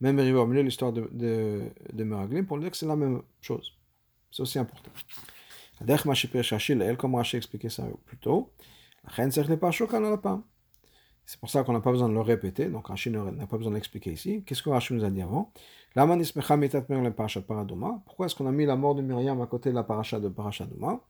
même 0.00 0.18
arrivé 0.18 0.38
au 0.38 0.46
milieu 0.46 0.62
de 0.62 0.66
l'histoire 0.66 0.92
de, 0.92 1.08
de, 1.12 2.04
Meraglim 2.04 2.46
pour 2.46 2.58
dire 2.58 2.70
que 2.70 2.76
c'est 2.76 2.86
la 2.86 2.96
même 2.96 3.22
chose. 3.40 3.72
C'est 4.30 4.42
aussi 4.42 4.58
important. 4.58 4.90
Comme 5.86 7.14
Rashi 7.14 7.36
expliqué 7.36 7.68
ça 7.68 7.84
plus 8.06 8.16
tôt, 8.16 8.52
c'est 11.24 11.40
pour 11.40 11.50
ça 11.50 11.62
qu'on 11.64 11.72
n'a 11.72 11.80
pas 11.80 11.92
besoin 11.92 12.08
de 12.08 12.14
le 12.14 12.20
répéter, 12.20 12.66
donc 12.66 12.88
Rashi 12.88 13.10
n'a 13.10 13.46
pas 13.46 13.56
besoin 13.56 13.70
de 13.70 13.76
l'expliquer 13.76 14.12
ici. 14.12 14.42
Qu'est-ce 14.44 14.62
que 14.62 14.70
Rashi 14.70 14.94
nous 14.94 15.04
a 15.04 15.10
dit 15.10 15.22
avant? 15.22 15.52
Pourquoi 18.06 18.26
est-ce 18.26 18.34
qu'on 18.34 18.46
a 18.46 18.52
mis 18.52 18.64
la 18.64 18.76
mort 18.76 18.94
de 18.94 19.02
Myriam 19.02 19.40
à 19.40 19.46
côté 19.46 19.70
de 19.70 19.74
la 19.74 19.82
paracha 19.82 20.18
de 20.20 20.28
Parashat 20.28 20.66
Douma 20.66 21.00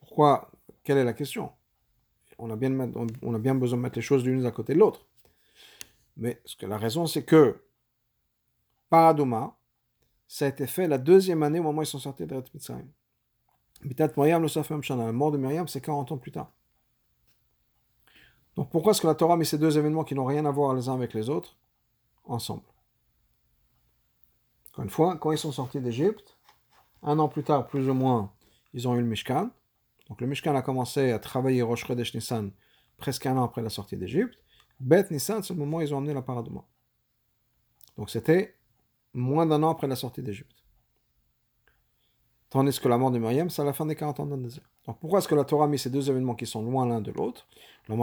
Pourquoi? 0.00 0.50
Quelle 0.84 0.98
est 0.98 1.04
la 1.04 1.12
question? 1.12 1.50
On 2.38 2.50
a, 2.50 2.56
bien, 2.56 2.92
on 3.22 3.34
a 3.34 3.38
bien 3.38 3.54
besoin 3.54 3.78
de 3.78 3.82
mettre 3.82 3.96
les 3.96 4.02
choses 4.02 4.24
l'une 4.24 4.44
à 4.46 4.50
côté 4.50 4.74
de 4.74 4.78
l'autre. 4.78 5.06
Mais 6.16 6.40
ce 6.44 6.56
que 6.56 6.66
la 6.66 6.78
raison, 6.78 7.06
c'est 7.06 7.24
que 7.24 7.60
Paradoma, 8.90 9.56
ça 10.28 10.44
a 10.44 10.48
été 10.48 10.66
fait 10.66 10.86
la 10.86 10.98
deuxième 10.98 11.42
année 11.42 11.58
au 11.58 11.62
moment 11.62 11.80
où 11.80 11.82
ils 11.82 11.86
sont 11.86 11.98
sortis 11.98 12.26
de 12.26 12.42
Mitzrayim. 12.54 12.88
La 13.84 15.12
mort 15.12 15.32
de 15.32 15.38
Myriam, 15.38 15.66
c'est 15.68 15.80
40 15.80 16.12
ans 16.12 16.18
plus 16.18 16.32
tard. 16.32 16.52
Donc 18.56 18.70
pourquoi 18.70 18.92
est-ce 18.92 19.00
que 19.00 19.06
la 19.06 19.14
Torah 19.14 19.36
met 19.36 19.44
ces 19.44 19.58
deux 19.58 19.78
événements 19.78 20.04
qui 20.04 20.14
n'ont 20.14 20.24
rien 20.24 20.44
à 20.44 20.50
voir 20.50 20.74
les 20.74 20.88
uns 20.88 20.94
avec 20.94 21.12
les 21.14 21.28
autres 21.28 21.56
ensemble? 22.24 22.62
Encore 24.70 24.84
une 24.84 24.90
fois, 24.90 25.16
quand 25.18 25.32
ils 25.32 25.38
sont 25.38 25.52
sortis 25.52 25.80
d'Égypte, 25.80 26.36
un 27.02 27.18
an 27.18 27.28
plus 27.28 27.44
tard, 27.44 27.66
plus 27.66 27.88
ou 27.88 27.94
moins, 27.94 28.32
ils 28.72 28.88
ont 28.88 28.94
eu 28.94 29.00
le 29.00 29.06
Mishkan. 29.06 29.50
Donc 30.08 30.20
le 30.20 30.26
Mishkan 30.26 30.54
a 30.54 30.62
commencé 30.62 31.12
à 31.12 31.18
travailler 31.18 31.62
Rosh 31.62 31.86
Chodesh 31.86 32.14
Nissan 32.14 32.50
presque 32.96 33.26
un 33.26 33.36
an 33.36 33.44
après 33.44 33.62
la 33.62 33.70
sortie 33.70 33.96
d'Égypte. 33.96 34.38
Bet 34.80 35.06
Nissan, 35.10 35.42
c'est 35.42 35.54
le 35.54 35.60
moment 35.60 35.78
où 35.78 35.80
ils 35.82 35.94
ont 35.94 35.98
amené 35.98 36.14
la 36.14 36.22
Paradouma. 36.22 36.64
Donc 37.96 38.10
c'était 38.10 38.56
moins 39.12 39.46
d'un 39.46 39.62
an 39.62 39.70
après 39.70 39.86
la 39.86 39.96
sortie 39.96 40.22
d'Égypte. 40.22 40.63
Tandis 42.54 42.78
que 42.78 42.86
la 42.86 42.96
mort 42.96 43.10
de 43.10 43.18
Myriam, 43.18 43.50
c'est 43.50 43.62
à 43.62 43.64
la 43.64 43.72
fin 43.72 43.84
des 43.84 43.96
40 43.96 44.20
ans 44.20 44.26
le 44.26 44.36
désert. 44.36 44.62
Donc 44.86 45.00
pourquoi 45.00 45.18
est-ce 45.18 45.26
que 45.26 45.34
la 45.34 45.42
Torah 45.42 45.66
mis 45.66 45.76
ces 45.76 45.90
deux 45.90 46.08
événements 46.08 46.36
qui 46.36 46.46
sont 46.46 46.62
loin 46.62 46.86
l'un 46.86 47.00
de 47.00 47.10
l'autre? 47.10 47.48
Donc 47.88 47.98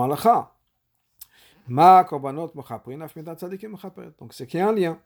c'est 4.34 4.48
qu'il 4.48 4.60
y 4.60 4.62
a 4.62 4.68
un 4.68 4.74
lien. 4.74 5.00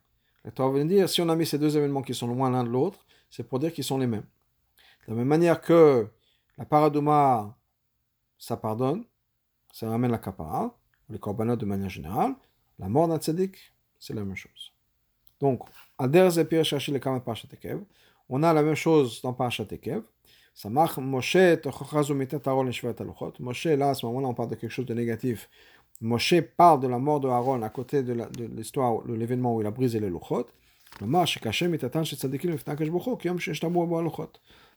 La 0.45 0.49
Torah 0.49 0.71
veut 0.71 0.83
dire, 0.85 1.07
si 1.07 1.21
on 1.21 1.29
a 1.29 1.35
mis 1.35 1.45
ces 1.45 1.59
deux 1.59 1.77
événements 1.77 2.01
qui 2.01 2.15
sont 2.15 2.25
loin 2.25 2.49
l'un 2.49 2.63
de 2.63 2.69
l'autre, 2.69 3.05
c'est 3.29 3.47
pour 3.47 3.59
dire 3.59 3.71
qu'ils 3.71 3.83
sont 3.83 3.99
les 3.99 4.07
mêmes. 4.07 4.25
De 5.07 5.11
la 5.11 5.13
même 5.13 5.27
manière 5.27 5.61
que 5.61 6.07
la 6.57 6.65
paradouma, 6.65 7.55
ça 8.39 8.57
pardonne, 8.57 9.05
ça 9.71 9.87
ramène 9.87 10.09
la 10.09 10.17
kapara, 10.17 10.75
les 11.07 11.19
korbanot 11.19 11.55
de 11.55 11.67
manière 11.67 11.89
générale, 11.89 12.33
la 12.79 12.89
mort 12.89 13.07
d'un 13.07 13.19
tzaddik, 13.19 13.75
c'est 13.99 14.15
la 14.15 14.25
même 14.25 14.35
chose. 14.35 14.73
Donc, 15.39 15.59
on 18.29 18.43
a 18.43 18.53
la 18.53 18.63
même 18.63 18.75
chose 18.75 19.21
dans 19.21 19.33
Parashat 19.33 19.67
Ekev. 19.71 20.01
Ça 20.53 20.69
marche 20.69 20.97
Moshe, 20.97 21.35
Moshe, 23.39 23.65
là, 23.65 23.89
à 23.89 23.93
ce 23.93 24.05
moment-là, 24.05 24.27
on 24.29 24.33
parle 24.33 24.49
de 24.49 24.55
quelque 24.55 24.71
chose 24.71 24.85
de 24.85 24.93
négatif. 24.93 25.49
Moshe 26.01 26.39
parle 26.55 26.79
de 26.79 26.87
la 26.87 26.97
mort 26.97 27.19
de 27.19 27.27
Aaron 27.27 27.61
à 27.61 27.69
côté 27.69 28.03
de 28.03 28.13
l'histoire, 28.55 29.03
de 29.03 29.13
l'événement 29.13 29.55
où 29.55 29.61
il 29.61 29.67
a 29.67 29.71
brisé 29.71 29.99
les 29.99 30.09
luchot. 30.09 30.47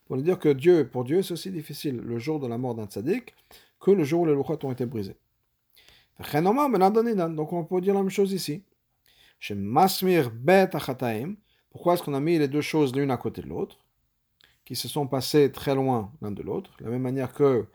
Pour 0.05 0.15
lui 0.15 0.23
dire 0.23 0.39
que 0.39 0.49
Dieu, 0.49 0.87
pour 0.89 1.03
Dieu, 1.05 1.21
c'est 1.21 1.33
aussi 1.33 1.51
difficile 1.51 1.97
le 1.97 2.19
jour 2.19 2.39
de 2.39 2.47
la 2.47 2.57
mort 2.57 2.75
d'un 2.75 2.87
tzaddik 2.87 3.33
que 3.79 3.91
le 3.91 4.03
jour 4.03 4.21
où 4.21 4.25
les 4.25 4.35
luchot 4.35 4.59
ont 4.63 4.71
été 4.71 4.85
brisés. 4.85 5.15
Donc 6.19 7.53
on 7.53 7.63
peut 7.63 7.79
dire 7.79 7.93
la 7.93 8.01
même 8.01 8.09
chose 8.09 8.33
ici. 8.33 8.63
Pourquoi 11.79 11.93
est-ce 11.93 12.03
qu'on 12.03 12.13
a 12.13 12.19
mis 12.19 12.37
les 12.37 12.49
deux 12.49 12.59
choses 12.59 12.93
l'une 12.93 13.09
à 13.09 13.15
côté 13.15 13.41
de 13.41 13.47
l'autre, 13.47 13.77
qui 14.65 14.75
se 14.75 14.89
sont 14.89 15.07
passées 15.07 15.49
très 15.49 15.75
loin 15.75 16.11
l'un 16.21 16.29
de 16.29 16.43
l'autre, 16.43 16.71
de 16.77 16.83
la 16.83 16.89
même 16.89 17.01
manière 17.01 17.31
que 17.31 17.67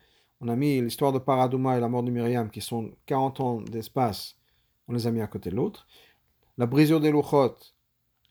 on 0.43 0.49
a 0.49 0.57
mis 0.57 0.79
l'histoire 0.83 1.11
de 1.11 1.19
Paradouma 1.19 1.79
et 1.79 1.81
la 1.81 1.89
mort 1.89 2.03
de 2.03 2.11
Myriam, 2.11 2.51
qui 2.51 2.61
sont 2.61 2.91
40 3.07 3.41
ans 3.41 3.61
d'espace, 3.63 4.37
on 4.89 4.93
les 4.93 5.07
a 5.07 5.11
mis 5.11 5.23
à 5.23 5.27
côté 5.27 5.49
de 5.49 5.57
l'autre. 5.57 5.87
La 6.59 6.67
brisure 6.67 7.01
des 7.01 7.11
Luchot 7.11 7.57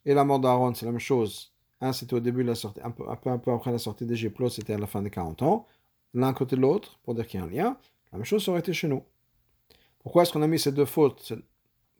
et 0.05 0.13
la 0.13 0.23
mort 0.23 0.39
d'Aaron, 0.39 0.75
c'est 0.75 0.85
la 0.85 0.91
même 0.91 1.01
chose. 1.01 1.51
Un, 1.81 1.91
c'était 1.91 2.13
au 2.13 2.19
début 2.19 2.43
de 2.43 2.49
la 2.49 2.55
sortie, 2.55 2.79
un 2.83 2.91
peu, 2.91 3.09
après 3.09 3.71
la 3.71 3.79
sortie 3.79 4.05
d'Égypte, 4.05 4.37
l'autre, 4.37 4.53
c'était 4.53 4.73
à 4.73 4.77
la 4.77 4.85
fin 4.85 5.01
des 5.01 5.09
40 5.09 5.41
ans. 5.41 5.65
L'un 6.13 6.33
côté 6.33 6.55
de 6.55 6.61
l'autre, 6.61 6.99
pour 7.01 7.15
dire 7.15 7.25
qu'il 7.25 7.39
y 7.39 7.41
a 7.41 7.47
un 7.47 7.49
lien. 7.49 7.77
La 8.11 8.19
même 8.19 8.25
chose, 8.25 8.47
aurait 8.47 8.59
été 8.59 8.73
chez 8.73 8.87
nous. 8.87 9.01
Pourquoi 10.03 10.21
est-ce 10.21 10.33
qu'on 10.33 10.43
a 10.43 10.47
mis 10.47 10.59
ces 10.59 10.71
deux 10.71 10.85
fautes 10.85 11.33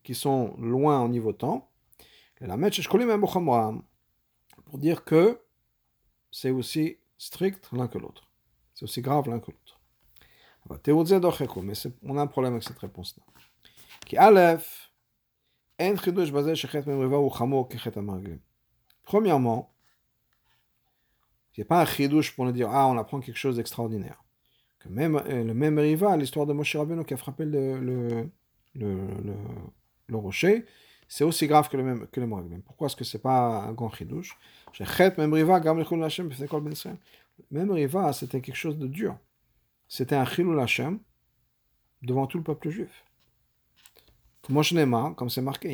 qui 0.03 0.13
sont 0.13 0.53
loin 0.59 1.03
au 1.03 1.07
niveau 1.07 1.33
temps? 1.33 1.71
Pour 4.65 4.77
dire 4.77 5.03
que 5.03 5.39
c'est 6.31 6.49
aussi 6.49 6.97
strict 7.17 7.69
l'un 7.71 7.87
que 7.87 7.97
l'autre. 7.97 8.29
C'est 8.73 8.83
aussi 8.83 9.01
grave 9.01 9.29
l'un 9.29 9.39
que 9.39 9.51
l'autre. 9.51 9.79
Mais 11.63 11.73
on 12.03 12.17
a 12.17 12.21
un 12.21 12.27
problème 12.27 12.53
avec 12.53 12.63
cette 12.63 12.79
réponse-là. 12.79 13.23
Premièrement, 19.03 19.73
il 21.55 21.59
n'y 21.59 21.63
a 21.63 21.65
pas 21.65 21.81
un 21.81 21.85
chidouche 21.85 22.35
pour 22.35 22.45
nous 22.45 22.51
dire 22.51 22.69
Ah, 22.71 22.87
on 22.87 22.97
apprend 22.97 23.19
quelque 23.19 23.37
chose 23.37 23.57
d'extraordinaire. 23.57 24.23
Que 24.79 24.89
même, 24.89 25.15
euh, 25.15 25.43
le 25.43 25.53
même 25.53 25.77
riva, 25.79 26.17
l'histoire 26.17 26.45
de 26.45 26.53
Moshe 26.53 26.75
Rabbeinu 26.75 27.05
qui 27.05 27.13
a 27.13 27.17
frappé 27.17 27.45
le, 27.45 27.79
le, 27.79 28.29
le, 28.75 29.07
le, 30.07 30.17
rocher, 30.17 30.65
c'est 31.13 31.23
aussi 31.23 31.45
grave 31.47 31.69
que 31.69 31.77
le 31.77 31.83
même 31.83 32.07
que 32.07 32.19
le 32.19 32.27
Meraglim. 32.27 32.61
Pourquoi 32.63 32.87
est-ce 32.87 32.95
que 32.95 33.03
c'est 33.03 33.21
pas 33.21 33.65
un 33.67 33.73
grand 33.73 33.91
chidouche? 33.91 34.35
Même 35.19 35.33
riva, 35.33 35.61
même 37.51 37.71
riva, 37.71 38.13
c'était 38.13 38.41
quelque 38.41 38.55
chose 38.55 38.77
de 38.77 38.87
dur 38.87 39.15
c'était 39.87 40.15
un 40.15 40.25
chilul 40.25 40.59
Hashem 40.59 40.97
devant 42.01 42.25
tout 42.25 42.39
le 42.39 42.43
peuple 42.43 42.69
juif. 42.71 43.05
Comme 44.41 44.63
c'est 45.29 45.41
marqué, 45.41 45.69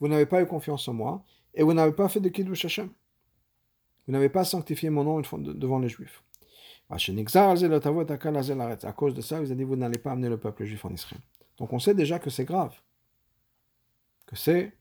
vous 0.00 0.08
n'avez 0.08 0.26
pas 0.26 0.42
eu 0.42 0.46
confiance 0.46 0.86
en 0.86 0.92
moi 0.92 1.24
et 1.54 1.62
vous 1.62 1.72
n'avez 1.72 1.92
pas 1.92 2.10
fait 2.10 2.20
de 2.20 2.28
kiddush 2.28 2.66
Hashem. 2.66 2.90
Vous 4.06 4.12
n'avez 4.12 4.28
pas 4.28 4.44
sanctifié 4.44 4.90
mon 4.90 5.04
nom 5.04 5.22
devant 5.38 5.78
les 5.78 5.88
juifs. 5.88 6.22
À 6.90 6.98
cause 8.92 9.14
de 9.14 9.20
ça, 9.22 9.40
vous 9.40 9.46
avez 9.46 9.54
dit, 9.54 9.64
vous 9.64 9.76
n'allez 9.76 9.98
pas 9.98 10.12
amener 10.12 10.28
le 10.28 10.36
peuple 10.36 10.64
juif 10.66 10.84
en 10.84 10.90
Israël. 10.90 11.22
Donc 11.58 11.72
on 11.72 11.78
sait 11.78 11.94
déjà 11.94 12.18
que 12.18 12.30
c'est 12.30 12.44
grave. 12.44 12.74
Que 14.26 14.36
c'est 14.36 14.72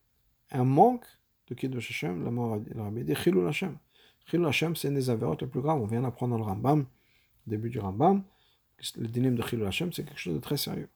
un 0.52 0.64
manque 0.64 1.06
de 1.48 1.56
kiddush 1.56 1.90
Hashem, 1.90 2.24
la 2.24 2.32
mort 2.32 2.60
dit 2.60 3.16
chilul 3.16 3.48
Hashem. 3.48 3.78
Chilul 4.26 4.48
Hashem, 4.48 4.76
c'est 4.76 4.88
une 4.88 4.96
des 4.96 5.10
avérotes 5.10 5.42
les 5.42 5.48
plus 5.48 5.62
graves. 5.62 5.82
On 5.82 5.86
vient 5.86 6.02
d'apprendre 6.02 6.38
dans 6.38 6.44
le 6.44 6.50
Rambam, 6.50 6.86
début 7.46 7.70
du 7.70 7.80
Rambam, 7.80 8.24
le 8.98 9.08
dinim 9.08 9.36
de 9.36 9.42
Chilul 9.42 9.68
Hashem, 9.68 9.92
c'est 9.94 10.04
quelque 10.04 10.20
chose 10.20 10.36
de 10.36 10.40
très 10.40 10.58
sérieux. 10.58 10.90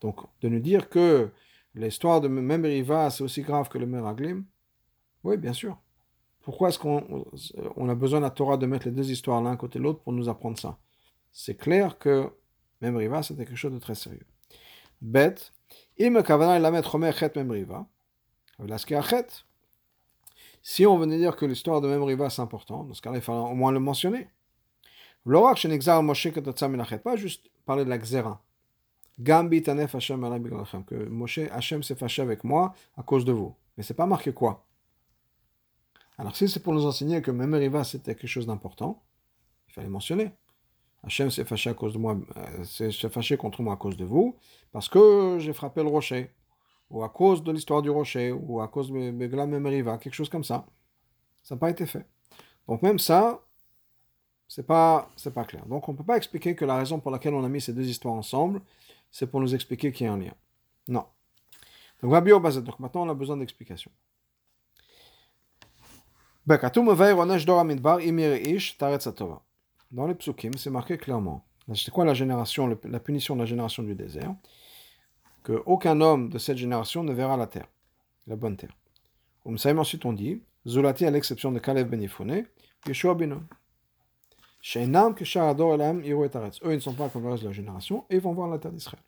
Donc, 0.00 0.20
de 0.40 0.48
nous 0.48 0.60
dire 0.60 0.88
que 0.88 1.30
l'histoire 1.74 2.20
de 2.20 2.28
même 2.28 2.64
Riva, 2.64 3.10
c'est 3.10 3.24
aussi 3.24 3.42
grave 3.42 3.68
que 3.68 3.78
le 3.78 3.86
Meraglim, 3.86 4.44
oui, 5.24 5.36
bien 5.36 5.52
sûr. 5.52 5.78
Pourquoi 6.40 6.68
est-ce 6.68 6.78
qu'on 6.78 7.26
on 7.76 7.88
a 7.88 7.94
besoin 7.94 8.20
de 8.20 8.24
la 8.24 8.30
Torah 8.30 8.56
de 8.56 8.66
mettre 8.66 8.86
les 8.86 8.92
deux 8.92 9.10
histoires 9.10 9.42
l'un 9.42 9.56
côté 9.56 9.78
l'autre 9.78 10.00
pour 10.00 10.12
nous 10.12 10.28
apprendre 10.28 10.58
ça? 10.58 10.78
C'est 11.32 11.56
clair 11.56 11.98
que 11.98 12.30
même 12.80 12.96
Riva, 12.96 13.22
c'était 13.22 13.44
quelque 13.44 13.56
chose 13.56 13.72
de 13.72 13.78
très 13.78 13.94
sérieux. 13.94 14.26
Bête, 15.00 15.52
il 15.98 16.10
me 16.10 16.22
kavana 16.22 16.58
la 16.58 16.70
mettre 16.70 16.98
chet 17.12 17.32
même 17.36 17.50
Riva. 17.50 17.86
chet, 18.68 19.26
si 20.68 20.84
on 20.84 20.98
venait 20.98 21.18
dire 21.18 21.36
que 21.36 21.46
l'histoire 21.46 21.80
de 21.80 21.86
Memriva 21.86 22.28
c'est 22.28 22.42
important, 22.42 22.82
dans 22.82 22.92
ce 22.92 23.00
cas-là, 23.00 23.18
il 23.18 23.22
fallait 23.22 23.38
au 23.38 23.54
moins 23.54 23.70
le 23.70 23.78
mentionner. 23.78 24.28
L'orak 25.24 25.64
Moshe 26.02 26.28
pas 27.04 27.14
juste 27.14 27.48
parler 27.64 27.84
de 27.84 27.88
la 27.88 27.98
xéra. 27.98 28.42
Gambi 29.20 29.62
tanef 29.62 29.94
Hashem 29.94 30.20
que 30.84 31.08
Moshe 31.08 31.38
Hashem 31.38 31.84
s'est 31.84 31.94
fâché 31.94 32.20
avec 32.20 32.42
moi 32.42 32.74
à 32.96 33.04
cause 33.04 33.24
de 33.24 33.30
vous. 33.30 33.54
Mais 33.76 33.84
c'est 33.84 33.94
pas 33.94 34.06
marqué 34.06 34.32
quoi. 34.32 34.66
Alors 36.18 36.34
si 36.34 36.48
c'est 36.48 36.60
pour 36.60 36.74
nous 36.74 36.84
enseigner 36.84 37.22
que 37.22 37.30
Memriva 37.30 37.84
c'était 37.84 38.16
quelque 38.16 38.28
chose 38.28 38.46
d'important, 38.46 39.04
il 39.68 39.72
fallait 39.72 39.88
mentionner. 39.88 40.32
Hachem 41.06 41.30
s'est 41.30 41.44
fâché 41.44 41.70
à 41.70 41.74
cause 41.74 41.92
de 41.92 41.98
moi, 41.98 42.16
euh, 42.36 42.64
s'est 42.64 43.08
fâché 43.08 43.36
contre 43.36 43.62
moi 43.62 43.74
à 43.74 43.76
cause 43.76 43.96
de 43.96 44.04
vous, 44.04 44.36
parce 44.72 44.88
que 44.88 45.38
j'ai 45.38 45.52
frappé 45.52 45.82
le 45.82 45.88
rocher 45.88 46.30
ou 46.90 47.02
à 47.02 47.08
cause 47.08 47.42
de 47.42 47.52
l'histoire 47.52 47.82
du 47.82 47.90
rocher, 47.90 48.32
ou 48.32 48.60
à 48.60 48.68
cause 48.68 48.90
de 48.90 49.10
Begla 49.10 49.46
Memeriva, 49.46 49.98
quelque 49.98 50.14
chose 50.14 50.28
comme 50.28 50.44
ça. 50.44 50.66
Ça 51.42 51.54
n'a 51.54 51.58
pas 51.58 51.70
été 51.70 51.86
fait. 51.86 52.06
Donc 52.68 52.82
même 52.82 52.98
ça, 52.98 53.40
c'est 54.48 54.66
pas, 54.66 55.08
c'est 55.16 55.32
pas 55.32 55.44
clair. 55.44 55.66
Donc 55.66 55.88
on 55.88 55.92
ne 55.92 55.96
peut 55.96 56.04
pas 56.04 56.16
expliquer 56.16 56.54
que 56.54 56.64
la 56.64 56.76
raison 56.76 57.00
pour 57.00 57.10
laquelle 57.10 57.34
on 57.34 57.44
a 57.44 57.48
mis 57.48 57.60
ces 57.60 57.72
deux 57.72 57.86
histoires 57.86 58.14
ensemble, 58.14 58.60
c'est 59.10 59.28
pour 59.28 59.40
nous 59.40 59.54
expliquer 59.54 59.92
qu'il 59.92 60.06
y 60.06 60.08
a 60.08 60.12
un 60.12 60.18
lien. 60.18 60.34
Non. 60.88 61.04
Donc 62.02 62.12
Donc 62.12 62.78
maintenant 62.80 63.06
on 63.06 63.08
a 63.08 63.14
besoin 63.14 63.36
d'explications. 63.36 63.92
Dans 69.96 70.06
les 70.06 70.14
psukim, 70.14 70.52
c'est 70.58 70.68
marqué 70.68 70.98
clairement. 70.98 71.42
C'est 71.74 71.90
quoi 71.90 72.04
la 72.04 72.12
génération, 72.12 72.68
la 72.84 73.00
punition 73.00 73.34
de 73.34 73.40
la 73.40 73.46
génération 73.46 73.82
du 73.82 73.94
désert? 73.94 74.34
Aucun 75.64 76.02
homme 76.02 76.28
de 76.28 76.36
cette 76.36 76.58
génération 76.58 77.02
ne 77.02 77.14
verra 77.14 77.38
la 77.38 77.46
terre, 77.46 77.66
la 78.26 78.36
bonne 78.36 78.58
terre. 78.58 78.76
ensuite 79.46 80.04
on 80.04 80.12
dit, 80.12 80.42
Zulati 80.66 81.06
à 81.06 81.10
l'exception 81.10 81.50
de 81.50 81.58
Kalev 81.58 81.88
ben 81.88 82.02
Yefune, 82.02 82.44
Yeshua 82.86 83.14
ben 83.14 83.40
Sheinam 84.60 85.14
que 85.14 85.24
Elam 85.24 86.00
Eux, 86.00 86.72
ils 86.72 86.74
ne 86.74 86.78
sont 86.78 86.92
pas 86.92 87.08
comme 87.08 87.22
le 87.22 87.30
reste 87.30 87.44
de 87.44 87.48
la 87.48 87.54
génération 87.54 88.04
et 88.10 88.16
ils 88.16 88.20
vont 88.20 88.34
voir 88.34 88.48
la 88.48 88.58
terre 88.58 88.72
d'Israël. 88.72 89.02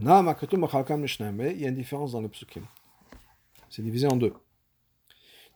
Il 0.00 0.06
y 0.06 1.64
a 1.64 1.68
une 1.68 1.74
différence 1.74 2.12
dans 2.12 2.20
le 2.20 2.28
psukim. 2.28 2.62
C'est 3.68 3.82
divisé 3.82 4.06
en 4.06 4.14
deux. 4.14 4.32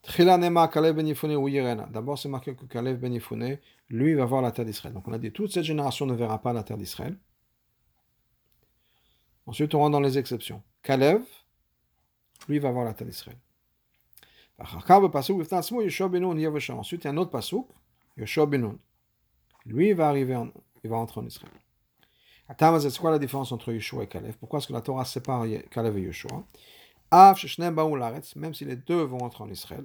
Ben 0.07 1.89
D'abord, 1.91 2.19
c'est 2.19 2.29
marqué 2.29 2.55
que 2.55 2.65
Kalev 2.67 2.99
ben 2.99 3.13
Yefune, 3.13 3.59
lui, 3.89 4.15
va 4.15 4.25
voir 4.25 4.43
la 4.43 4.53
terre 4.53 4.65
d'Israël. 4.65 4.95
Donc, 4.95 5.09
on 5.09 5.13
a 5.13 5.19
dit 5.19 5.33
toute 5.33 5.53
cette 5.53 5.65
génération 5.65 6.07
ne 6.07 6.15
verra 6.15 6.41
pas 6.41 6.53
la 6.53 6.63
terre 6.63 6.77
d'Israël. 6.77 7.17
Ensuite, 9.47 9.75
on 9.75 9.79
rentre 9.79 9.93
dans 9.93 10.01
les 10.01 10.19
exceptions. 10.19 10.63
Kalev, 10.83 11.23
lui, 12.49 12.59
va 12.59 12.71
voir 12.71 12.85
la 12.85 12.95
terre 12.95 13.07
d'Israël. 13.07 13.39
Ensuite, 14.59 14.85
il 17.03 17.05
y 17.05 17.09
a 17.09 17.11
un 17.11 17.17
autre 17.17 17.31
pasouk, 17.31 17.69
Yoshua 18.17 18.47
Benoun. 18.47 18.79
Lui, 19.67 19.89
il 19.89 19.95
va 19.95 20.09
arriver, 20.09 20.39
il 20.85 20.91
va 20.91 20.97
entrer 20.97 21.21
en 21.21 21.27
Israël. 21.27 21.53
C'est 22.59 22.99
quoi 22.99 23.11
la 23.11 23.19
différence 23.19 23.53
entre 23.53 23.73
Yeshua 23.73 24.05
et 24.05 24.07
Kalev? 24.07 24.37
Pourquoi 24.39 24.59
est-ce 24.59 24.69
que 24.69 24.75
la 24.75 24.83
Torah 24.83 25.05
sépare 25.05 25.47
Kalev 25.71 25.97
et 25.99 26.03
Yeshua? 26.03 26.45
Même 27.11 28.55
si 28.55 28.65
les 28.65 28.77
deux 28.77 29.03
vont 29.03 29.19
entrer 29.19 29.45
en 29.45 29.51
Israël, 29.51 29.85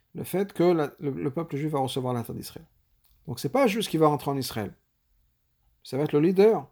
le 0.13 0.23
fait 0.23 0.53
que 0.53 0.91
le, 0.99 1.29
peuple 1.31 1.55
juif 1.55 1.71
va 1.71 1.79
recevoir 1.79 2.13
la 2.13 2.23
d'Israël. 2.23 2.65
Donc 3.27 3.39
c'est 3.39 3.49
pas 3.49 3.67
juste 3.67 3.89
qu'il 3.89 3.99
va 3.99 4.09
entrer 4.09 4.31
en 4.31 4.37
Israël. 4.37 4.73
Ça 5.83 5.97
va 5.97 6.03
être 6.03 6.13
le 6.13 6.19
leader 6.19 6.67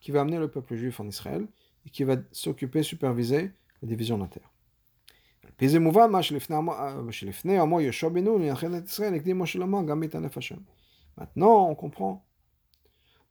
qui 0.00 0.10
va 0.10 0.22
amener 0.22 0.38
le 0.38 0.48
peuple 0.48 0.74
juif 0.74 1.00
en 1.00 1.06
Israël 1.06 1.46
et 1.86 1.90
qui 1.90 2.04
va 2.04 2.16
s'occuper, 2.32 2.82
superviser 2.82 3.52
la 3.82 3.88
division 3.88 4.18
de 4.18 4.22
la 4.22 4.28
terre. 4.28 4.50
Maintenant, 11.16 11.68
on 11.68 11.74
comprend 11.74 12.24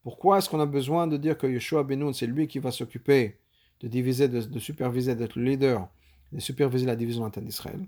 pourquoi 0.03 0.37
est-ce 0.37 0.49
qu'on 0.49 0.59
a 0.59 0.65
besoin 0.65 1.07
de 1.07 1.17
dire 1.17 1.37
que 1.37 1.47
Yeshua 1.47 1.83
Benoun, 1.83 2.13
c'est 2.13 2.27
lui 2.27 2.47
qui 2.47 2.59
va 2.59 2.71
s'occuper 2.71 3.39
de 3.81 3.87
diviser, 3.87 4.27
de, 4.27 4.59
superviser, 4.59 5.15
d'être 5.15 5.35
le 5.35 5.43
leader, 5.43 5.87
de 6.31 6.39
superviser 6.39 6.85
la 6.85 6.95
division 6.95 7.27
de 7.27 7.39
d'Israël 7.41 7.85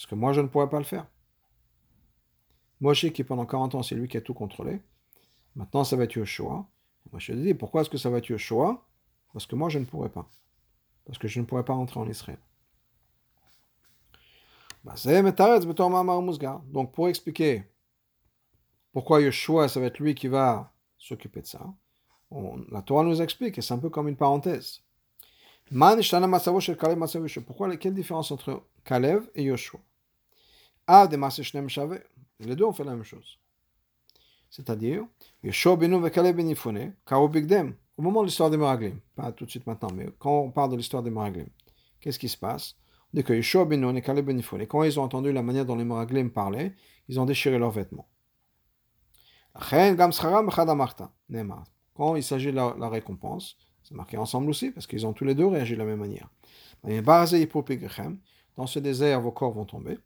Parce 0.00 0.08
que 0.08 0.14
moi, 0.14 0.32
je 0.32 0.40
ne 0.40 0.46
pourrais 0.46 0.70
pas 0.70 0.78
le 0.78 0.84
faire. 0.84 1.06
Moshe, 2.80 3.12
qui 3.12 3.22
pendant 3.22 3.44
40 3.44 3.74
ans, 3.74 3.82
c'est 3.82 3.94
lui 3.94 4.08
qui 4.08 4.16
a 4.16 4.22
tout 4.22 4.32
contrôlé. 4.32 4.80
Maintenant, 5.56 5.84
ça 5.84 5.94
va 5.94 6.04
être 6.04 6.14
je 7.18 7.32
te 7.34 7.36
dis, 7.36 7.52
pourquoi 7.52 7.82
est-ce 7.82 7.90
que 7.90 7.98
ça 7.98 8.08
va 8.08 8.16
être 8.16 8.30
Yeshua 8.30 8.88
Parce 9.34 9.44
que 9.44 9.56
moi, 9.56 9.68
je 9.68 9.78
ne 9.78 9.84
pourrais 9.84 10.08
pas. 10.08 10.26
Parce 11.04 11.18
que 11.18 11.28
je 11.28 11.38
ne 11.38 11.44
pourrais 11.44 11.66
pas 11.66 11.74
rentrer 11.74 12.00
en 12.00 12.08
Israël. 12.08 12.38
Bah, 14.84 14.94
Donc, 16.68 16.94
pour 16.94 17.10
expliquer 17.10 17.64
pourquoi 18.92 19.20
Yeshua, 19.20 19.68
ça 19.68 19.80
va 19.80 19.86
être 19.86 19.98
lui 19.98 20.14
qui 20.14 20.28
va 20.28 20.72
s'occuper 20.96 21.42
de 21.42 21.46
ça, 21.46 21.74
la 22.70 22.80
Torah 22.80 23.04
nous 23.04 23.20
explique, 23.20 23.58
et 23.58 23.60
c'est 23.60 23.74
un 23.74 23.78
peu 23.78 23.90
comme 23.90 24.08
une 24.08 24.16
parenthèse. 24.16 24.80
Pourquoi, 27.42 27.76
quelle 27.76 27.94
différence 27.94 28.30
entre 28.30 28.64
Kalev 28.82 29.28
et 29.34 29.42
Yoshua? 29.42 29.78
Les 32.40 32.56
deux 32.56 32.64
ont 32.64 32.72
fait 32.72 32.84
la 32.84 32.92
même 32.92 33.04
chose. 33.04 33.38
C'est-à-dire, 34.50 35.06
Yoshua 35.44 35.76
benu 35.76 36.04
et 36.04 36.10
Kalev 36.10 36.34
ben 36.34 36.52
Bigdem, 37.28 37.74
au 37.96 38.02
moment 38.02 38.22
de 38.22 38.26
l'histoire 38.26 38.50
des 38.50 38.56
Meraglim, 38.56 38.98
pas 39.14 39.30
tout 39.30 39.44
de 39.44 39.50
suite 39.50 39.66
maintenant, 39.68 39.90
mais 39.94 40.08
quand 40.18 40.40
on 40.40 40.50
parle 40.50 40.72
de 40.72 40.76
l'histoire 40.76 41.04
des 41.04 41.10
Meraglim, 41.10 41.46
qu'est-ce 42.00 42.18
qui 42.18 42.28
se 42.28 42.36
passe 42.36 42.74
Dès 43.14 43.22
que 43.22 43.32
Yeshua 43.32 43.66
ben 43.66 43.96
et 43.96 44.02
Caleb 44.02 44.26
ben 44.26 44.42
quand 44.66 44.82
ils 44.82 44.98
ont 44.98 45.04
entendu 45.04 45.30
la 45.32 45.42
manière 45.42 45.64
dont 45.64 45.76
les 45.76 45.84
Meraglim 45.84 46.30
parlaient, 46.30 46.74
ils 47.08 47.20
ont 47.20 47.24
déchiré 47.24 47.58
leurs 47.58 47.70
vêtements. 47.70 48.08
Quand 51.94 52.16
il 52.16 52.22
s'agit 52.24 52.50
de 52.50 52.56
la, 52.56 52.88
récompense, 52.88 53.56
c'est 53.84 53.94
marqué 53.94 54.16
ensemble 54.16 54.50
aussi, 54.50 54.70
parce 54.72 54.88
qu'ils 54.88 55.06
ont 55.06 55.12
tous 55.12 55.24
les 55.24 55.36
deux 55.36 55.46
réagi 55.46 55.74
de 55.74 55.78
la 55.78 55.84
même 55.84 56.00
manière. 56.00 56.28
Dans 58.56 58.66
ce 58.66 58.78
désert, 58.78 59.20
vos 59.20 59.32
corps 59.32 59.52
vont 59.52 59.64
tomber. 59.64 59.98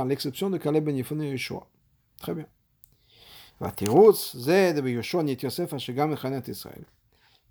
À 0.00 0.04
l'exception 0.04 0.50
de 0.50 0.58
Caleb 0.58 0.84
ben 0.84 0.96
Yifone 0.96 1.22
et 1.22 1.30
Yeshua. 1.30 1.66
Très 2.18 2.34
bien. 2.34 2.46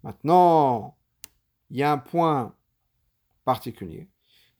Maintenant, 0.03 0.95
il 1.69 1.77
y 1.77 1.83
a 1.83 1.91
un 1.91 1.97
point 1.97 2.55
particulier. 3.45 4.07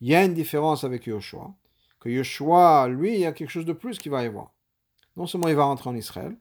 Il 0.01 0.07
y 0.07 0.15
a 0.15 0.23
une 0.23 0.33
différence 0.33 0.83
avec 0.83 1.07
Yoshua. 1.07 1.53
Que 1.99 2.09
Yoshua, 2.09 2.87
lui, 2.87 3.15
il 3.15 3.19
y 3.21 3.25
a 3.25 3.31
quelque 3.33 3.49
chose 3.49 3.65
de 3.65 3.73
plus 3.73 3.97
qui 3.97 4.09
va 4.09 4.23
y 4.23 4.27
avoir. 4.27 4.51
Non 5.17 5.27
seulement 5.27 5.47
il 5.47 5.55
va 5.55 5.65
rentrer 5.65 5.89
en 5.89 5.95
Israël, 5.95 6.37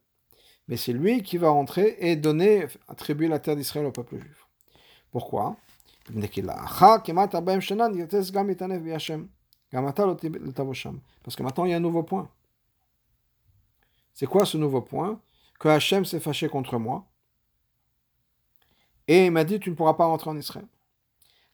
mais 0.69 0.77
c'est 0.77 0.93
lui 0.93 1.23
qui 1.23 1.39
va 1.39 1.49
rentrer 1.49 1.97
et 1.99 2.15
donner, 2.15 2.67
attribuer 2.87 3.29
la 3.29 3.39
terre 3.39 3.57
d'Israël 3.57 3.87
au 3.87 3.91
peuple 3.91 4.19
juif. 4.19 4.47
Pourquoi? 5.11 5.57
Parce 9.71 11.37
que 11.37 11.43
maintenant 11.43 11.65
il 11.65 11.71
y 11.71 11.75
a 11.75 11.77
un 11.77 11.81
nouveau 11.81 12.03
point. 12.03 12.29
C'est 14.15 14.27
quoi 14.27 14.45
ce 14.45 14.57
nouveau 14.57 14.81
point? 14.81 15.21
Que 15.59 15.69
Hachem 15.69 16.05
s'est 16.05 16.21
fâché 16.21 16.49
contre 16.49 16.79
moi 16.79 17.05
et 19.09 19.27
il 19.27 19.33
m'a 19.33 19.45
dit 19.45 19.59
tu 19.59 19.71
ne 19.71 19.75
pourras 19.75 19.95
pas 19.95 20.05
rentrer 20.05 20.31
en 20.31 20.37
Israël. 20.37 20.67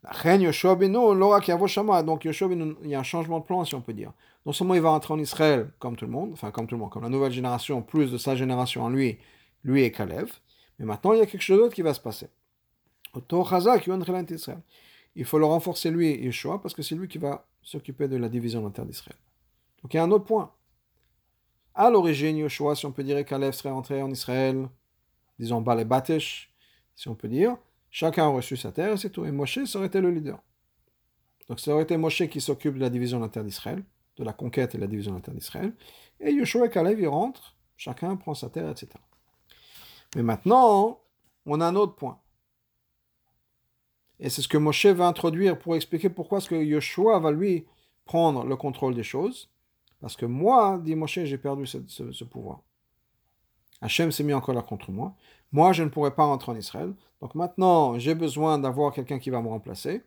Donc 0.05 2.25
Yoshua 2.25 2.49
il 2.51 2.91
y 2.91 2.95
a 2.95 3.01
un 3.01 3.03
changement 3.03 3.41
de 3.41 3.45
plan 3.45 3.65
si 3.65 3.75
on 3.75 3.81
peut 3.81 3.95
dire. 3.95 4.13
Non 4.45 4.53
seulement 4.53 4.75
il 4.75 4.83
va 4.83 4.91
rentrer 4.91 5.15
en 5.15 5.19
Israël 5.19 5.71
comme 5.79 5.97
tout 5.97 6.05
le 6.05 6.11
monde, 6.11 6.31
enfin 6.33 6.51
comme 6.51 6.67
tout 6.67 6.75
le 6.75 6.81
monde, 6.81 6.91
comme 6.91 7.05
la 7.05 7.09
nouvelle 7.09 7.33
génération, 7.33 7.81
plus 7.81 8.13
de 8.13 8.19
sa 8.19 8.37
génération 8.37 8.83
en 8.83 8.91
lui, 8.91 9.19
lui 9.63 9.83
et 9.83 9.91
Kalev, 9.91 10.41
mais 10.79 10.85
maintenant 10.85 11.15
il 11.15 11.21
y 11.21 11.23
a 11.23 11.27
quelque 11.27 11.41
chose 11.41 11.59
d'autre 11.59 11.75
qui 11.75 11.83
va 11.83 11.95
se 11.95 12.01
passer. 12.01 12.29
Il 15.17 15.25
faut 15.25 15.39
le 15.39 15.47
renforcer 15.47 15.91
lui 15.91 16.23
Yeshua 16.23 16.61
parce 16.61 16.75
que 16.75 16.83
c'est 16.83 16.97
lui 16.97 17.09
qui 17.09 17.19
va 17.19 17.47
s'occuper 17.65 18.07
de 18.07 18.17
la 18.17 18.29
division 18.29 18.69
de 18.69 18.73
la 18.77 18.85
d'Israël. 18.85 19.17
Donc 19.83 19.95
il 19.95 19.97
y 19.97 20.01
a 20.01 20.05
un 20.05 20.11
autre 20.11 20.25
point. 20.25 20.53
À 21.75 21.91
l'origine, 21.91 22.37
Yeshua, 22.37 22.77
si 22.77 22.87
on 22.87 22.93
peut 22.93 23.03
dire, 23.03 23.25
Kalev 23.25 23.53
serait 23.53 23.71
entré 23.71 24.01
en 24.01 24.11
Israël, 24.11 24.69
disons, 25.39 25.61
Bale 25.61 25.85
Batesh, 25.85 26.53
si 26.95 27.09
on 27.09 27.17
peut 27.17 27.29
dire, 27.29 27.57
chacun 27.91 28.27
a 28.27 28.29
reçu 28.29 28.57
sa 28.57 28.71
terre 28.71 28.93
et 28.93 28.97
c'est 28.97 29.11
tout. 29.11 29.25
Et 29.25 29.33
Moshe, 29.33 29.59
été 29.59 30.01
le 30.01 30.11
leader. 30.11 30.39
Donc 31.49 31.59
ça 31.59 31.73
aurait 31.73 31.83
été 31.83 31.97
Moshe 31.97 32.29
qui 32.29 32.41
s'occupe 32.41 32.75
de 32.75 32.81
la 32.81 32.91
division 32.91 33.19
de 33.19 33.29
la 33.35 33.43
d'Israël, 33.43 33.83
de 34.17 34.25
la 34.25 34.33
conquête 34.33 34.75
et 34.75 34.79
de 34.79 34.83
la 34.83 34.89
division 34.89 35.19
de 35.19 35.23
la 35.27 35.33
d'Israël. 35.33 35.73
Et 36.21 36.31
Yeshua 36.31 36.67
et 36.67 36.71
Kalev, 36.71 37.01
ils 37.01 37.09
rentrent, 37.09 37.57
chacun 37.77 38.15
prend 38.17 38.35
sa 38.35 38.49
terre, 38.51 38.71
etc. 38.71 38.91
Mais 40.15 40.23
maintenant, 40.23 41.01
on 41.45 41.61
a 41.61 41.67
un 41.67 41.75
autre 41.75 41.97
point. 41.97 42.21
Et 44.21 44.31
c'est 44.31 44.43
ce 44.43 44.49
que 44.49 44.59
Moshe 44.59 44.87
va 44.87 45.07
introduire 45.07 45.59
pour 45.59 45.75
expliquer 45.77 46.09
pourquoi 46.09 46.39
est-ce 46.39 46.49
que 46.49 46.55
Yeshua 46.55 47.19
va 47.19 47.33
lui 47.33 47.67
prendre 48.05 48.45
le 48.45 48.57
contrôle 48.57 48.95
des 48.95 49.03
choses. 49.03 49.51
Parce 50.01 50.17
que 50.17 50.27
moi, 50.27 50.79
dit 50.83 50.95
Moshe, 50.95 51.21
j'ai 51.25 51.39
perdu 51.39 51.67
ce, 51.67 52.25
pouvoir. 52.25 52.61
Hachem 53.81 54.13
s'est 54.13 54.23
mis 54.23 54.35
encore 54.35 54.55
là 54.55 54.63
contre 54.63 54.91
moi. 54.91 55.15
Moi, 55.53 55.73
je 55.73 55.83
ne 55.83 55.89
pourrais 55.89 56.15
pas 56.15 56.25
rentrer 56.25 56.53
en 56.53 56.57
Israël. 56.57 56.93
Donc 57.21 57.35
maintenant, 57.35 57.99
j'ai 57.99 58.15
besoin 58.15 58.59
d'avoir 58.59 58.93
quelqu'un 58.93 59.19
qui 59.19 59.31
va 59.31 59.41
me 59.41 59.49
remplacer. 59.49 60.03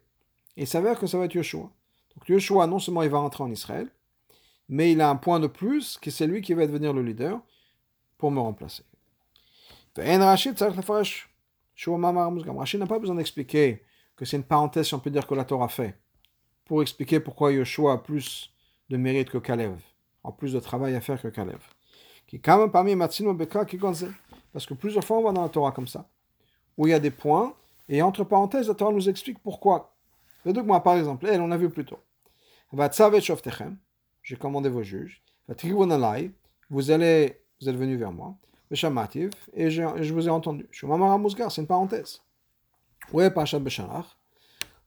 Et 0.56 0.62
il 0.64 0.68
s'avère 0.68 1.00
que 1.00 1.08
ça 1.08 1.18
va 1.18 1.26
être 1.26 1.36
Yeshua. 1.36 1.70
Donc 2.16 2.30
Yeshua, 2.30 2.68
non 2.68 2.80
seulement 2.80 3.04
il 3.04 3.10
va 3.10 3.20
rentrer 3.20 3.44
en 3.44 3.52
Israël, 3.52 3.90
mais 4.70 4.92
il 4.92 5.02
a 5.02 5.10
un 5.10 5.16
point 5.16 5.40
de 5.40 5.48
plus, 5.48 5.98
que 5.98 6.12
c'est 6.12 6.28
lui 6.28 6.42
qui 6.42 6.54
va 6.54 6.66
devenir 6.66 6.94
le 6.94 7.02
leader 7.02 7.40
pour 8.18 8.32
me 8.32 8.40
remplacer. 8.40 8.84
Rachid 12.58 12.80
n'a 12.80 12.88
pas 12.88 13.00
besoin 13.00 13.16
d'expliquer 13.16 13.84
que 14.18 14.26
c'est 14.26 14.38
une 14.38 14.44
parenthèse, 14.44 14.88
si 14.88 14.96
on 14.96 15.00
peut 15.00 15.12
dire, 15.12 15.26
que 15.26 15.36
la 15.36 15.46
Torah 15.46 15.70
fait, 15.70 15.96
pour 16.66 16.82
expliquer 16.82 17.20
pourquoi 17.20 17.54
Yeshua 17.54 17.94
a 17.94 17.98
plus 17.98 18.52
de 18.90 18.98
mérite 18.98 19.30
que 19.30 19.38
Kalev, 19.38 19.80
en 20.24 20.32
plus 20.32 20.52
de 20.54 20.60
travail 20.60 20.96
à 20.96 21.02
faire 21.02 21.22
que 21.22 21.28
Kalev. 21.30 21.62
Parce 24.54 24.66
que 24.66 24.74
plusieurs 24.74 25.04
fois 25.04 25.18
on 25.18 25.24
va 25.24 25.32
dans 25.32 25.44
la 25.44 25.50
Torah 25.50 25.72
comme 25.72 25.88
ça, 25.88 26.10
où 26.76 26.88
il 26.88 26.90
y 26.90 26.94
a 26.94 27.00
des 27.00 27.12
points, 27.12 27.54
et 27.88 28.02
entre 28.02 28.24
parenthèses, 28.24 28.68
la 28.68 28.74
Torah 28.74 28.92
nous 28.92 29.08
explique 29.08 29.40
pourquoi. 29.40 29.96
moi, 30.46 30.84
par 30.84 30.98
exemple, 30.98 31.28
elle, 31.28 31.42
on 31.42 31.52
a 31.52 31.58
vu 31.58 31.70
plus 31.70 31.86
tôt. 31.86 32.00
J'ai 34.24 34.36
commandé 34.36 34.68
vos 34.68 34.84
juges. 34.84 35.22
Vous 36.70 36.92
allez, 36.92 37.40
vous 37.62 37.70
êtes 37.70 37.78
venus 37.78 37.98
vers 37.98 38.12
moi. 38.12 38.36
Et 39.54 39.70
je, 39.70 39.84
je 40.02 40.14
vous 40.14 40.28
ai 40.28 40.30
entendu. 40.30 40.68
C'est 40.72 41.62
une 41.62 41.68
parenthèse. 41.68 42.22
Oui, 43.14 43.30
Parashat 43.30 43.60
Beshalach, 43.60 44.06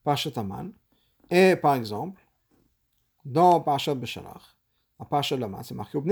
Parashat 0.05 0.33
Aman. 0.37 0.73
Et 1.31 1.57
par 1.57 1.75
exemple, 1.75 2.21
dans 3.25 3.61
Parashat 3.61 3.95
Beshalach, 3.95 4.57
à 5.01 5.05
Parashat 5.07 5.39
Laman, 5.39 5.63
c'est 5.63 5.75
marqué 5.75 5.99
que 5.99 6.05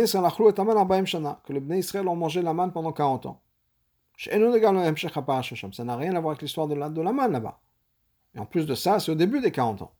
les 1.53 1.61
Bnei 1.61 1.79
Israël 1.81 2.09
ont 2.09 2.17
mangé 2.17 2.41
la 2.41 2.55
manne 2.55 2.73
pendant 2.73 2.93
40 2.93 3.27
ans. 3.27 3.43
Ça 4.17 4.39
n'a 5.85 5.97
rien 5.97 6.15
à 6.17 6.21
voir 6.21 6.33
avec 6.33 6.43
l'histoire 6.43 6.67
de 6.67 6.75
la, 6.75 6.89
de 6.89 7.03
la 7.03 7.13
manne 7.13 7.33
là-bas. 7.33 7.61
Et 8.35 8.39
en 8.39 8.47
plus 8.47 8.67
de 8.67 8.75
ça, 8.75 8.99
c'est 8.99 9.13
au 9.13 9.15
début 9.15 9.41
des 9.41 9.53
40 9.53 9.83
ans. 9.83 9.93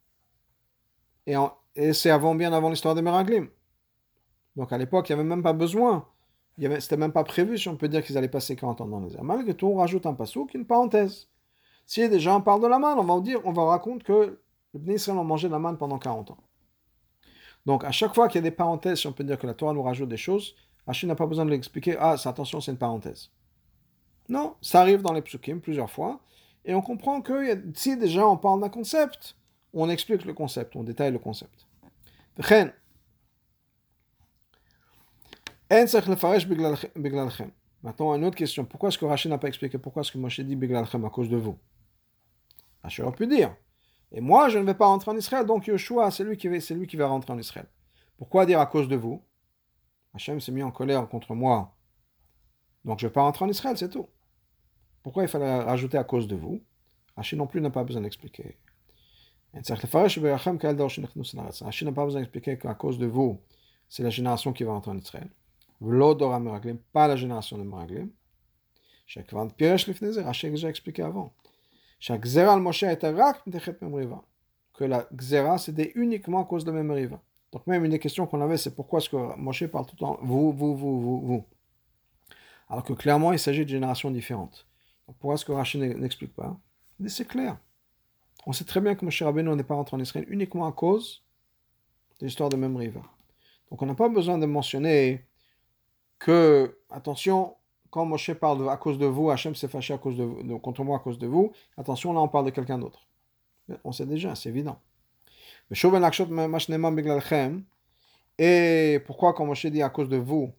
Et, 1.27 1.35
et 1.75 1.93
c'est 1.93 2.11
avant, 2.11 2.35
bien 2.35 2.53
avant 2.53 2.71
l'histoire 2.71 2.95
des 2.95 3.03
Meraglim. 3.03 3.49
Donc 4.57 4.73
à 4.73 4.79
l'époque, 4.79 5.11
il 5.11 5.15
n'y 5.15 5.21
avait 5.21 5.29
même 5.29 5.43
pas 5.43 5.53
besoin. 5.53 6.09
C'était 6.81 6.97
même 6.97 7.13
pas 7.13 7.25
prévu, 7.25 7.59
si 7.59 7.69
on 7.69 7.77
peut 7.77 7.89
dire 7.89 8.03
qu'ils 8.03 8.17
allaient 8.17 8.27
passer 8.27 8.57
40 8.57 8.81
ans 8.81 8.87
dans 8.87 9.01
les 9.01 9.15
airs. 9.15 9.23
Malgré 9.23 9.55
tout, 9.55 9.67
on 9.67 9.77
rajoute 9.77 10.07
un 10.07 10.15
qui 10.15 10.57
une 10.57 10.67
parenthèse. 10.67 11.29
Si 11.89 12.07
des 12.07 12.21
gens 12.21 12.43
parlent 12.43 12.61
de 12.61 12.67
la 12.67 12.79
manne, 12.79 12.99
on 12.99 13.03
va 13.03 13.19
dire, 13.21 13.41
on 13.47 13.53
va 13.53 13.65
raconter 13.65 14.05
que 14.05 14.39
les 14.75 14.79
Bnei 14.79 15.09
ont 15.09 15.25
mangé 15.25 15.49
la 15.49 15.59
manne 15.59 15.79
pendant 15.79 15.99
40 15.99 16.33
ans. 16.33 16.37
Donc, 17.65 17.83
à 17.83 17.91
chaque 17.93 18.15
fois 18.15 18.29
qu'il 18.29 18.37
y 18.37 18.39
a 18.41 18.43
des 18.43 18.55
parenthèses, 18.55 19.01
si 19.01 19.07
on 19.07 19.13
peut 19.13 19.25
dire 19.25 19.39
que 19.39 19.47
la 19.47 19.55
Torah 19.55 19.73
nous 19.73 19.83
rajoute 19.83 20.11
des 20.11 20.19
choses, 20.19 20.55
Hachim 20.87 21.07
n'a 21.07 21.15
pas 21.15 21.25
besoin 21.25 21.47
de 21.47 21.51
l'expliquer. 21.51 21.97
Ah, 21.99 22.15
attention, 22.23 22.61
c'est 22.61 22.73
une 22.73 22.77
parenthèse. 22.77 23.31
Non, 24.29 24.57
ça 24.61 24.83
arrive 24.83 25.01
dans 25.01 25.15
les 25.15 25.23
psukim 25.23 25.61
plusieurs 25.61 25.91
fois. 25.91 26.21
Et 26.67 26.75
on 26.75 26.83
comprend 26.83 27.23
que 27.23 27.65
si 27.75 27.97
déjà 27.97 28.29
on 28.29 28.37
parle 28.37 28.61
d'un 28.61 28.69
concept, 28.69 29.35
on 29.73 29.89
explique 29.89 30.27
le 30.27 30.35
concept, 30.35 30.77
on 30.77 30.83
détaille 30.83 31.13
le 31.13 31.19
concept. 31.19 31.67
Maintenant, 37.83 38.15
une 38.15 38.27
autre 38.27 38.37
question. 38.37 38.67
Pourquoi 38.67 38.91
est-ce 38.91 38.99
que 38.99 39.07
Rachid 39.07 39.31
n'a 39.31 39.39
pas 39.39 39.49
expliqué 39.49 39.79
pourquoi 39.79 40.03
est-ce 40.03 40.13
que 40.13 40.19
Moshe 40.19 40.41
dit 40.41 40.55
Biglalchem 40.55 41.03
à 41.07 41.11
cause 41.11 41.31
de 41.31 41.37
vous? 41.39 41.57
Rachid 42.89 43.05
aurait 43.05 43.17
pu 43.17 43.27
dire 43.27 43.55
Et 44.13 44.21
moi, 44.21 44.49
je 44.49 44.59
ne 44.59 44.65
vais 44.65 44.75
pas 44.75 44.87
rentrer 44.87 45.11
en 45.11 45.17
Israël, 45.17 45.47
donc 45.47 45.67
Yeshua, 45.67 46.11
c'est 46.11 46.25
lui, 46.25 46.37
qui 46.37 46.97
va, 46.97 47.07
rentrer 47.07 47.33
en 47.33 47.39
Israël. 47.39 47.67
Pourquoi 48.17 48.47
dire 48.47 48.61
à 48.61 48.67
cause 48.67 48.89
de 48.89 48.97
vous? 48.97 49.23
Hachem 50.15 50.41
s'est 50.41 50.53
mis 50.53 50.63
en 50.63 50.71
colère 50.71 51.09
contre 51.09 51.35
moi, 51.35 51.77
donc 52.85 52.99
je 52.99 53.07
ne 53.07 53.11
vais 53.11 53.13
pas 53.13 53.23
rentrer 53.23 53.45
en 53.45 53.49
Israël, 53.49 53.77
c'est 53.77 53.91
tout. 53.91 54.09
Pourquoi 55.03 55.23
il 55.23 55.29
fallait 55.29 55.63
rajouter 55.63 55.99
à 55.99 56.05
cause 56.05 56.27
de 56.27 56.37
vous? 56.37 56.63
Rachid 57.17 57.39
non 57.39 57.47
plus 57.47 57.61
n'a 57.61 57.71
pas 57.71 57.85
besoin 57.85 58.03
d'expliquer. 58.03 58.59
Rachid 59.55 60.23
n'a 60.23 61.93
pas 61.93 62.05
besoin 62.05 62.21
d'expliquer 62.21 62.59
qu'à 62.59 62.75
cause 62.75 62.99
de 62.99 63.07
vous, 63.07 63.41
c'est 63.89 64.03
la 64.03 64.11
génération 64.11 64.53
qui 64.53 64.65
va 64.65 64.73
rentrer 64.73 64.91
en 64.91 64.99
Israël 64.99 65.31
pas 66.93 67.09
la 67.09 67.17
génération 67.17 67.59
de 67.59 67.63
Meraglim. 67.63 68.11
L'ifnezer, 69.15 70.25
Rachel 70.25 70.51
déjà 70.51 70.69
expliqué 70.69 71.03
avant. 71.03 71.33
Chaque 71.99 72.27
al 72.37 72.61
Moshe 72.61 72.85
était 72.85 73.11
rak. 73.11 73.43
Que 74.75 74.85
la 74.85 75.09
xera 75.13 75.59
c'était 75.59 75.91
uniquement 75.97 76.43
à 76.43 76.45
cause 76.45 76.65
de 76.65 76.71
memriva. 76.71 77.21
Donc 77.51 77.67
même 77.67 77.85
une 77.85 77.91
des 77.91 77.99
questions 77.99 78.27
qu'on 78.27 78.41
avait, 78.41 78.57
c'est 78.57 78.75
pourquoi 78.75 79.01
est-ce 79.01 79.09
que 79.09 79.37
Moshe 79.37 79.67
parle 79.67 79.87
tout 79.87 79.97
le 79.97 80.01
temps 80.01 80.19
vous, 80.23 80.53
vous, 80.53 80.77
vous, 80.77 81.01
vous, 81.01 81.21
vous? 81.21 81.45
Alors 82.69 82.85
que 82.85 82.93
clairement, 82.93 83.33
il 83.33 83.39
s'agit 83.39 83.65
de 83.65 83.71
générations 83.71 84.11
différentes. 84.11 84.67
Pourquoi 85.07 85.35
est-ce 85.35 85.45
que 85.45 85.53
Rachel 85.53 85.99
n'explique 85.99 86.35
pas? 86.35 86.57
Mais 87.01 87.09
c'est 87.09 87.25
clair. 87.25 87.59
On 88.47 88.53
sait 88.53 88.65
très 88.65 88.81
bien 88.81 88.95
que 88.95 89.05
Moshe 89.05 89.23
Rabbeinu 89.23 89.55
n'est 89.57 89.65
pas 89.65 89.75
rentré 89.75 89.97
en 89.97 90.01
Israël 90.01 90.27
uniquement 90.29 90.67
à 90.67 90.73
cause 90.73 91.25
de 92.21 92.27
l'histoire 92.27 92.49
de 92.49 92.57
Memriva. 92.57 93.03
Donc 93.71 93.83
on 93.83 93.87
n'a 93.87 93.95
pas 93.95 94.09
besoin 94.09 94.39
de 94.39 94.47
mentionner 94.47 95.27
que, 96.19 96.79
attention, 96.91 97.57
quand 97.91 98.05
Moshe 98.05 98.33
parle 98.35 98.69
à 98.69 98.77
cause 98.77 98.99
de 98.99 99.07
vous, 99.07 99.31
Hachem 99.31 99.55
s'est 99.55 99.69
fâché 99.69 99.95
à 99.95 99.99
cause 99.99 100.17
de, 100.17 100.55
contre 100.57 100.85
moi 100.85 100.97
à 100.97 101.01
cause 101.01 101.19
de 101.19 101.27
vous, 101.27 101.53
attention, 101.77 102.13
là 102.13 102.21
on 102.21 102.29
parle 102.29 102.47
de 102.47 102.51
quelqu'un 102.51 102.79
d'autre. 102.79 103.07
On 103.85 103.93
sait 103.93 104.07
déjà, 104.07 104.35
c'est 104.35 104.49
évident. 104.49 104.79
Et 108.39 109.01
pourquoi 109.07 109.35
quand 109.35 109.45
Moshe 109.47 109.67
dit 109.67 109.83
à 109.83 109.91
cause 109.91 110.09
de 110.09 110.17
vous, 110.17 110.53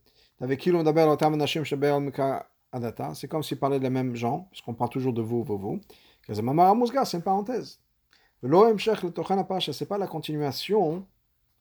c'est 3.14 3.28
comme 3.28 3.44
s'il 3.44 3.60
parlait 3.60 3.80
des 3.80 3.90
mêmes 3.90 4.16
gens, 4.16 4.48
parce 4.52 4.62
qu'on 4.62 4.74
parle 4.74 4.90
toujours 4.90 5.14
de 5.14 5.22
vous, 5.22 5.44
vous, 5.44 5.58
vous. 5.58 5.82
C'est 6.28 6.38
une 6.40 7.24
parenthèse. 7.24 7.80
C'est 8.42 9.88
pas 9.88 9.98
la 9.98 10.08
continuation 10.08 11.06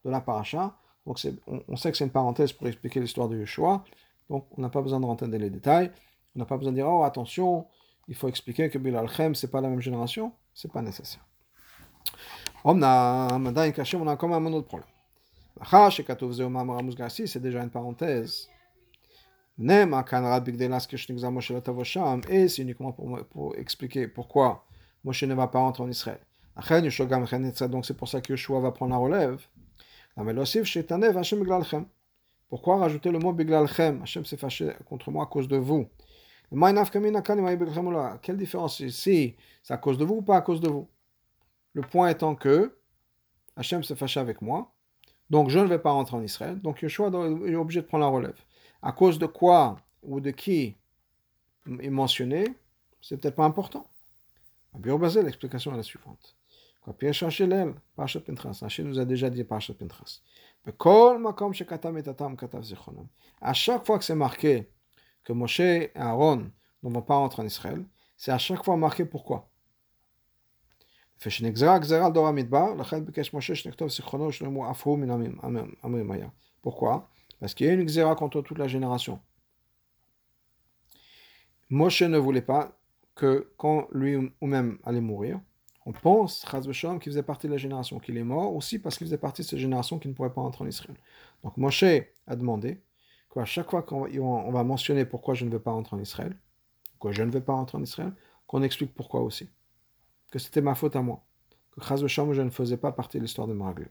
de 0.05 0.11
la 0.11 0.21
paracha, 0.21 0.77
donc 1.07 1.19
on, 1.69 1.77
sait 1.77 1.91
que 1.91 1.97
c'est 1.97 2.05
une 2.05 2.11
parenthèse 2.11 2.53
pour 2.53 2.69
expliquer 2.69 3.01
l'histoire 3.01 3.29
de 3.29 3.39
Yeshua. 3.39 3.83
Donc 4.29 4.47
on 4.57 4.63
n'a 4.63 4.69
pas 4.69 4.83
besoin 4.83 5.01
de 5.01 5.07
rentrer 5.07 5.29
dans 5.29 5.39
les 5.39 5.51
détails. 5.51 5.91
On 6.35 6.39
n'a 6.39 6.45
pas 6.45 6.57
besoin 6.57 6.73
de 6.73 6.77
dire, 6.77 6.89
oh 6.89 7.05
attention, 7.05 7.67
il 8.09 8.15
faut 8.15 8.29
expliquer 8.29 8.71
que 8.71 8.79
Bilal 8.79 9.09
Khem, 9.11 9.35
ce 9.35 9.47
n'est 9.47 9.51
pas 9.51 9.61
la 9.61 9.69
même 9.69 9.81
génération. 9.81 10.33
Ce 10.55 10.67
n'est 10.67 10.73
pas 10.73 10.83
nécessaire. 10.83 11.25
On 12.65 12.83
a, 12.83 13.29
on 13.39 13.57
a 13.57 14.17
quand 14.17 14.29
même 14.29 14.47
un 14.47 14.53
autre 14.53 14.67
problème. 14.67 14.89
C'est 17.27 17.43
déjà 17.43 17.63
une 17.63 17.71
parenthèse. 17.71 18.49
Et 19.61 19.87
c'est 22.49 22.63
uniquement 22.63 22.93
pour, 22.93 23.57
expliquer 23.57 24.07
pourquoi 24.09 24.65
Moshe 25.05 25.25
ne 25.25 25.35
va 25.35 25.49
pas 25.49 25.59
rentrer 25.59 25.83
en 25.83 25.91
Israël. 25.91 26.21
Donc 27.71 27.87
c'est 27.87 27.97
pour 27.97 28.09
ça 28.09 28.21
que 28.21 28.33
Yeshua 28.33 28.61
va 28.61 28.71
prendre 28.73 28.93
la 28.93 28.99
relève. 28.99 29.47
Pourquoi 32.49 32.79
rajouter 32.79 33.11
le 33.11 33.19
mot 33.19 33.33
Biglalchem 33.33 34.03
Hachem 34.03 34.25
s'est 34.25 34.37
fâché 34.37 34.73
contre 34.87 35.11
moi 35.11 35.25
à 35.25 35.27
cause 35.27 35.49
de 35.49 35.57
vous. 35.57 35.87
Quelle 38.23 38.37
différence? 38.39 38.81
Ici 38.81 39.37
C'est 39.63 39.75
à 39.75 39.77
cause 39.77 39.99
de 39.99 40.05
vous 40.05 40.17
ou 40.17 40.23
pas 40.23 40.39
à 40.39 40.41
cause 40.41 40.61
de 40.63 40.69
vous? 40.69 40.89
Le 41.75 41.83
point 41.83 42.09
étant 42.09 42.35
que 42.35 42.79
Hachem 43.55 43.83
s'est 43.83 43.97
fâché 43.97 44.19
avec 44.19 44.41
moi, 44.41 44.73
donc 45.29 45.51
je 45.51 45.59
ne 45.59 45.67
vais 45.67 45.79
pas 45.79 45.91
rentrer 45.91 46.17
en 46.17 46.23
Israël, 46.23 46.59
donc 46.61 46.81
Yeshua 46.81 47.09
est 47.09 47.55
obligé 47.55 47.83
de 47.83 47.87
prendre 47.87 48.05
la 48.05 48.11
relève. 48.11 48.41
À 48.81 48.93
cause 48.93 49.19
de 49.19 49.27
quoi 49.27 49.77
ou 50.03 50.21
de 50.21 50.31
qui 50.31 50.75
est 51.67 51.91
mentionné, 51.91 52.47
c'est 53.03 53.21
peut-être 53.21 53.37
pas 53.37 53.45
important. 53.45 53.87
L'explication 54.83 55.75
est 55.75 55.77
la 55.77 55.83
suivante. 55.83 56.38
Rachid 58.61 58.87
nous 58.87 58.99
a 58.99 59.05
déjà 59.05 59.31
dit 59.31 59.45
Parashat 59.45 59.75
Pintras. 59.75 60.21
À 63.41 63.53
chaque 63.53 63.87
fois 63.87 63.99
que 63.99 64.05
c'est 64.05 64.15
marqué 64.15 64.71
que 65.25 65.33
Moshe 65.33 65.61
et 65.61 65.91
Aaron 65.95 66.51
ne 66.83 66.91
vont 66.91 67.03
pas 67.03 67.17
rentrer 67.17 67.43
en 67.43 67.47
Israël, 67.47 67.85
c'est 68.17 68.33
à 68.33 68.39
chaque 68.39 68.65
fois 68.65 68.77
marqué 68.77 69.05
pourquoi? 69.05 69.51
Pourquoi? 76.63 77.11
Parce 77.41 77.55
qu'il 77.55 77.67
y 77.67 77.71
a 77.71 77.73
une 77.73 77.85
xéra 77.85 78.15
contre 78.15 78.41
toute 78.43 78.59
la 78.59 78.69
génération. 78.69 79.21
Moshe 81.71 82.03
ne 82.03 82.19
voulait 82.19 82.43
pas 82.43 82.79
que 83.15 83.53
quand 83.57 83.89
lui 83.93 84.17
ou 84.17 84.47
même 84.47 84.79
allait 84.85 85.01
mourir, 85.01 85.41
on 85.89 85.93
pense, 85.93 86.45
qu'il 86.45 87.01
faisait 87.01 87.23
partie 87.23 87.47
de 87.47 87.53
la 87.53 87.57
génération, 87.57 87.99
qu'il 87.99 88.19
est 88.19 88.23
mort 88.23 88.55
aussi 88.55 88.79
parce 88.79 88.99
qu'il 88.99 89.07
faisait 89.07 89.17
partie 89.17 89.41
de 89.41 89.47
cette 89.47 89.59
génération 89.59 89.99
qui 89.99 90.09
ne 90.09 90.13
pourrait 90.13 90.35
pas 90.35 90.43
entrer 90.43 90.63
en 90.65 90.69
Israël. 90.69 90.95
Donc 91.43 91.57
Moshe 91.57 91.83
a 91.83 92.37
demandé 92.37 92.83
qu'à 93.33 93.47
chaque 93.47 93.71
fois 93.71 93.83
qu'on 93.83 94.51
va 94.51 94.65
mentionner 94.65 95.07
pourquoi 95.07 95.33
je 95.33 95.47
ne 95.47 95.51
veux 95.51 95.61
pas 95.61 95.71
rentrer 95.71 95.97
en 95.97 96.01
Israël, 96.01 96.37
pourquoi 96.91 97.13
je 97.13 97.23
ne 97.23 97.31
veux 97.31 97.41
pas 97.41 97.55
rentrer 97.55 97.79
en 97.79 97.83
Israël, 97.83 98.13
qu'on 98.47 98.63
explique 98.63 98.95
pourquoi 98.95 99.23
aussi. 99.23 99.49
Que 100.31 100.39
c'était 100.39 100.61
ma 100.61 100.75
faute 100.75 100.95
à 100.95 101.01
moi. 101.01 101.25
Que 101.71 101.81
Chaz 101.83 102.07
je 102.07 102.43
ne 102.43 102.51
faisais 102.51 102.77
pas 102.77 102.93
partie 102.93 103.17
de 103.17 103.23
l'histoire 103.23 103.49
de 103.49 103.55
Maraglim. 103.55 103.89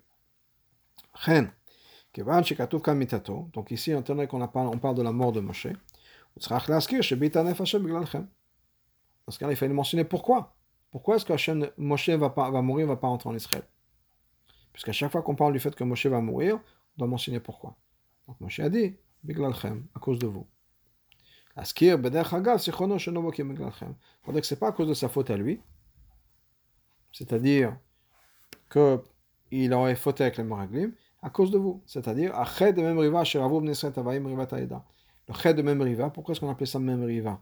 Donc 3.53 3.71
ici, 3.71 3.95
on 3.95 4.03
qu'on 4.03 4.41
on 4.41 4.77
parle 4.77 4.95
de 4.95 5.01
la 5.01 5.11
mort 5.11 5.31
de 5.31 5.39
Moshe. 5.39 5.65
Dans 5.65 6.43
ce 6.43 6.49
cas-là, 9.39 9.51
il 9.51 9.55
fallait 9.55 9.73
mentionner 9.73 10.03
pourquoi. 10.03 10.56
Pourquoi 10.91 11.15
est-ce 11.17 11.25
que 11.25 11.73
Moshe 11.77 12.09
va, 12.09 12.29
pas, 12.29 12.49
va 12.49 12.61
mourir, 12.61 12.87
va 12.87 12.95
pas 12.95 13.07
rentrer 13.07 13.29
en 13.29 13.35
Israël? 13.35 13.63
Puisqu'à 14.71 14.91
chaque 14.91 15.11
fois 15.11 15.21
qu'on 15.21 15.35
parle 15.35 15.53
du 15.53 15.59
fait 15.59 15.75
que 15.75 15.83
Moshe 15.83 16.05
va 16.05 16.21
mourir, 16.21 16.55
on 16.55 16.99
doit 16.99 17.07
mentionner 17.07 17.39
pourquoi. 17.39 17.75
Donc 18.27 18.39
Moshe 18.39 18.59
a 18.59 18.69
dit, 18.69 18.95
à 19.95 19.99
cause 19.99 20.19
de 20.19 20.27
vous. 20.27 20.47
Askir, 21.55 21.97
Beder 21.97 22.23
Hagav, 22.31 22.59
Sichono, 22.59 22.97
Shenoboki, 22.99 23.43
Biglalchem. 23.43 23.95
dire 24.27 24.41
que 24.41 24.47
ce 24.47 24.53
n'est 24.53 24.59
pas 24.59 24.67
à 24.67 24.71
cause 24.71 24.87
de 24.87 24.93
sa 24.93 25.09
faute 25.09 25.29
à 25.31 25.37
lui, 25.37 25.59
c'est-à-dire 27.11 27.75
qu'il 28.71 29.73
aurait 29.73 29.95
fauté 29.95 30.23
avec 30.23 30.37
les 30.37 30.43
Moraglim, 30.43 30.93
à 31.21 31.29
cause 31.29 31.49
de 31.49 31.57
vous. 31.57 31.81
C'est-à-dire, 31.85 32.35
Ached 32.35 32.75
de 32.75 32.81
Memriva, 32.81 33.23
Sheravu, 33.23 33.61
Bnesret, 33.61 33.91
Tavaim, 33.91 34.23
Riva. 34.25 34.85
Le 35.27 35.33
Ched 35.33 35.57
de 35.57 35.61
Memriva, 35.61 36.09
pourquoi 36.09 36.33
est-ce 36.33 36.39
qu'on 36.39 36.49
appelle 36.49 36.67
ça 36.67 36.79
Memriva 36.79 37.41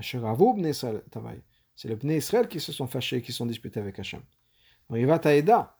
Sheravu, 0.00 0.54
Bnesret, 0.54 1.02
Tavaim. 1.10 1.40
C'est 1.76 1.88
les 1.88 1.96
Bnei 1.96 2.16
Israël 2.16 2.48
qui 2.48 2.58
se 2.58 2.72
sont 2.72 2.86
fâchés, 2.86 3.22
qui 3.22 3.32
sont 3.32 3.46
disputés 3.46 3.80
avec 3.80 3.98
Hachem. 3.98 4.22
va 4.88 5.18
Taïda, 5.18 5.76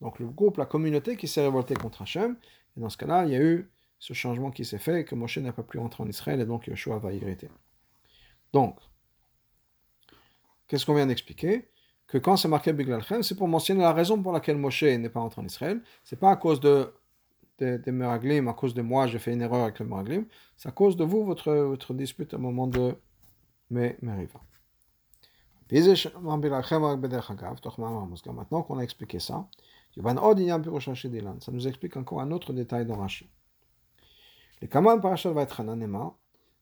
donc 0.00 0.18
le 0.18 0.26
groupe, 0.26 0.56
la 0.56 0.66
communauté 0.66 1.16
qui 1.16 1.28
s'est 1.28 1.42
révoltée 1.42 1.74
contre 1.74 2.02
Hachem. 2.02 2.36
Et 2.76 2.80
dans 2.80 2.88
ce 2.88 2.96
cas-là, 2.96 3.24
il 3.26 3.32
y 3.32 3.36
a 3.36 3.40
eu 3.40 3.70
ce 3.98 4.14
changement 4.14 4.50
qui 4.50 4.64
s'est 4.64 4.78
fait, 4.78 5.04
que 5.04 5.14
Moshe 5.14 5.38
n'a 5.38 5.52
pas 5.52 5.62
pu 5.62 5.78
rentrer 5.78 6.02
en 6.02 6.08
Israël, 6.08 6.40
et 6.40 6.46
donc 6.46 6.66
Yeshua 6.66 6.98
va 6.98 7.12
hériter. 7.12 7.50
Donc, 8.52 8.78
qu'est-ce 10.66 10.86
qu'on 10.86 10.94
vient 10.94 11.06
d'expliquer? 11.06 11.68
Que 12.06 12.18
quand 12.18 12.36
c'est 12.36 12.48
marqué 12.48 12.72
Biglalchem, 12.72 13.22
c'est 13.22 13.36
pour 13.36 13.46
mentionner 13.46 13.82
la 13.82 13.92
raison 13.92 14.20
pour 14.20 14.32
laquelle 14.32 14.56
Moshe 14.56 14.82
n'est 14.82 15.10
pas 15.10 15.20
rentré 15.20 15.42
en 15.42 15.44
Israël. 15.44 15.82
C'est 16.02 16.18
pas 16.18 16.30
à 16.30 16.36
cause 16.36 16.60
de 16.60 16.92
des 17.58 17.92
Meraglim, 17.92 18.48
à 18.48 18.54
cause 18.54 18.72
de 18.72 18.80
moi, 18.80 19.06
j'ai 19.06 19.18
fait 19.18 19.34
une 19.34 19.42
erreur 19.42 19.64
avec 19.64 19.80
le 19.80 19.84
Meraglim. 19.84 20.24
C'est 20.56 20.70
à 20.70 20.72
cause 20.72 20.96
de 20.96 21.04
vous, 21.04 21.26
votre, 21.26 21.52
votre 21.52 21.92
dispute 21.92 22.32
au 22.32 22.38
moment 22.38 22.66
de 22.66 22.96
Meriva. 23.68 24.40
Maintenant 25.70 25.94
qu'on 28.62 28.78
a 28.78 28.82
expliqué 28.82 29.20
ça, 29.20 29.46
ça 29.94 31.52
nous 31.52 31.68
explique 31.68 31.96
encore 31.96 32.20
un 32.20 32.32
autre 32.32 32.52
détail 32.52 32.86
dans 32.86 32.96
Rashi. 32.96 33.30
Les 34.60 34.66
Kaman 34.68 35.00
Parashat 35.00 35.30
Vaitchanan 35.30 35.78
Nema, 35.78 36.12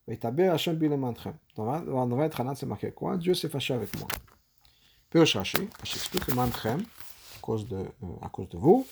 Vaitaber 0.07 0.49
Hashem 0.49 0.75
Bilemantchem. 0.75 1.33
Dans 1.55 2.07
Vaitchanan, 2.07 2.53
c'est 2.55 2.67
marqué 2.67 2.91
quoi? 2.91 3.17
Dieu 3.17 3.33
s'est 3.33 3.49
fâché 3.49 3.73
avec 3.73 3.97
moi. 3.99 4.07
Pirosh 5.09 5.35
Rashi, 5.35 5.67
Rashi 5.79 5.97
explique 5.97 6.27
le 6.27 6.35
Mantchem, 6.35 6.79
à 6.79 7.39
cause 7.41 7.67
de, 7.67 7.77
euh, 7.77 7.85
à 8.21 8.29
cause 8.29 8.47
de 8.49 8.57
vous, 8.57 8.85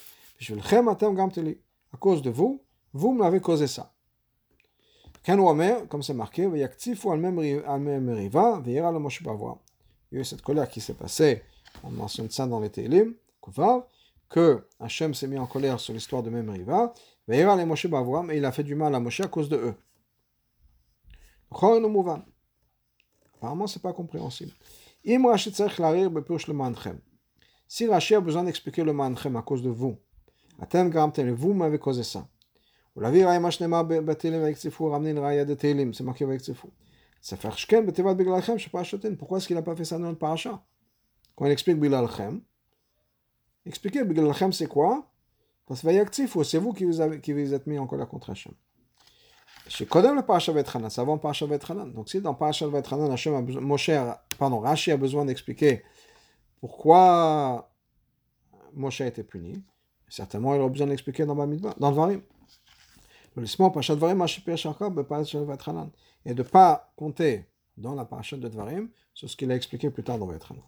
À 1.93 1.97
cause 1.97 2.23
de 2.23 2.31
vous, 2.31 2.63
vous 2.93 3.13
m'avez 3.13 3.39
causé 3.39 3.67
ça. 3.67 3.93
comme 5.89 6.03
c'est 6.03 6.13
marqué, 6.13 6.47
il 10.11 10.15
y 10.15 10.17
a 10.17 10.21
eu 10.21 10.25
cette 10.25 10.41
colère 10.41 10.69
qui 10.69 10.81
s'est 10.81 10.93
passée, 10.93 11.43
on 11.83 11.91
mentionne 11.91 12.29
ça 12.29 12.47
dans 12.47 12.59
les 12.59 12.69
Télim, 12.69 13.13
que 14.29 14.67
Hachem 14.79 15.13
s'est 15.13 15.27
mis 15.27 15.37
en 15.37 15.47
colère 15.47 15.79
sur 15.79 15.93
l'histoire 15.93 16.23
de 16.23 16.29
Memriva, 16.29 16.93
et 17.29 17.39
il 17.39 18.45
a 18.45 18.51
fait 18.51 18.63
du 18.63 18.75
mal 18.75 18.95
à 18.95 18.99
Moshe 18.99 19.21
à 19.21 19.27
cause 19.27 19.49
de 19.49 19.57
eux. 19.57 19.75
Apparemment, 23.35 23.67
ce 23.67 23.77
n'est 23.77 23.81
pas 23.81 23.93
compréhensible. 23.93 24.51
Si 27.69 27.87
Rashi 27.87 28.15
a 28.15 28.21
besoin 28.21 28.43
d'expliquer 28.43 28.83
le 28.83 28.93
manchem 28.93 29.35
à 29.35 29.41
cause 29.41 29.61
de 29.61 29.69
vous, 29.69 29.97
vous 30.57 31.53
m'avez 31.53 31.79
causé 31.79 32.03
ça. 32.03 32.27
C'est 32.95 33.67
marqué 36.01 36.23
avec 36.23 36.41
pourquoi 37.21 39.37
est-ce 39.37 39.47
qu'il 39.47 39.55
n'a 39.55 39.61
pas 39.61 39.75
fait 39.75 39.85
ça 39.85 39.97
dans 39.97 40.09
le 40.09 40.15
paracha 40.15 40.63
Quand 41.35 41.45
il 41.45 41.51
explique 41.51 41.79
Bilalchem, 41.79 42.41
expliquez 43.65 44.03
Bilalchem 44.03 44.53
c'est 44.53 44.67
quoi 44.67 45.09
Parce 45.67 45.81
que 45.81 46.43
c'est 46.43 46.57
vous 46.57 46.73
qui 46.73 46.85
vous, 46.85 47.19
qui 47.19 47.33
vous 47.33 47.53
êtes 47.53 47.67
mis 47.67 47.79
en 47.79 47.87
colère 47.87 48.07
contre 48.07 48.29
Hachem. 48.29 48.53
Je 49.69 49.83
connais 49.83 50.13
le 50.13 50.21
paracha 50.21 50.53
Vetranan, 50.53 50.89
c'est 50.89 51.01
avant 51.01 51.17
paracha 51.17 51.45
Vetranan. 51.45 51.91
Donc 51.91 52.09
si 52.09 52.21
dans 52.21 52.33
paracha 52.33 52.67
Vetranan, 52.67 53.11
Hachem 53.11 53.35
a 53.35 53.41
besoin, 53.41 53.61
Moshe 53.61 53.89
a, 53.89 54.23
pardon, 54.37 54.59
Rashi 54.59 54.91
a 54.91 54.97
besoin 54.97 55.25
d'expliquer 55.25 55.83
pourquoi 56.61 57.69
Moshe 58.73 59.01
a 59.01 59.07
été 59.07 59.23
puni, 59.23 59.61
certainement 60.07 60.55
il 60.55 60.61
aura 60.61 60.69
besoin 60.69 60.87
d'expliquer 60.87 61.25
dans, 61.25 61.35
dans 61.35 61.45
le 61.45 61.95
Varim. 61.95 62.21
Le 63.35 63.43
Lissement, 63.43 63.69
paracha 63.69 63.95
Varim, 63.95 64.21
Rashi 64.21 64.41
paracha 64.41 64.73
Vetranan. 65.43 65.89
Et 66.27 66.33
de 66.33 66.43
ne 66.43 66.47
pas 66.47 66.91
compter 66.97 67.47
dans 67.77 67.95
la 67.95 68.05
parasha 68.05 68.37
de 68.37 68.47
Dvarim 68.47 68.89
sur 69.13 69.29
ce 69.29 69.37
qu'il 69.37 69.49
a 69.49 69.55
expliqué 69.55 69.89
plus 69.89 70.03
tard 70.03 70.19
dans 70.19 70.25
Vatchanan. 70.27 70.61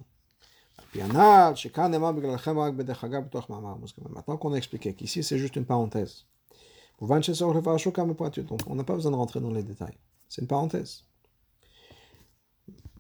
Maintenant 4.10 4.38
qu'on 4.38 4.53
a 4.53 4.55
expliqué 4.55 4.93
qu'ici 4.93 5.22
c'est 5.22 5.38
juste 5.38 5.57
une 5.57 5.66
parenthèse. 5.66 6.26
Donc 7.01 7.12
on 7.12 8.76
n'a 8.76 8.84
pas 8.86 8.95
besoin 8.95 9.12
de 9.12 9.18
rentrer 9.18 9.41
dans 9.41 9.51
les 9.51 9.64
détails. 9.64 9.97
C'est 10.30 10.41
une 10.41 10.47
parenthèse. 10.47 11.03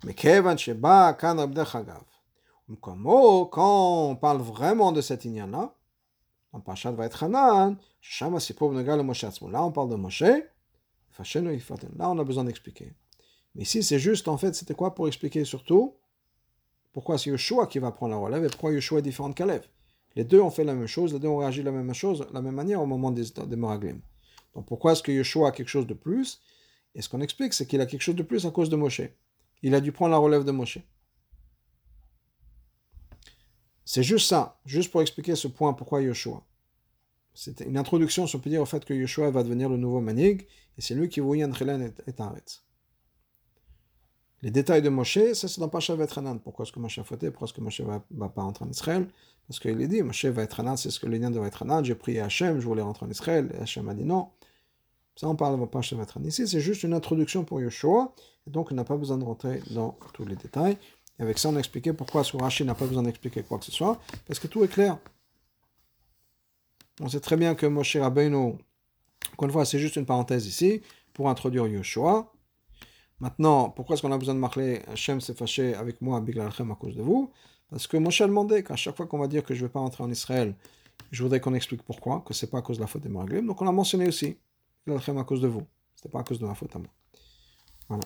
Mais 0.03 0.13
quand 0.13 0.57
on 3.57 4.15
parle 4.17 4.41
vraiment 4.41 4.91
de 4.91 4.99
cette 5.01 5.23
ignan-là, 5.23 5.73
en 6.51 6.61
Shama 8.01 8.39
Sipur 8.39 8.71
Negal 8.71 9.01
Moshe 9.01 9.23
Là, 9.23 9.63
on 9.63 9.71
parle 9.71 9.89
de 9.89 9.95
Moshe. 9.95 10.23
Là, 11.97 12.09
on 12.09 12.19
a 12.19 12.23
besoin 12.23 12.43
d'expliquer. 12.45 12.93
Mais 13.55 13.63
ici, 13.63 13.83
c'est 13.83 13.99
juste, 13.99 14.27
en 14.27 14.37
fait, 14.37 14.55
c'était 14.55 14.73
quoi 14.73 14.95
pour 14.95 15.07
expliquer 15.07 15.45
surtout 15.45 15.95
pourquoi 16.91 17.17
c'est 17.17 17.29
Yeshua 17.29 17.67
qui 17.67 17.79
va 17.79 17.91
prendre 17.91 18.13
la 18.13 18.19
relève 18.19 18.43
et 18.43 18.47
pourquoi 18.47 18.71
Yeshua 18.73 18.99
est 18.99 19.03
différent 19.03 19.29
de 19.29 19.33
Kalev. 19.35 19.67
Les 20.15 20.23
deux 20.23 20.41
ont 20.41 20.49
fait 20.49 20.63
la 20.63 20.73
même 20.73 20.87
chose, 20.87 21.13
les 21.13 21.19
deux 21.19 21.27
ont 21.27 21.37
réagi 21.37 21.61
la 21.61 21.71
même 21.71 21.93
chose, 21.93 22.25
la 22.33 22.41
même 22.41 22.55
manière 22.55 22.81
au 22.81 22.85
moment 22.85 23.11
des, 23.11 23.23
des. 23.23 23.55
Donc 24.55 24.65
pourquoi 24.65 24.93
est-ce 24.93 25.03
que 25.03 25.11
Yeshua 25.11 25.49
a 25.49 25.51
quelque 25.51 25.69
chose 25.69 25.87
de 25.87 25.93
plus? 25.93 26.41
Et 26.95 27.01
ce 27.01 27.09
qu'on 27.09 27.21
explique, 27.21 27.53
c'est 27.53 27.67
qu'il 27.67 27.79
a 27.81 27.85
quelque 27.85 28.01
chose 28.01 28.15
de 28.15 28.23
plus 28.23 28.45
à 28.45 28.51
cause 28.51 28.69
de 28.69 28.75
Moshe. 28.75 29.01
Il 29.61 29.75
a 29.75 29.81
dû 29.81 29.91
prendre 29.91 30.11
la 30.11 30.17
relève 30.17 30.43
de 30.43 30.51
Moshe. 30.51 30.79
C'est 33.85 34.03
juste 34.03 34.27
ça, 34.27 34.59
juste 34.65 34.91
pour 34.91 35.01
expliquer 35.01 35.35
ce 35.35 35.47
point, 35.47 35.73
pourquoi 35.73 36.01
Yeshua. 36.01 36.43
C'était 37.33 37.65
une 37.65 37.77
introduction, 37.77 38.27
si 38.27 38.35
on 38.35 38.39
peut 38.39 38.49
dire, 38.49 38.61
au 38.61 38.65
fait 38.65 38.83
que 38.83 38.93
Yeshua 38.93 39.29
va 39.31 39.43
devenir 39.43 39.69
le 39.69 39.77
nouveau 39.77 40.01
Manig, 40.01 40.47
et 40.77 40.81
c'est 40.81 40.95
lui 40.95 41.09
qui 41.09 41.19
voyait 41.19 41.45
Anchelen 41.45 41.93
et 42.07 42.21
Aretz. 42.21 42.63
Les 44.41 44.51
détails 44.51 44.81
de 44.81 44.89
Moshe, 44.89 45.33
ça 45.33 45.47
c'est 45.47 45.59
dans 45.59 45.67
Pacha 45.67 45.95
Vetranan. 45.95 46.39
Pourquoi 46.39 46.63
est-ce 46.63 46.71
que 46.71 46.79
Moshe 46.79 46.97
a 46.99 47.03
fauté? 47.03 47.29
Pourquoi 47.29 47.47
est-ce 47.47 47.53
que 47.53 47.61
Moshe 47.61 47.81
ne 47.81 47.85
va, 47.85 48.05
va, 48.11 48.29
pas 48.29 48.41
rentrer 48.41 48.63
en 48.63 48.69
Israël? 48.69 49.07
Parce 49.47 49.59
qu'il 49.59 49.81
est 49.81 49.87
dit, 49.87 50.01
Moshe 50.01 50.25
va 50.25 50.43
être 50.43 50.61
c'est 50.77 50.91
ce 50.91 50.99
que 50.99 51.07
les 51.07 51.19
liens 51.19 51.31
de 51.31 51.39
Vetranan, 51.39 51.83
j'ai 51.83 51.95
prié 51.95 52.21
Hachem, 52.21 52.59
je 52.59 52.65
voulais 52.65 52.81
rentrer 52.81 53.05
en 53.05 53.09
Israël, 53.09 53.51
et 53.53 53.61
Hachem 53.61 53.89
a 53.89 53.93
dit 53.93 54.05
non. 54.05 54.29
Ça 55.15 55.27
on 55.27 55.35
parle 55.35 55.59
de 55.59 55.65
Pacha 55.65 55.95
Vetranan. 55.95 56.29
Ici 56.29 56.47
c'est 56.47 56.61
juste 56.61 56.83
une 56.83 56.93
introduction 56.93 57.43
pour 57.43 57.59
Yeshua, 57.59 58.13
donc 58.47 58.71
on 58.71 58.75
n'a 58.75 58.85
pas 58.85 58.95
besoin 58.95 59.17
de 59.17 59.25
rentrer 59.25 59.61
dans 59.71 59.97
tous 60.13 60.25
les 60.25 60.35
détails. 60.35 60.77
Et 61.19 61.23
avec 61.23 61.37
ça, 61.37 61.49
on 61.49 61.55
a 61.55 61.59
expliqué 61.59 61.93
pourquoi 61.93 62.23
ce 62.23 62.37
Rashi 62.37 62.63
n'a 62.63 62.75
pas 62.75 62.85
besoin 62.85 63.03
d'expliquer 63.03 63.43
quoi 63.43 63.59
que 63.59 63.65
ce 63.65 63.71
soit, 63.71 63.99
parce 64.25 64.39
que 64.39 64.47
tout 64.47 64.63
est 64.63 64.69
clair. 64.69 64.97
On 66.99 67.07
sait 67.07 67.19
très 67.19 67.37
bien 67.37 67.55
que 67.55 67.65
Moshe 67.65 67.95
Rabbeinu, 67.95 68.57
encore 69.33 69.45
une 69.45 69.51
fois, 69.51 69.65
c'est 69.65 69.79
juste 69.79 69.95
une 69.95 70.05
parenthèse 70.05 70.47
ici, 70.47 70.81
pour 71.13 71.29
introduire 71.29 71.67
Yoshua. 71.67 72.31
Maintenant, 73.19 73.69
pourquoi 73.69 73.93
est-ce 73.93 74.01
qu'on 74.01 74.11
a 74.11 74.17
besoin 74.17 74.35
de 74.35 74.39
marquer 74.39 74.81
Hachem 74.87 75.19
s'est 75.19 75.33
fâché 75.33 75.73
avec 75.75 76.01
moi, 76.01 76.21
Biglalchem, 76.21 76.71
à 76.71 76.75
cause 76.75 76.95
de 76.95 77.01
vous? 77.01 77.31
Parce 77.69 77.87
que 77.87 77.97
Moshe 77.97 78.21
a 78.21 78.27
demandé 78.27 78.63
qu'à 78.63 78.75
chaque 78.75 78.95
fois 78.95 79.07
qu'on 79.07 79.19
va 79.19 79.27
dire 79.27 79.43
que 79.43 79.53
je 79.53 79.61
ne 79.61 79.67
vais 79.67 79.71
pas 79.71 79.79
entrer 79.79 80.03
en 80.03 80.09
Israël, 80.09 80.55
je 81.11 81.23
voudrais 81.23 81.39
qu'on 81.39 81.53
explique 81.53 81.83
pourquoi, 81.83 82.21
que 82.25 82.33
ce 82.33 82.45
n'est 82.45 82.49
pas 82.49 82.59
à 82.59 82.61
cause 82.61 82.77
de 82.77 82.81
la 82.81 82.87
faute 82.87 83.03
des 83.03 83.09
Meraglim. 83.09 83.45
Donc 83.45 83.61
on 83.61 83.67
a 83.67 83.71
mentionné 83.71 84.07
aussi, 84.07 84.37
Biglalchem 84.85 85.17
à 85.17 85.23
cause 85.23 85.41
de 85.41 85.47
vous. 85.47 85.65
Ce 85.95 86.01
n'était 86.01 86.09
pas 86.09 86.19
à 86.19 86.23
cause 86.23 86.39
de 86.39 86.45
ma 86.45 86.55
faute 86.55 86.75
à 86.75 86.79
moi. 86.79 86.89
Voilà. 87.87 88.03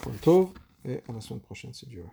Pour 0.00 0.12
le 0.84 0.90
et 0.90 1.02
à 1.08 1.12
la 1.12 1.20
semaine 1.20 1.40
prochaine, 1.40 1.72
c'est 1.72 1.88
Dieu. 1.88 2.04